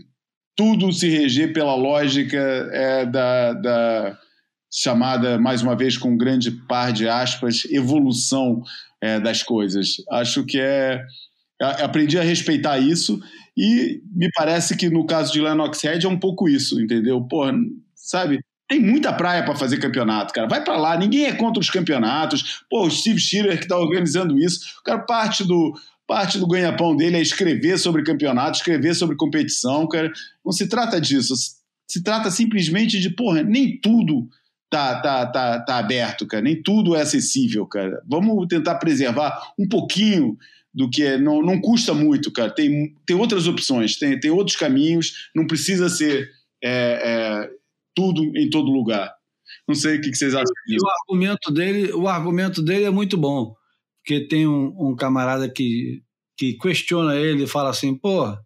[0.56, 4.20] tudo se reger pela lógica é, da, da,
[4.72, 8.62] chamada, mais uma vez, com um grande par de aspas, evolução
[9.02, 9.96] é, das coisas.
[10.12, 11.04] Acho que é.
[11.62, 13.22] Aprendi a respeitar isso
[13.58, 17.22] e me parece que no caso de Lennox Head é um pouco isso, entendeu?
[17.22, 17.44] Pô,
[17.94, 18.40] sabe?
[18.70, 20.48] Tem muita praia para fazer campeonato, cara.
[20.48, 22.62] Vai para lá, ninguém é contra os campeonatos.
[22.70, 24.78] Pô, o Steve Schiller que está organizando isso.
[24.80, 25.74] O cara parte do
[26.08, 30.12] parte do ganha-pão dele é escrever sobre campeonato, escrever sobre competição, cara.
[30.46, 31.36] Não se trata disso.
[31.88, 34.28] Se trata simplesmente de, porra, nem tudo
[34.70, 36.44] tá, tá, tá, tá aberto, cara.
[36.44, 38.02] Nem tudo é acessível, cara.
[38.08, 40.38] Vamos tentar preservar um pouquinho
[40.74, 41.18] do que é.
[41.18, 42.52] Não, não custa muito, cara.
[42.52, 45.30] Tem, tem outras opções, tem, tem outros caminhos.
[45.36, 46.30] Não precisa ser
[46.64, 47.50] é, é,
[48.00, 49.14] tudo em todo lugar.
[49.68, 50.86] Não sei o que vocês acham disso.
[50.86, 53.54] O argumento dele, o argumento dele é muito bom,
[54.02, 56.02] porque tem um, um camarada que,
[56.38, 58.38] que questiona ele e fala assim, pô,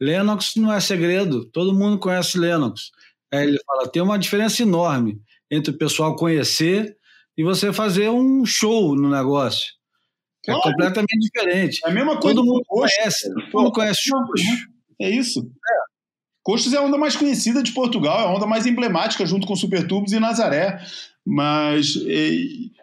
[0.00, 2.90] Lennox não é segredo, todo mundo conhece Lennox.
[3.32, 6.96] Aí ele fala, tem uma diferença enorme entre o pessoal conhecer
[7.36, 9.78] e você fazer um show no negócio.
[10.46, 10.62] É claro.
[10.62, 11.80] completamente diferente.
[11.84, 12.34] É a mesma coisa.
[12.34, 13.32] Todo mundo conhece.
[13.52, 14.40] Todo mundo conhece shows.
[15.00, 15.40] É isso.
[15.40, 15.87] É.
[16.48, 19.54] Coxos é a onda mais conhecida de Portugal, é a onda mais emblemática junto com
[19.54, 20.80] Supertubos e Nazaré.
[21.26, 21.94] Mas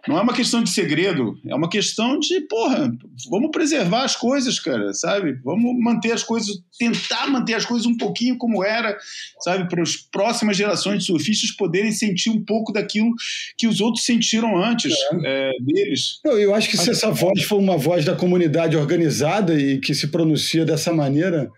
[0.07, 2.95] não é uma questão de segredo, é uma questão de, porra,
[3.27, 5.39] vamos preservar as coisas, cara, sabe?
[5.43, 8.95] Vamos manter as coisas, tentar manter as coisas um pouquinho como era,
[9.39, 9.67] sabe?
[9.67, 13.15] Para as próximas gerações de surfistas poderem sentir um pouco daquilo
[13.57, 15.15] que os outros sentiram antes é.
[15.23, 16.19] É, deles.
[16.23, 19.95] Eu, eu acho que se essa voz for uma voz da comunidade organizada e que
[19.95, 21.49] se pronuncia dessa maneira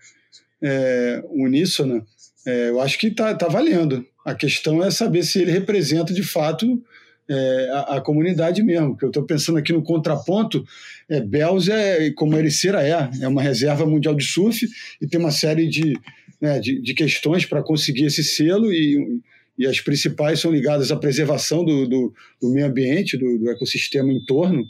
[0.62, 2.04] é, uníssona,
[2.46, 4.04] é, eu acho que está tá valendo.
[4.24, 6.82] A questão é saber se ele representa de fato
[7.28, 8.90] é, a, a, comunidade mesmo.
[8.90, 10.64] Porque eu estou pensando aqui no contraponto,
[11.08, 14.66] é, Bells é como a Ericeira é, é uma reserva mundial de surf
[15.00, 15.98] e tem uma série de,
[16.40, 19.20] né, de, de, questões para conseguir esse selo e,
[19.58, 24.12] e as principais são ligadas à preservação do, do, do meio ambiente, do, do ecossistema
[24.12, 24.66] em torno.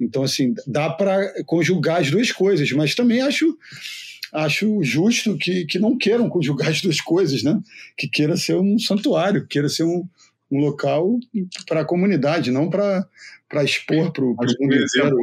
[0.00, 3.56] Então, assim, dá para conjugar as duas coisas, mas também acho
[4.32, 7.60] acho justo que, que não queiram conjugar as duas coisas, né?
[7.96, 10.06] Que queira ser um santuário, queira ser um,
[10.50, 11.18] um local
[11.66, 13.06] para a comunidade, não para
[13.64, 15.16] expor para o mundo inteiro.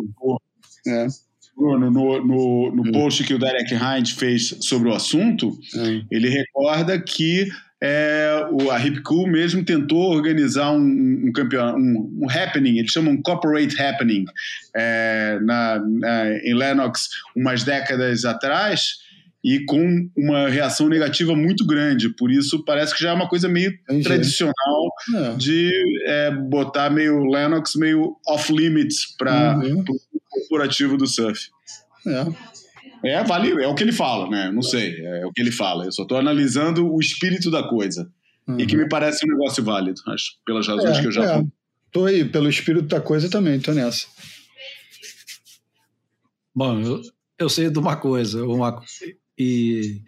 [0.87, 1.07] É.
[1.55, 6.03] Bruno, no, no, no post que o Derek Hind fez sobre o assunto, é.
[6.11, 7.47] ele recorda que
[7.81, 12.91] é, o, a Hip Cool mesmo tentou organizar um, um, campeonato, um, um, happening, eles
[12.91, 14.25] chamam corporate happening,
[14.75, 19.05] é, na, na, em Lennox umas décadas atrás
[19.43, 22.09] e com uma reação negativa muito grande.
[22.09, 24.03] Por isso, parece que já é uma coisa meio Entendi.
[24.03, 25.35] tradicional é.
[25.35, 25.71] de
[26.05, 29.83] é, botar meio Lennox meio off-limits para uhum.
[29.87, 31.49] o corporativo do surf.
[32.07, 32.56] É.
[33.03, 34.51] É, vale, é o que ele fala, né?
[34.51, 35.85] Não sei, é o que ele fala.
[35.85, 38.09] Eu só estou analisando o espírito da coisa.
[38.47, 38.59] Uhum.
[38.59, 41.37] E que me parece um negócio válido, acho, pelas razões é, que eu já.
[41.37, 41.43] É.
[41.91, 44.07] Tô aí, pelo espírito da coisa também, tô nessa.
[46.55, 47.01] Bom, eu,
[47.37, 48.81] eu sei de uma coisa, uma,
[49.37, 50.01] e,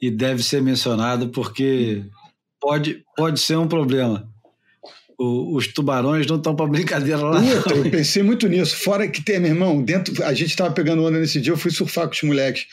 [0.00, 2.04] e deve ser mencionado porque
[2.60, 4.30] pode, pode ser um problema
[5.18, 7.40] o, os tubarões não estão para brincadeira lá.
[7.40, 8.76] Puta, eu pensei muito nisso.
[8.76, 10.22] Fora que tem, meu irmão, dentro.
[10.24, 12.66] A gente estava pegando onda nesse dia, eu fui surfar com os moleques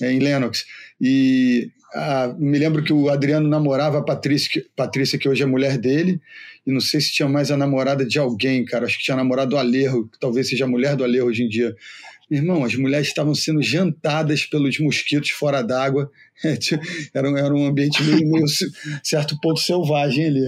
[0.00, 0.64] é, em Lennox.
[1.00, 5.46] E a, me lembro que o Adriano namorava a Patrícia que, Patrícia, que hoje é
[5.46, 6.20] mulher dele.
[6.66, 8.86] E não sei se tinha mais a namorada de alguém, cara.
[8.86, 11.48] Acho que tinha namorado do Alerro, que talvez seja a mulher do Alerro hoje em
[11.48, 11.74] dia.
[12.28, 16.10] Meu irmão, as mulheres estavam sendo jantadas pelos mosquitos fora d'água.
[17.14, 18.46] era, era um ambiente meio, meio
[19.02, 20.40] certo ponto selvagem ali.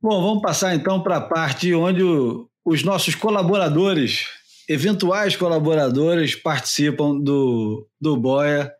[0.00, 4.26] Bom, vamos passar então para a parte onde o, os nossos colaboradores,
[4.68, 8.72] eventuais colaboradores, participam do, do Boia.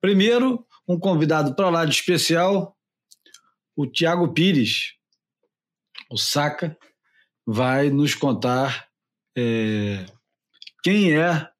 [0.00, 2.76] Primeiro, um convidado para lá de especial,
[3.76, 4.94] o Tiago Pires,
[6.10, 6.78] o Saca,
[7.44, 8.86] vai nos contar
[9.36, 10.06] é,
[10.82, 11.50] quem é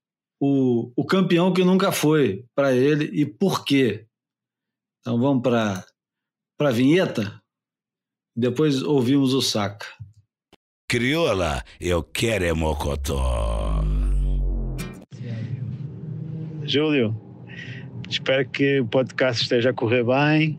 [0.40, 4.06] o, o campeão que nunca foi para ele e por quê.
[5.00, 5.84] Então vamos para
[6.60, 7.41] a vinheta?
[8.34, 9.86] Depois ouvimos o saca.
[10.88, 13.84] Crioula, eu quero é mocotó.
[16.64, 17.14] Júlio,
[18.08, 20.58] espero que o podcast esteja a correr bem.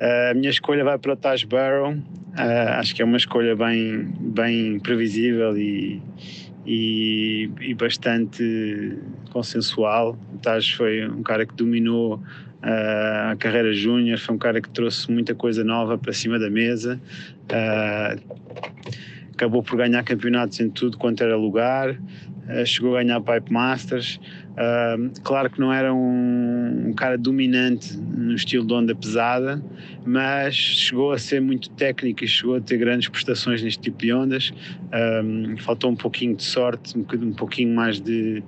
[0.00, 1.94] A minha escolha vai para o Taj Barrow.
[1.94, 6.00] Uh, acho que é uma escolha bem, bem previsível e,
[6.64, 8.96] e, e, bastante
[9.30, 10.16] consensual.
[10.32, 12.22] O Taj foi um cara que dominou
[12.62, 16.50] Uh, a carreira júnior foi um cara que trouxe muita coisa nova para cima da
[16.50, 17.00] mesa.
[17.44, 18.20] Uh,
[19.32, 21.92] acabou por ganhar campeonatos em tudo quanto era lugar.
[21.92, 24.20] Uh, chegou a ganhar Pipe Masters.
[25.22, 29.62] claro que não era um, um, cara dominante no estilo de onda pesada,
[30.04, 34.12] mas chegou a ser muito técnico e chegou a ter grandes prestações neste tipo de
[34.12, 34.52] ondas.
[35.60, 38.42] faltou um pouquinho de sorte, um, um pouquinho mais de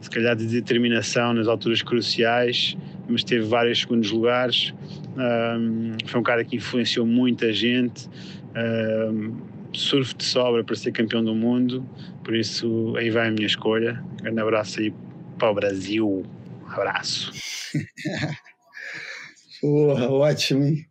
[0.00, 2.76] se calhar de determinação nas alturas cruciais,
[3.08, 4.74] mas teve vários segundos lugares.
[5.16, 8.08] Um, foi um cara que influenciou muita gente.
[8.56, 11.88] Um, surf de sobra para ser campeão do mundo,
[12.22, 14.02] por isso aí vai a minha escolha.
[14.12, 14.92] Um grande abraço aí
[15.38, 16.26] para o Brasil.
[16.62, 17.32] Um abraço.
[19.60, 20.86] Porra, ótimo, hein?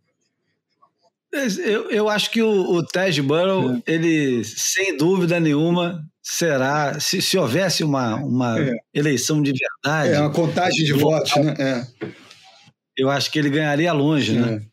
[1.33, 3.81] Eu, eu acho que o, o Ted Burrow, é.
[3.85, 6.99] ele, sem dúvida nenhuma, será.
[6.99, 8.75] Se, se houvesse uma, uma é.
[8.93, 10.13] eleição de verdade.
[10.13, 11.55] É, uma contagem de votos, né?
[11.59, 12.11] É.
[12.97, 14.61] Eu acho que ele ganharia longe, né?
[14.67, 14.71] É.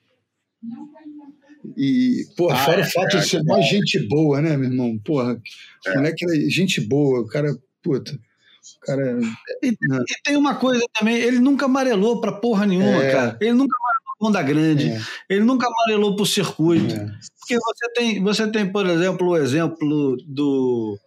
[1.77, 4.99] E, porra, ah, fora o é, fato de ser uma gente boa, né, meu irmão?
[4.99, 5.41] Porra,
[5.87, 5.95] é.
[5.95, 8.12] moleque é gente boa, o cara, puta.
[8.12, 9.19] O cara.
[9.62, 9.77] E, e,
[10.25, 13.39] tem uma coisa também, ele nunca amarelou pra porra nenhuma, cara.
[13.41, 15.01] Ele nunca amarelou Onda Grande, é.
[15.31, 16.95] ele nunca amarelou para o circuito.
[16.95, 17.07] É.
[17.39, 20.99] Porque você tem, você tem, por exemplo, o exemplo do.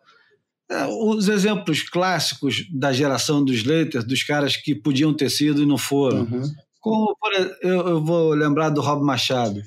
[0.72, 5.66] É, os exemplos clássicos da geração dos Lakers, dos caras que podiam ter sido e
[5.66, 6.22] não foram.
[6.22, 6.44] Uhum.
[6.80, 7.16] Como
[7.62, 9.62] eu, eu vou lembrar do Rob Machado.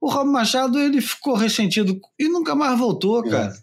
[0.00, 3.30] O Rob Machado ele ficou ressentido e nunca mais voltou, é.
[3.30, 3.54] cara.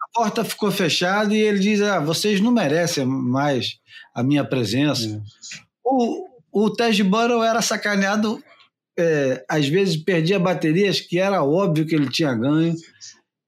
[0.00, 3.78] A porta ficou fechada e ele diz: ah, vocês não merecem mais
[4.14, 5.04] a minha presença.
[5.04, 5.20] É.
[5.84, 8.42] O, o Tej Burrow era sacaneado
[8.96, 12.74] é, às vezes perdia baterias que era óbvio que ele tinha ganho.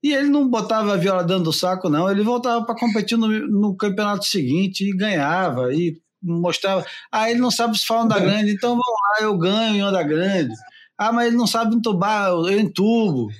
[0.04, 2.10] E ele não botava a viola dentro do saco, não.
[2.10, 5.72] Ele voltava para competir no, no, campeonato seguinte e ganhava.
[5.72, 6.84] E mostrava.
[7.10, 10.02] Ah, ele não sabe se fala onda grande, então vamos lá, eu ganho em onda
[10.02, 10.52] grande.
[10.98, 13.30] Ah, mas ele não sabe entubar, eu entubo.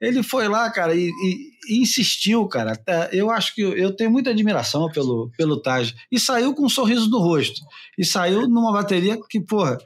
[0.00, 2.72] Ele foi lá, cara, e, e, e, insistiu, cara.
[3.12, 5.94] Eu acho que eu tenho muita admiração pelo, pelo Taj.
[6.10, 7.60] E saiu com um sorriso no rosto.
[7.98, 9.76] E saiu numa bateria que, porra,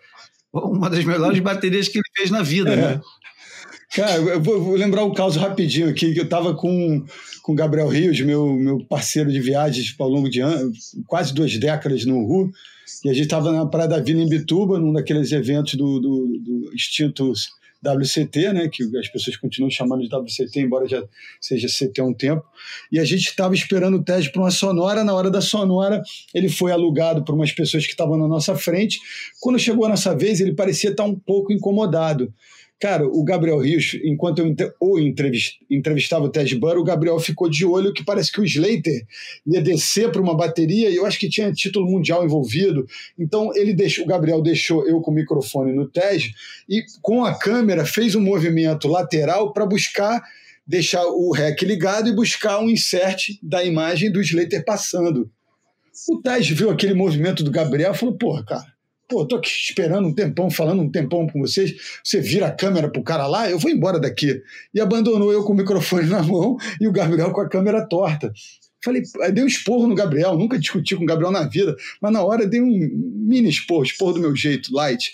[0.52, 2.76] uma das melhores baterias que ele fez na vida, é.
[2.76, 3.00] né?
[3.94, 7.04] Cara, eu vou, vou, lembrar um caso rapidinho aqui, que eu estava com
[7.46, 12.06] o Gabriel Rios, meu, meu parceiro de viagens ao longo de anos, quase duas décadas
[12.06, 12.50] no RU,
[13.04, 16.38] e a gente estava na Praia da Vila em Bituba, num daqueles eventos do, do,
[16.38, 17.34] do extinto
[17.84, 21.04] WCT, né, que as pessoas continuam chamando de WCT, embora já
[21.38, 22.42] seja CT há um tempo.
[22.90, 25.04] E a gente estava esperando o teste para uma sonora.
[25.04, 26.00] Na hora da sonora,
[26.32, 29.00] ele foi alugado por umas pessoas que estavam na nossa frente.
[29.40, 32.32] Quando chegou a nossa vez, ele parecia estar um pouco incomodado.
[32.82, 34.98] Cara, o Gabriel Rios, enquanto eu o
[35.70, 39.06] entrevistava o Ted Burr, o Gabriel ficou de olho que parece que o Slater
[39.46, 42.84] ia descer para uma bateria e eu acho que tinha título mundial envolvido.
[43.16, 46.34] Então ele deixou, o Gabriel deixou eu com o microfone no Ted
[46.68, 50.20] e com a câmera fez um movimento lateral para buscar
[50.66, 55.30] deixar o rec ligado e buscar um insert da imagem do Slater passando.
[56.08, 58.71] O Ted viu aquele movimento do Gabriel e falou: "Porra, cara,
[59.12, 61.74] Pô, tô aqui esperando um tempão, falando um tempão com vocês.
[62.02, 64.42] Você vira a câmera pro cara lá, eu vou embora daqui.
[64.72, 68.32] E abandonou eu com o microfone na mão e o Gabriel com a câmera torta.
[68.82, 69.02] Falei,
[69.34, 72.46] dei um esporro no Gabriel, nunca discuti com o Gabriel na vida, mas na hora
[72.46, 75.12] dei um mini esporro, esporro do meu jeito, light.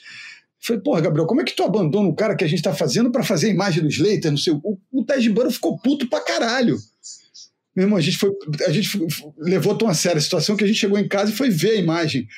[0.60, 3.10] Falei, porra, Gabriel, como é que tu abandona o cara que a gente tá fazendo
[3.10, 4.30] para fazer a imagem do Slater?
[4.30, 6.78] Não sei, o, o Burrow ficou puto pra caralho.
[7.74, 8.30] Meu irmão, a gente, foi,
[8.64, 8.96] a gente
[9.38, 11.72] levou tão a sério a situação que a gente chegou em casa e foi ver
[11.72, 12.28] a imagem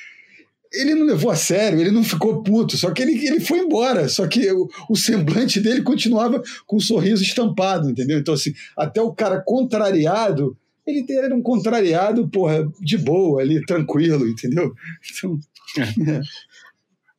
[0.73, 4.07] ele não levou a sério, ele não ficou puto, só que ele, ele foi embora,
[4.07, 8.17] só que o, o semblante dele continuava com um sorriso estampado, entendeu?
[8.17, 10.57] Então, assim, até o cara contrariado,
[10.87, 14.73] ele era um contrariado, porra, de boa, ali, tranquilo, entendeu?
[15.11, 15.39] Então,
[15.77, 16.21] é.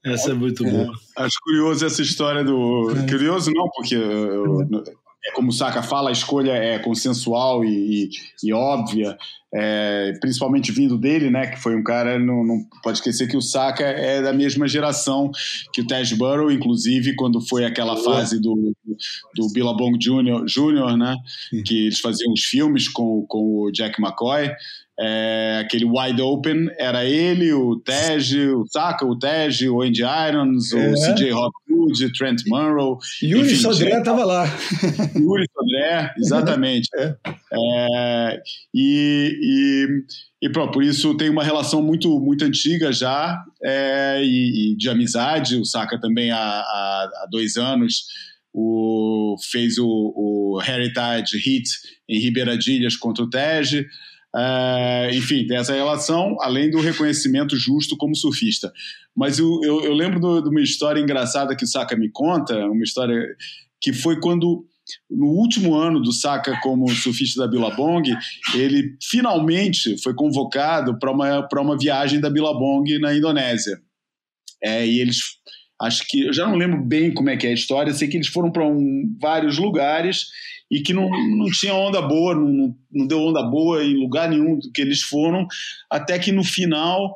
[0.05, 0.93] Essa é muito boa.
[1.17, 1.23] É.
[1.23, 2.91] Acho curioso essa história do.
[2.91, 3.09] É.
[3.09, 4.93] Curioso não, porque eu, é
[5.35, 8.09] como o Saka fala, a escolha é consensual e,
[8.43, 9.17] e, e óbvia,
[9.55, 11.47] é, principalmente vindo dele, né?
[11.47, 15.31] Que foi um cara, não, não, pode esquecer que o Saka é da mesma geração
[15.73, 18.75] que o Tej Burrow, inclusive quando foi aquela fase do,
[19.37, 21.17] do Billabong Jr., Jr., né?
[21.65, 24.51] Que eles faziam os filmes com, com o Jack McCoy.
[25.05, 30.73] É, aquele wide open era ele, o Tej, o Saka, o Tej, o Andy Irons,
[30.73, 30.91] é.
[30.91, 32.99] o CJ Hopwood, Trent Monroe.
[33.21, 34.45] Yuri Sodré estava lá.
[35.17, 36.89] Yuri Sodré, exatamente.
[36.97, 37.17] é.
[37.55, 38.43] É,
[38.75, 39.39] e,
[40.41, 44.77] e, e pronto, por isso tem uma relação muito, muito antiga já é, e, e,
[44.77, 45.57] de amizade.
[45.57, 48.05] O Saka também há, há, há dois anos
[48.53, 51.69] o, fez o, o Heritage Hit
[52.09, 53.87] em Ribeiradilhas contra o Tej.
[54.35, 58.73] É, enfim, tem essa relação, além do reconhecimento justo como surfista.
[59.15, 62.83] Mas eu, eu, eu lembro de uma história engraçada que o Saka me conta, uma
[62.83, 63.15] história
[63.81, 64.65] que foi quando,
[65.11, 68.09] no último ano do Saka como surfista da Billabong,
[68.55, 73.79] ele finalmente foi convocado para uma, uma viagem da Billabong na Indonésia.
[74.63, 75.19] É, e eles
[75.81, 78.17] acho que eu já não lembro bem como é que é a história, sei que
[78.17, 80.27] eles foram para um, vários lugares
[80.73, 84.59] e que não, não tinha onda boa, não, não deu onda boa em lugar nenhum
[84.75, 85.47] que eles foram,
[85.91, 87.15] até que no final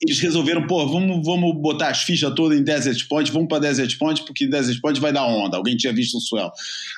[0.00, 3.96] eles resolveram, pô, vamos, vamos botar as fichas todas em Desert Point, vamos para Desert
[3.98, 5.56] Point, porque Desert Point vai dar onda.
[5.56, 6.50] Alguém tinha visto o Swell.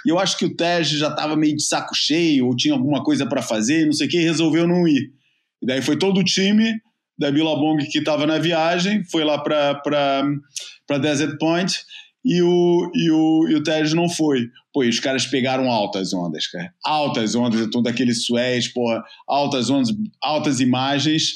[0.07, 3.03] E eu acho que o Tej já estava meio de saco cheio, ou tinha alguma
[3.03, 5.13] coisa para fazer, não sei o que, e resolveu não ir.
[5.61, 6.73] E daí foi todo o time
[7.19, 11.85] da Billabong que estava na viagem, foi lá para Desert Point,
[12.25, 14.49] e o, e o, e o Tej não foi.
[14.73, 16.73] Pô, os caras pegaram altas ondas, cara.
[16.85, 21.35] Altas ondas, então daqueles sués, porra, altas ondas, altas imagens.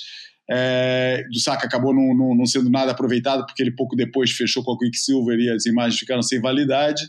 [0.51, 4.65] É, do Saka acabou não, não, não, sendo nada aproveitado, porque ele pouco depois fechou
[4.65, 7.02] com a Quicksilver e as imagens ficaram sem validade.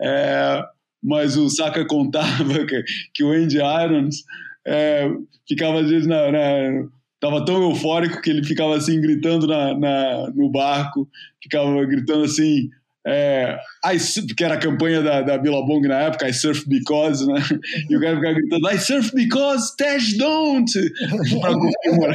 [0.00, 0.62] É,
[1.02, 4.22] mas o Saka contava que, que o Andy Irons
[4.64, 5.08] é,
[5.48, 6.88] ficava às vezes na, na
[7.20, 11.06] Tava tão eufórico que ele ficava assim gritando na, na no barco,
[11.42, 12.70] ficava gritando assim,
[13.06, 17.40] é, I, que era a campanha da, da Billabong na época, I surf because, né?
[17.88, 20.70] E o cara ficava gritando, I surf because, Tej don't!
[21.40, 22.14] para comemorar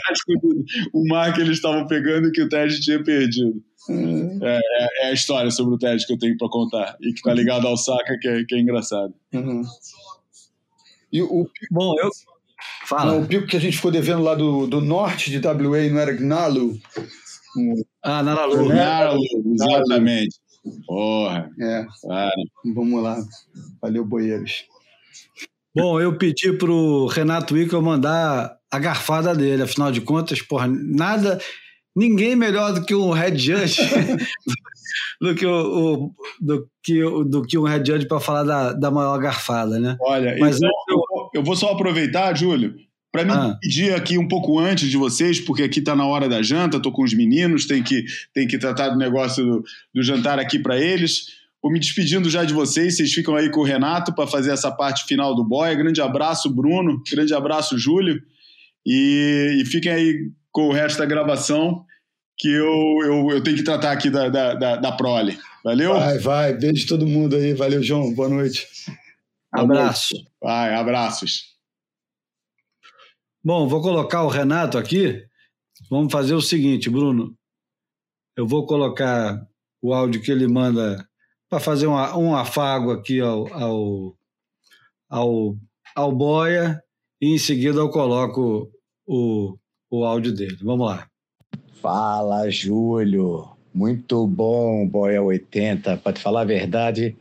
[0.94, 3.64] o mar que eles estavam pegando e que o Tej tinha perdido.
[3.90, 4.40] Uhum.
[4.42, 7.22] É, é, é, a história sobre o Tej que eu tenho para contar e que
[7.22, 9.14] tá ligado ao Saka, que é, que é engraçado.
[9.34, 9.64] Uhum.
[11.12, 12.10] E o, Bom, eu.
[12.86, 13.14] Fala.
[13.14, 16.00] Não, o pico que a gente ficou devendo lá do, do norte de WA não
[16.00, 16.80] era Gnalu?
[18.04, 18.68] Ah, Naralu.
[18.68, 19.22] Naralu,
[19.54, 20.36] exatamente.
[20.86, 21.52] Porra.
[21.60, 21.86] É.
[22.02, 22.32] Claro.
[22.74, 23.18] Vamos lá.
[23.82, 24.66] Valeu, boeiros.
[25.76, 31.40] Bom, eu pedi pro Renato Wickel mandar a garfada dele, afinal de contas, porra, nada,
[31.96, 33.82] ninguém melhor do que um head judge
[35.20, 38.90] do que o, o, do que do que um head judge para falar da, da
[38.90, 39.98] maior garfada, né?
[40.02, 42.76] Olha, Mas então, eu, eu, vou só aproveitar, Júlio,
[43.16, 43.58] para me ah.
[43.62, 46.92] pedir aqui um pouco antes de vocês, porque aqui está na hora da janta, estou
[46.92, 49.64] com os meninos, tem que, tem que tratar do negócio do,
[49.94, 51.28] do jantar aqui para eles.
[51.62, 54.72] Vou me despedindo já de vocês, vocês ficam aí com o Renato para fazer essa
[54.72, 55.76] parte final do boy.
[55.76, 57.02] Grande abraço, Bruno.
[57.12, 58.22] Grande abraço, Júlio.
[58.86, 61.84] E, e fiquem aí com o resto da gravação.
[62.38, 65.40] que eu, eu, eu tenho que tratar aqui da, da, da, da prole.
[65.64, 65.94] Valeu?
[65.94, 66.54] Vai, vai.
[66.54, 67.54] Beijo todo mundo aí.
[67.54, 68.14] Valeu, João.
[68.14, 68.68] Boa noite.
[69.52, 70.16] Abraço.
[70.42, 71.55] Vai, abraços.
[73.46, 75.24] Bom, vou colocar o Renato aqui.
[75.88, 77.32] Vamos fazer o seguinte, Bruno.
[78.36, 79.40] Eu vou colocar
[79.80, 81.08] o áudio que ele manda
[81.48, 84.18] para fazer um, um afago aqui ao, ao,
[85.08, 85.56] ao,
[85.96, 86.82] ao Boia
[87.22, 88.68] e em seguida eu coloco
[89.06, 89.56] o,
[89.92, 90.58] o áudio dele.
[90.64, 91.08] Vamos lá.
[91.80, 93.48] Fala, Júlio.
[93.72, 95.98] Muito bom, Boia 80.
[95.98, 97.16] Para te falar a verdade,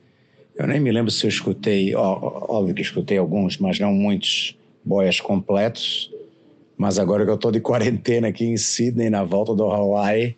[0.54, 4.56] eu nem me lembro se eu escutei, ó, óbvio que escutei alguns, mas não muitos
[4.82, 6.13] boias completos.
[6.76, 10.36] Mas agora que eu estou de quarentena aqui em Sydney, na volta do Hawaii,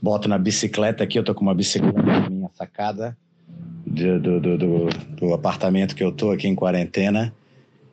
[0.00, 3.16] boto na bicicleta aqui, eu tô com uma bicicleta na minha sacada
[3.86, 7.32] do, do, do, do, apartamento que eu tô aqui em quarentena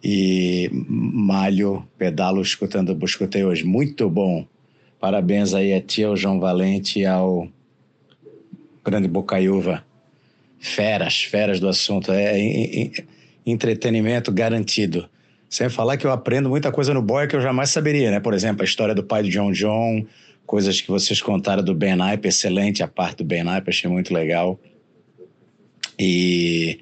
[0.01, 3.65] e malho, pedalo escutando o escutei hoje.
[3.65, 4.45] Muito bom.
[4.99, 7.47] Parabéns aí a ti, ao João Valente e ao
[8.83, 9.83] grande Bocaiúva.
[10.57, 12.11] Feras, feras do assunto.
[12.11, 12.91] É, é, é
[13.45, 15.09] entretenimento garantido.
[15.49, 18.19] Sem falar que eu aprendo muita coisa no boy que eu jamais saberia, né?
[18.19, 20.05] Por exemplo, a história do pai de John John,
[20.45, 24.13] coisas que vocês contaram do Ben Ipe, excelente a parte do Ben Ipe, achei muito
[24.13, 24.59] legal.
[25.97, 26.79] E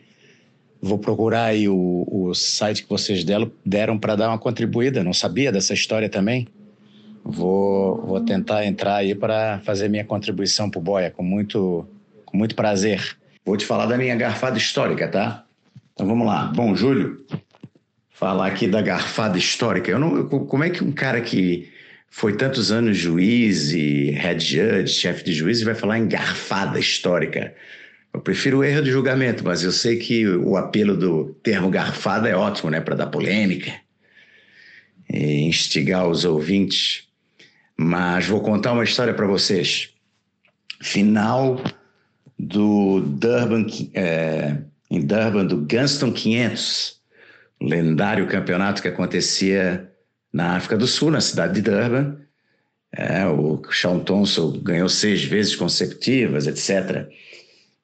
[0.82, 5.14] vou procurar aí o, o site que vocês deram, deram para dar uma contribuída, não
[5.14, 6.48] sabia dessa história também.
[7.24, 11.86] Vou, vou tentar entrar aí para fazer minha contribuição para o Boia, com muito,
[12.26, 13.18] com muito prazer.
[13.46, 15.46] Vou te falar da minha garfada histórica, tá?
[15.94, 16.52] Então vamos lá.
[16.56, 17.26] Bom, Júlio,
[18.18, 19.92] falar aqui da garfada histórica.
[19.92, 21.70] Eu não, como é que um cara que
[22.10, 27.54] foi tantos anos juiz e head judge, chefe de juiz, vai falar em garfada histórica.
[28.12, 32.28] Eu prefiro o erro de julgamento, mas eu sei que o apelo do termo garfada
[32.28, 33.72] é ótimo, né, para dar polêmica
[35.08, 37.04] e instigar os ouvintes.
[37.78, 39.90] Mas vou contar uma história para vocês.
[40.82, 41.62] Final
[42.40, 44.58] do Durban, é,
[44.90, 46.97] em Durban, do Gunston 500,
[47.62, 49.92] lendário campeonato que acontecia
[50.32, 52.18] na África do Sul, na cidade de Durban.
[52.92, 57.08] É, o Sean Thompson ganhou seis vezes consecutivas, etc.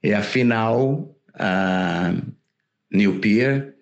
[0.01, 2.13] E a final, a
[2.91, 3.73] New Pier,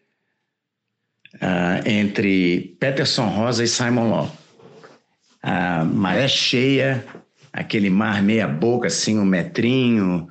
[1.85, 4.35] entre Peterson Rosa e Simon Law.
[5.41, 7.03] A maré cheia,
[7.51, 10.27] aquele mar meia boca, assim, um metrinho,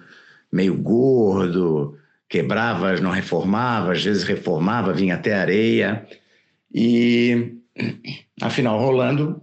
[0.52, 1.98] meio gordo,
[2.30, 6.06] quebrava, não reformava, às vezes reformava, vinha até areia.
[6.72, 7.60] E
[8.40, 9.40] Afinal, rolando,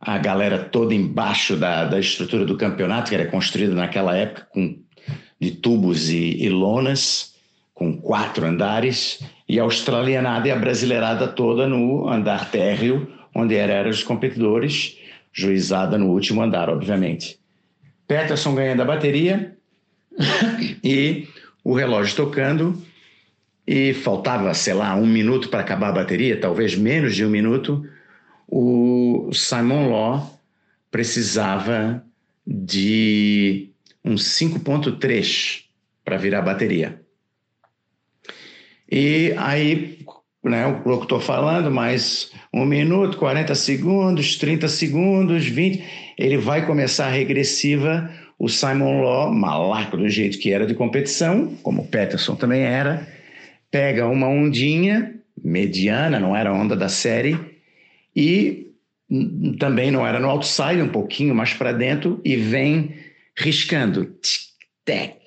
[0.00, 4.78] a galera toda embaixo da, da estrutura do campeonato, que era construída naquela época com,
[5.38, 7.34] de tubos e, e lonas,
[7.74, 13.90] com quatro andares, e a australianada e a brasileirada toda no andar térreo, onde eram
[13.90, 14.98] os competidores,
[15.32, 17.38] juizada no último andar, obviamente.
[18.06, 19.56] Peterson ganhando a bateria
[20.82, 21.28] e
[21.64, 22.80] o relógio tocando
[23.66, 27.86] e faltava, sei lá, um minuto para acabar a bateria, talvez menos de um minuto,
[28.48, 30.40] o Simon Law
[30.90, 32.04] precisava
[32.46, 33.70] de
[34.04, 35.64] um 5.3
[36.04, 37.00] para virar a bateria.
[38.90, 40.04] E aí,
[40.42, 45.84] né, o estou falando, mais um minuto, 40 segundos, 30 segundos, 20,
[46.18, 48.10] ele vai começar a regressiva.
[48.40, 53.06] O Simon Law, malaco do jeito que era de competição, como o Peterson também era,
[53.70, 55.14] pega uma ondinha
[55.44, 57.38] mediana, não era a onda da série,
[58.16, 58.72] e
[59.58, 62.94] também não era no outside, um pouquinho mais para dentro, e vem
[63.36, 65.18] riscando, tic-tac,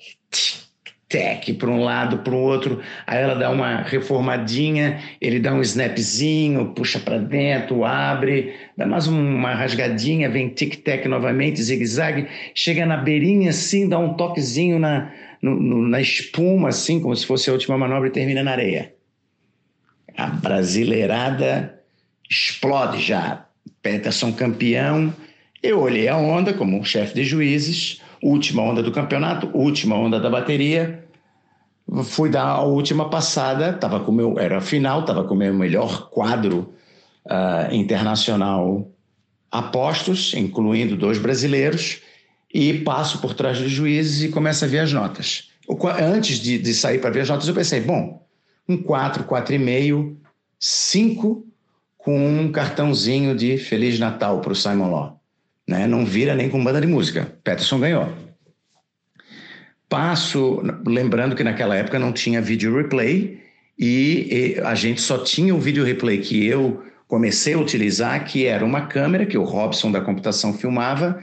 [1.14, 2.80] tic-tac, para um lado, para o outro.
[3.06, 9.06] Aí ela dá uma reformadinha, ele dá um snapzinho, puxa para dentro, abre, dá mais
[9.06, 15.54] uma rasgadinha, vem tic-tac novamente, zigue-zague, chega na beirinha assim, dá um toquezinho na, no,
[15.54, 18.92] no, na espuma, assim, como se fosse a última manobra e termina na areia.
[20.16, 21.80] A brasileirada
[22.28, 23.46] explode já.
[23.82, 25.12] Peterson campeão.
[25.62, 30.30] Eu olhei a onda como chefe de juízes, última onda do campeonato, última onda da
[30.30, 31.03] bateria.
[32.02, 36.08] Fui dar a última passada, tava com meu, era final, estava com o meu melhor
[36.10, 36.74] quadro
[37.26, 38.90] uh, internacional
[39.50, 42.00] a postos, incluindo dois brasileiros
[42.52, 45.50] e passo por trás dos juízes e começo a ver as notas.
[46.00, 48.26] Antes de, de sair para ver as notas, eu pensei, bom,
[48.68, 50.16] um 4, 4,5,
[50.58, 51.46] 5
[51.98, 55.20] com um cartãozinho de Feliz Natal para o Simon Law.
[55.66, 55.86] Né?
[55.86, 57.32] Não vira nem com banda de música.
[57.42, 58.23] Peterson ganhou.
[59.94, 63.38] Passo, lembrando que naquela época não tinha vídeo replay
[63.78, 68.44] e, e a gente só tinha o vídeo replay que eu comecei a utilizar, que
[68.44, 71.22] era uma câmera que o Robson da computação filmava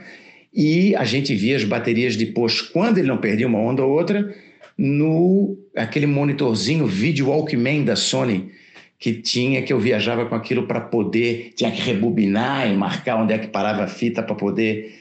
[0.54, 4.34] e a gente via as baterias depois, quando ele não perdia uma onda ou outra,
[4.78, 8.52] no aquele monitorzinho vídeo Walkman da Sony
[8.98, 13.34] que tinha que eu viajava com aquilo para poder tinha que rebobinar e marcar onde
[13.34, 14.98] é que parava a fita para poder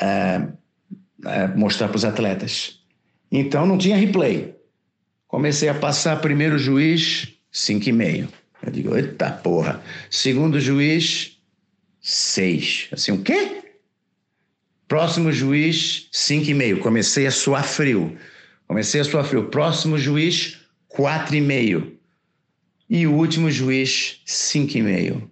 [0.00, 0.52] uh,
[1.24, 2.77] uh, mostrar para os atletas.
[3.30, 4.54] Então não tinha replay.
[5.26, 8.28] Comecei a passar primeiro juiz cinco e meio.
[8.62, 9.82] Eu digo, eita porra.
[10.10, 11.38] Segundo juiz
[12.00, 12.88] seis.
[12.92, 13.62] Assim, o quê?
[14.86, 16.80] Próximo juiz, cinco e meio.
[16.80, 18.16] Comecei a suar frio.
[18.66, 19.48] Comecei a suar frio.
[19.48, 21.98] Próximo juiz, quatro e meio.
[22.90, 25.30] O último juiz, cinco e meio.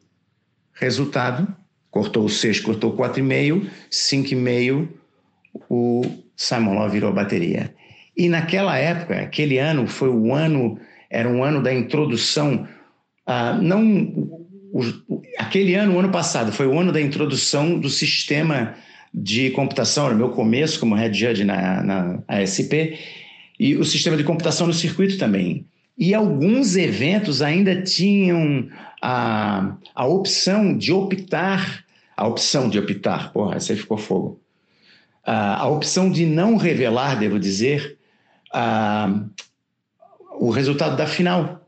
[0.75, 1.57] Resultado,
[1.91, 5.01] cortou o seis, cortou quatro e meio, cinco e meio,
[5.71, 6.03] o
[6.37, 7.75] Simon Law virou bateria.
[8.17, 10.79] E naquela época, aquele ano foi o ano,
[11.11, 12.67] era um ano da introdução,
[13.29, 13.85] uh, não,
[14.73, 14.81] o,
[15.39, 18.75] aquele ano, o ano passado, foi o ano da introdução do sistema
[19.13, 22.99] de computação, era o meu começo como head judge na, na ASP,
[23.59, 25.67] e o sistema de computação no circuito também.
[25.99, 28.69] E alguns eventos ainda tinham
[29.03, 31.85] a, a opção de optar,
[32.17, 34.41] a opção de optar, porra, essa aí ficou fogo,
[35.25, 37.97] a, a opção de não revelar, devo dizer,
[38.53, 39.13] a,
[40.39, 41.63] o resultado da final.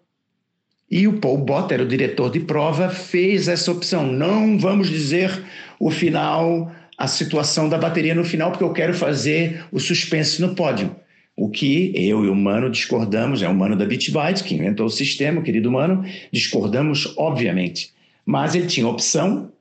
[0.91, 4.07] E o Paul Botter, o diretor de prova, fez essa opção.
[4.07, 5.45] Não vamos dizer
[5.79, 10.57] o final a situação da bateria no final, porque eu quero fazer o suspense no
[10.57, 10.97] pódio.
[11.37, 14.91] O que eu e o Mano discordamos, é o Mano da BitByte, que inventou o
[14.91, 17.93] sistema, querido Mano, discordamos, obviamente.
[18.27, 19.53] Mas ele tinha opção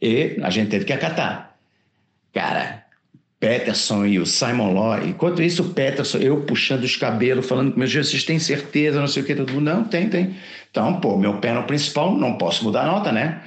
[0.00, 1.56] e a gente teve que acatar.
[2.32, 2.83] Cara,
[3.44, 7.78] Peterson e o Simon Law, enquanto isso, o Peterson, eu puxando os cabelos, falando com
[7.78, 10.34] meus vocês têm certeza, não sei o que, todo mundo, não, tem, tem.
[10.70, 13.42] Então, pô, meu pé no principal, não posso mudar a nota, né?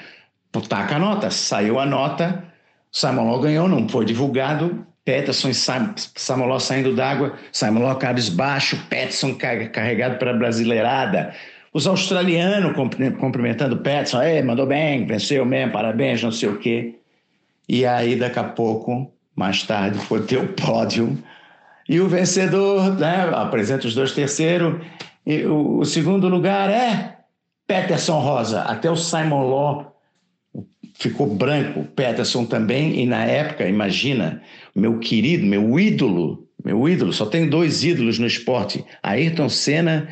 [0.70, 2.44] Taca a nota, saiu a nota,
[2.92, 4.86] Simon Law ganhou, não foi divulgado.
[5.04, 11.34] Peterson e Simon Law saindo d'água, Simon Law cabisbaixo, Peterson carregado para a brasileirada.
[11.74, 12.76] Os australianos
[13.20, 16.96] cumprimentando Peterson, mandou bem, venceu mesmo, parabéns, não sei o quê.
[17.68, 21.16] E aí, daqui a pouco, mais tarde, foi ter o pódio.
[21.88, 24.84] E o vencedor, né, apresenta os dois terceiros,
[25.26, 27.20] e o, o segundo lugar é
[27.68, 28.64] Peterson Rosa.
[28.64, 29.96] Até o Simon Law
[30.96, 34.42] ficou branco, Peterson também, e na época, imagina,
[34.76, 40.10] meu querido, meu ídolo, meu ídolo, só tem dois ídolos no esporte, Ayrton Senna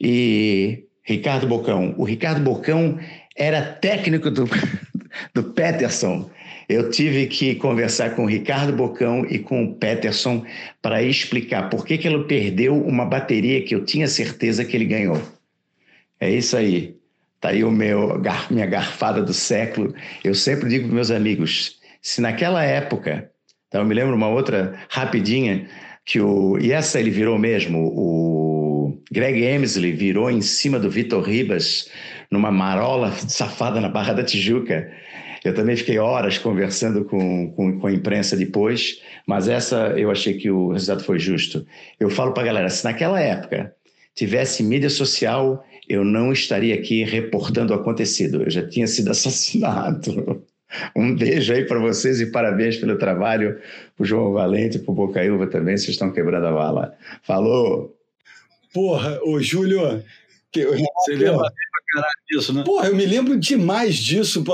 [0.00, 1.94] e Ricardo Bocão.
[1.96, 2.98] O Ricardo Bocão
[3.36, 4.46] era técnico do,
[5.32, 6.28] do Peterson.
[6.68, 10.44] Eu tive que conversar com o Ricardo Bocão e com o Peterson
[10.82, 14.84] para explicar por que, que ele perdeu uma bateria que eu tinha certeza que ele
[14.84, 15.20] ganhou.
[16.20, 16.94] É isso aí.
[17.40, 18.20] Tá aí o meu,
[18.50, 19.94] minha garfada do século.
[20.22, 23.30] Eu sempre digo para meus amigos, se naquela época,
[23.68, 25.68] então eu me lembro uma outra rapidinha,
[26.04, 31.22] que o, e essa ele virou mesmo, o Greg Emsley virou em cima do Vitor
[31.22, 31.90] Ribas
[32.30, 34.90] numa marola safada na Barra da Tijuca.
[35.44, 40.34] Eu também fiquei horas conversando com, com, com, a imprensa depois, mas essa eu achei
[40.34, 41.66] que o resultado foi justo.
[41.98, 43.74] Eu falo para a galera, se naquela época
[44.14, 48.42] tivesse mídia social, eu não estaria aqui reportando o acontecido.
[48.42, 50.42] Eu já tinha sido assassinado.
[50.94, 53.58] Um beijo aí para vocês e parabéns pelo trabalho,
[53.96, 56.94] para o João Valente, para o Bocaiúva também, vocês estão quebrando a bala.
[57.22, 57.96] Falou!
[58.74, 60.04] Porra, ô Júlio,
[60.52, 61.50] que, você lembra
[61.92, 62.62] caralho disso, né?
[62.64, 64.44] Porra, eu me lembro demais disso,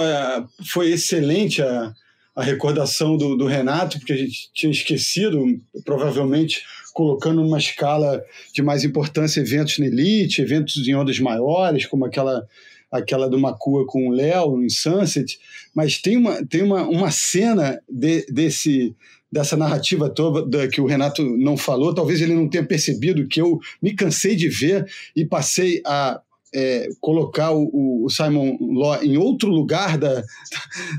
[0.66, 1.92] foi excelente a,
[2.34, 5.44] a recordação do, do Renato, porque a gente tinha esquecido,
[5.84, 6.62] provavelmente
[6.92, 12.46] colocando numa escala de mais importância eventos na elite, eventos em ondas maiores, como aquela
[12.90, 15.36] aquela do Macua com o Léo em Sunset,
[15.74, 18.94] mas tem uma, tem uma, uma cena de, desse
[19.32, 23.58] dessa narrativa toda que o Renato não falou, talvez ele não tenha percebido que eu
[23.82, 24.86] me cansei de ver
[25.16, 26.20] e passei a
[26.54, 30.22] é, colocar o, o, Simon Law em outro lugar da,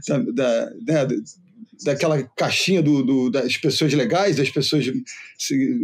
[0.07, 1.07] da, da, né,
[1.83, 4.85] daquela caixinha do, do, das pessoas legais, das pessoas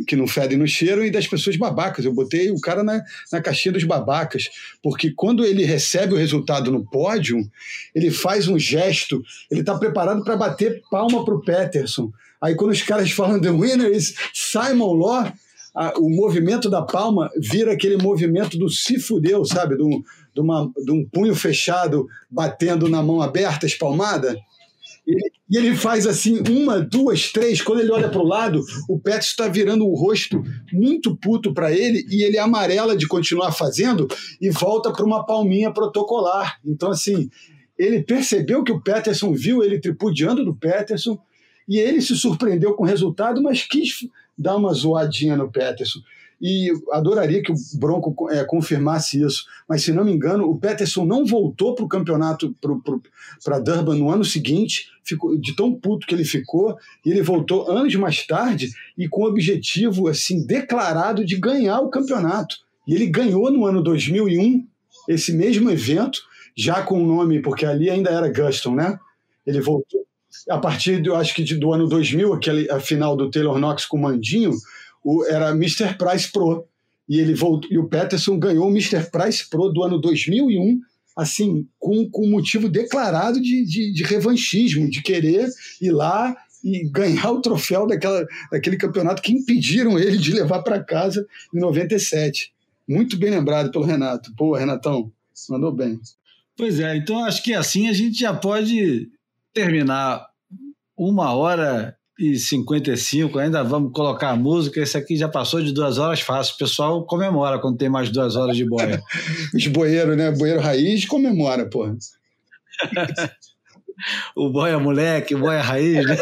[0.07, 2.05] que não fedem no cheiro e das pessoas babacas.
[2.05, 4.49] Eu botei o cara na, na caixinha dos babacas,
[4.83, 7.37] porque quando ele recebe o resultado no pódio,
[7.95, 12.11] ele faz um gesto, ele está preparado para bater palma para o Peterson.
[12.41, 15.31] Aí quando os caras falam The winner is Simon Law,
[15.73, 19.77] a, o movimento da palma vira aquele movimento do se fudeu, sabe?
[19.77, 20.01] De um,
[20.33, 24.37] de, uma, de um punho fechado batendo na mão aberta, espalmada.
[25.49, 27.61] E ele faz assim, uma, duas, três.
[27.61, 30.41] Quando ele olha para o lado, o Pet está virando o rosto
[30.71, 34.07] muito puto para ele e ele amarela de continuar fazendo
[34.39, 36.59] e volta para uma palminha protocolar.
[36.65, 37.29] Então, assim,
[37.77, 41.19] ele percebeu que o Peterson viu ele tripudiando do Peterson
[41.67, 44.07] E ele se surpreendeu com o resultado, mas quis
[44.41, 45.99] dar uma zoadinha no Peterson
[46.41, 51.05] e adoraria que o Bronco é, confirmasse isso, mas se não me engano, o Peterson
[51.05, 52.55] não voltou para o campeonato,
[53.43, 57.69] para Durban no ano seguinte, ficou de tão puto que ele ficou, e ele voltou
[57.69, 62.55] anos mais tarde e com o objetivo assim declarado de ganhar o campeonato.
[62.87, 64.65] E ele ganhou no ano 2001
[65.07, 66.19] esse mesmo evento,
[66.57, 68.97] já com o nome, porque ali ainda era Guston, né?
[69.45, 70.05] Ele voltou
[70.49, 73.85] a partir, do, acho que de, do ano 2000, aquele, a final do Taylor Knox
[73.85, 74.51] com o Mandinho,
[75.03, 75.95] o, era Mr.
[75.97, 76.65] Price Pro.
[77.07, 79.09] E, ele voltou, e o Peterson ganhou o Mr.
[79.11, 80.79] Price Pro do ano 2001,
[81.17, 85.49] assim, com, com motivo declarado de, de, de revanchismo, de querer
[85.81, 90.83] ir lá e ganhar o troféu daquela, daquele campeonato que impediram ele de levar para
[90.83, 92.53] casa em 97.
[92.87, 94.33] Muito bem lembrado pelo Renato.
[94.35, 95.11] Pô, Renatão,
[95.49, 95.99] mandou bem.
[96.55, 99.09] Pois é, então acho que assim a gente já pode
[99.53, 100.27] terminar
[101.03, 104.79] uma hora e 55, ainda vamos colocar a música.
[104.79, 106.53] Esse aqui já passou de duas horas fácil.
[106.53, 109.01] O pessoal comemora quando tem mais duas horas de boia.
[109.55, 110.29] Os boeiros, né?
[110.29, 111.97] Boeiro raiz comemora, porra.
[114.37, 116.17] o boia moleque, o boia raiz, né?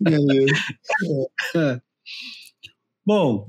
[0.00, 0.54] Beleza.
[1.54, 1.80] É.
[3.06, 3.48] Bom,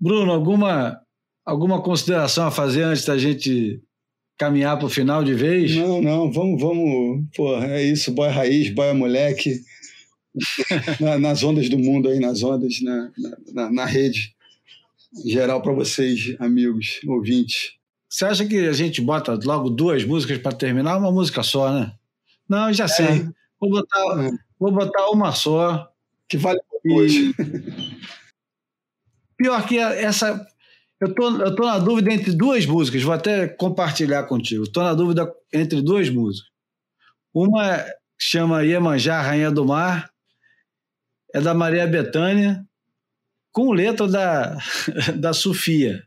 [0.00, 0.98] Bruno, alguma,
[1.44, 3.82] alguma consideração a fazer antes da gente
[4.42, 5.76] caminhar para o final de vez?
[5.76, 7.24] Não, não, vamos, vamos.
[7.36, 9.60] Pô, é isso, boy raiz, boy moleque.
[10.98, 13.12] na, nas ondas do mundo aí, nas ondas, na,
[13.52, 14.34] na, na rede.
[15.24, 17.74] Em geral para vocês, amigos, ouvintes.
[18.08, 20.98] Você acha que a gente bota logo duas músicas para terminar?
[20.98, 21.92] Uma música só, né?
[22.48, 23.06] Não, já sei.
[23.06, 23.28] É.
[23.60, 24.30] Vou, botar, é.
[24.58, 25.88] vou botar uma só.
[26.28, 27.32] Que vale hoje.
[29.36, 30.44] Pior que essa
[31.02, 34.62] eu tô, eu tô na dúvida entre duas músicas, vou até compartilhar contigo.
[34.62, 36.48] Estou na dúvida entre duas músicas.
[37.34, 37.84] Uma
[38.16, 40.08] chama Iemanjá, Rainha do Mar,
[41.34, 42.64] é da Maria Bethânia,
[43.50, 44.56] com letra da,
[45.18, 46.06] da Sofia.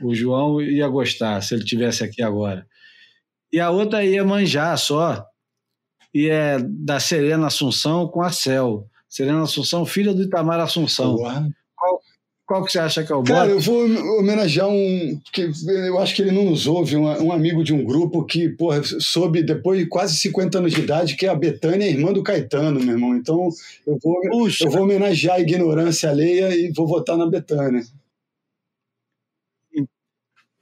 [0.00, 2.66] O João ia gostar se ele tivesse aqui agora.
[3.52, 5.26] E a outra é Iemanjá só,
[6.14, 8.88] e é da Serena Assunção com a Cel.
[9.10, 11.16] Serena Assunção, filha do Itamar Assunção.
[11.16, 11.50] Uau.
[12.46, 13.22] Qual que você acha que é o?
[13.22, 13.84] Cara, eu vou
[14.18, 15.18] homenagear um.
[15.32, 18.50] que Eu acho que ele não nos ouve, um, um amigo de um grupo que,
[18.50, 22.22] porra, soube depois de quase 50 anos de idade, que é a Betânia, irmã do
[22.22, 23.16] Caetano, meu irmão.
[23.16, 23.48] Então,
[23.86, 24.20] eu vou,
[24.60, 27.82] eu vou homenagear a ignorância alheia e vou votar na Betânia.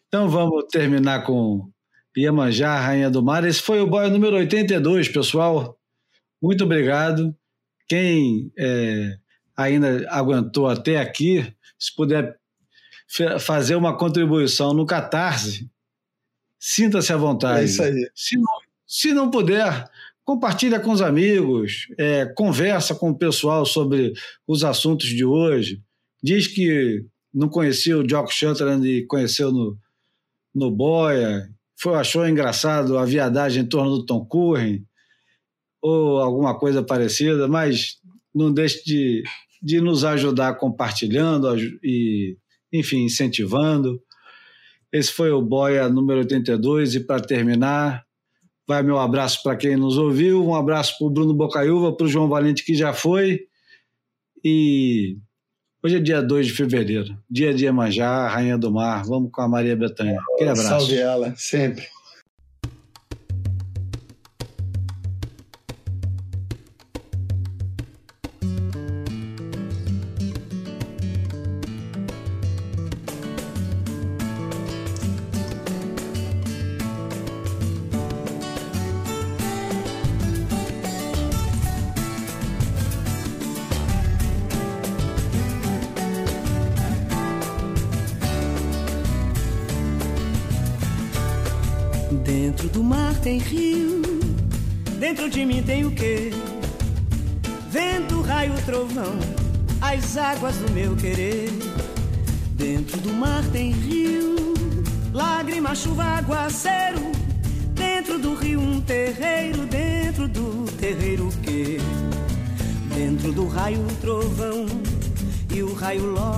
[0.06, 1.68] Então vamos terminar com
[2.14, 3.46] Iemanjá, Rainha do Mar.
[3.46, 5.78] Esse foi o boy número 82, pessoal.
[6.40, 7.34] Muito obrigado.
[7.88, 9.16] Quem é,
[9.56, 11.50] ainda aguentou até aqui,
[11.82, 12.38] se puder
[13.40, 15.68] fazer uma contribuição no Catarse,
[16.56, 17.62] sinta-se à vontade.
[17.62, 18.08] É isso aí.
[18.14, 19.90] Se não, se não puder,
[20.24, 24.12] compartilha com os amigos, é, conversa com o pessoal sobre
[24.46, 25.82] os assuntos de hoje.
[26.22, 27.04] Diz que
[27.34, 29.76] não conhecia o Jock Shutterland e conheceu no,
[30.54, 34.84] no Boia, foi, achou engraçado a viadagem em torno do Tom Curren,
[35.80, 37.98] ou alguma coisa parecida, mas
[38.32, 39.24] não deixe de
[39.62, 42.36] de nos ajudar compartilhando e,
[42.72, 44.02] enfim, incentivando.
[44.92, 48.04] Esse foi o Boia número 82 e para terminar,
[48.66, 52.08] vai meu abraço para quem nos ouviu, um abraço para o Bruno Bocaiúva, para o
[52.08, 53.40] João Valente que já foi
[54.44, 55.16] e
[55.82, 59.48] hoje é dia 2 de fevereiro, dia de Iemanjá, Rainha do Mar, vamos com a
[59.48, 60.18] Maria Bethânia.
[60.34, 60.68] Aquele abraço.
[60.68, 61.86] Salve ela, sempre.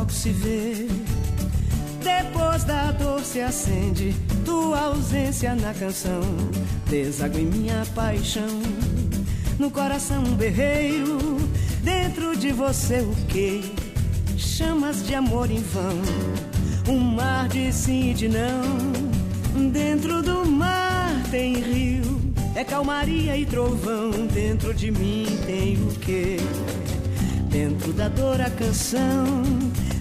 [0.04, 0.86] Logo se vê.
[2.02, 4.14] Depois da dor se acende,
[4.44, 6.20] tua ausência na canção.
[6.88, 8.62] Deságua em minha paixão,
[9.58, 11.18] no coração um berreiro
[11.82, 13.62] Dentro de você o que?
[14.36, 16.00] Chamas de amor em vão.
[16.88, 19.70] Um mar de sim e de não.
[19.70, 22.20] Dentro do mar tem rio.
[22.54, 24.10] é calmaria e trovão.
[24.32, 26.38] Dentro de mim tem o quê?
[27.54, 29.24] Dentro da dor a canção,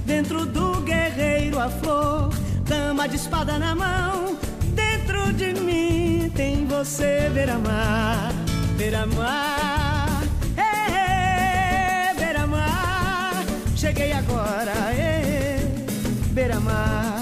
[0.05, 2.30] dentro do guerreiro a flor,
[2.67, 4.38] dama de espada na mão.
[4.73, 8.31] Dentro de mim tem você, beira-mar,
[8.77, 10.23] beira-mar,
[10.57, 13.43] é, beira-mar.
[13.75, 15.59] Cheguei agora, é,
[16.31, 17.12] beira-mar,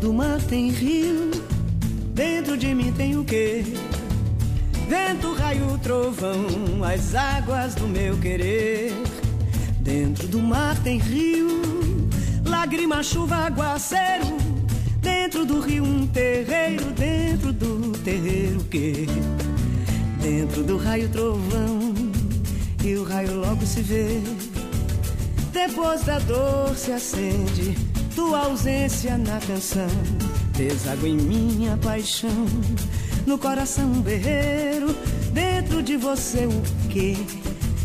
[0.00, 1.30] do mar tem rio,
[2.14, 3.62] dentro de mim tem o quê?
[4.88, 8.94] Vento, raio, trovão, as águas do meu querer.
[9.80, 11.48] Dentro do mar tem rio,
[12.46, 14.38] lágrima, chuva, aguaceiro.
[15.02, 19.06] Dentro do rio um terreiro, dentro do terreiro quê?
[20.22, 21.94] Dentro do raio, trovão,
[22.82, 24.20] e o raio logo se vê.
[25.52, 27.89] Depois da dor se acende
[28.20, 29.88] tua ausência na canção.
[30.54, 32.46] Deságua em minha paixão,
[33.26, 34.94] no coração um berreiro.
[35.32, 37.16] Dentro de você o que?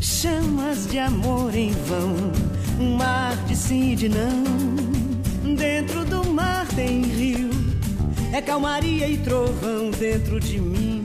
[0.02, 2.16] Chamas de amor em vão,
[2.82, 5.56] um mar de sim e de não.
[5.56, 7.49] Dentro do mar tem rio,
[8.34, 9.90] é calmaria e trovão.
[9.91, 11.02] Dentro de mim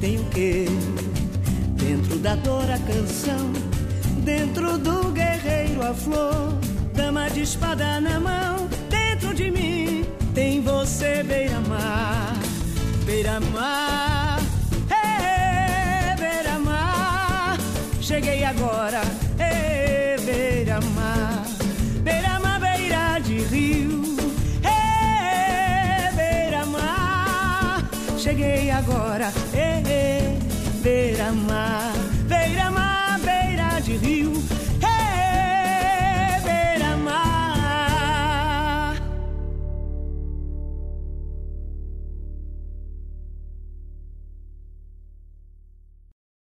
[0.00, 0.66] tem o que?
[1.76, 3.52] Dentro da dor a canção,
[4.24, 6.52] dentro do guerreiro a flor,
[6.94, 8.61] dama de espada na mão.
[11.02, 12.36] Você, beira-mar,
[13.04, 14.38] beira-mar,
[14.88, 17.58] é, beira-mar.
[18.00, 19.02] Cheguei agora,
[19.36, 21.44] é, beira-mar,
[22.04, 24.16] beira-mar, beira de rio,
[24.62, 27.84] é, beira-mar.
[28.16, 30.38] Cheguei agora, é,
[30.82, 31.91] beira-mar.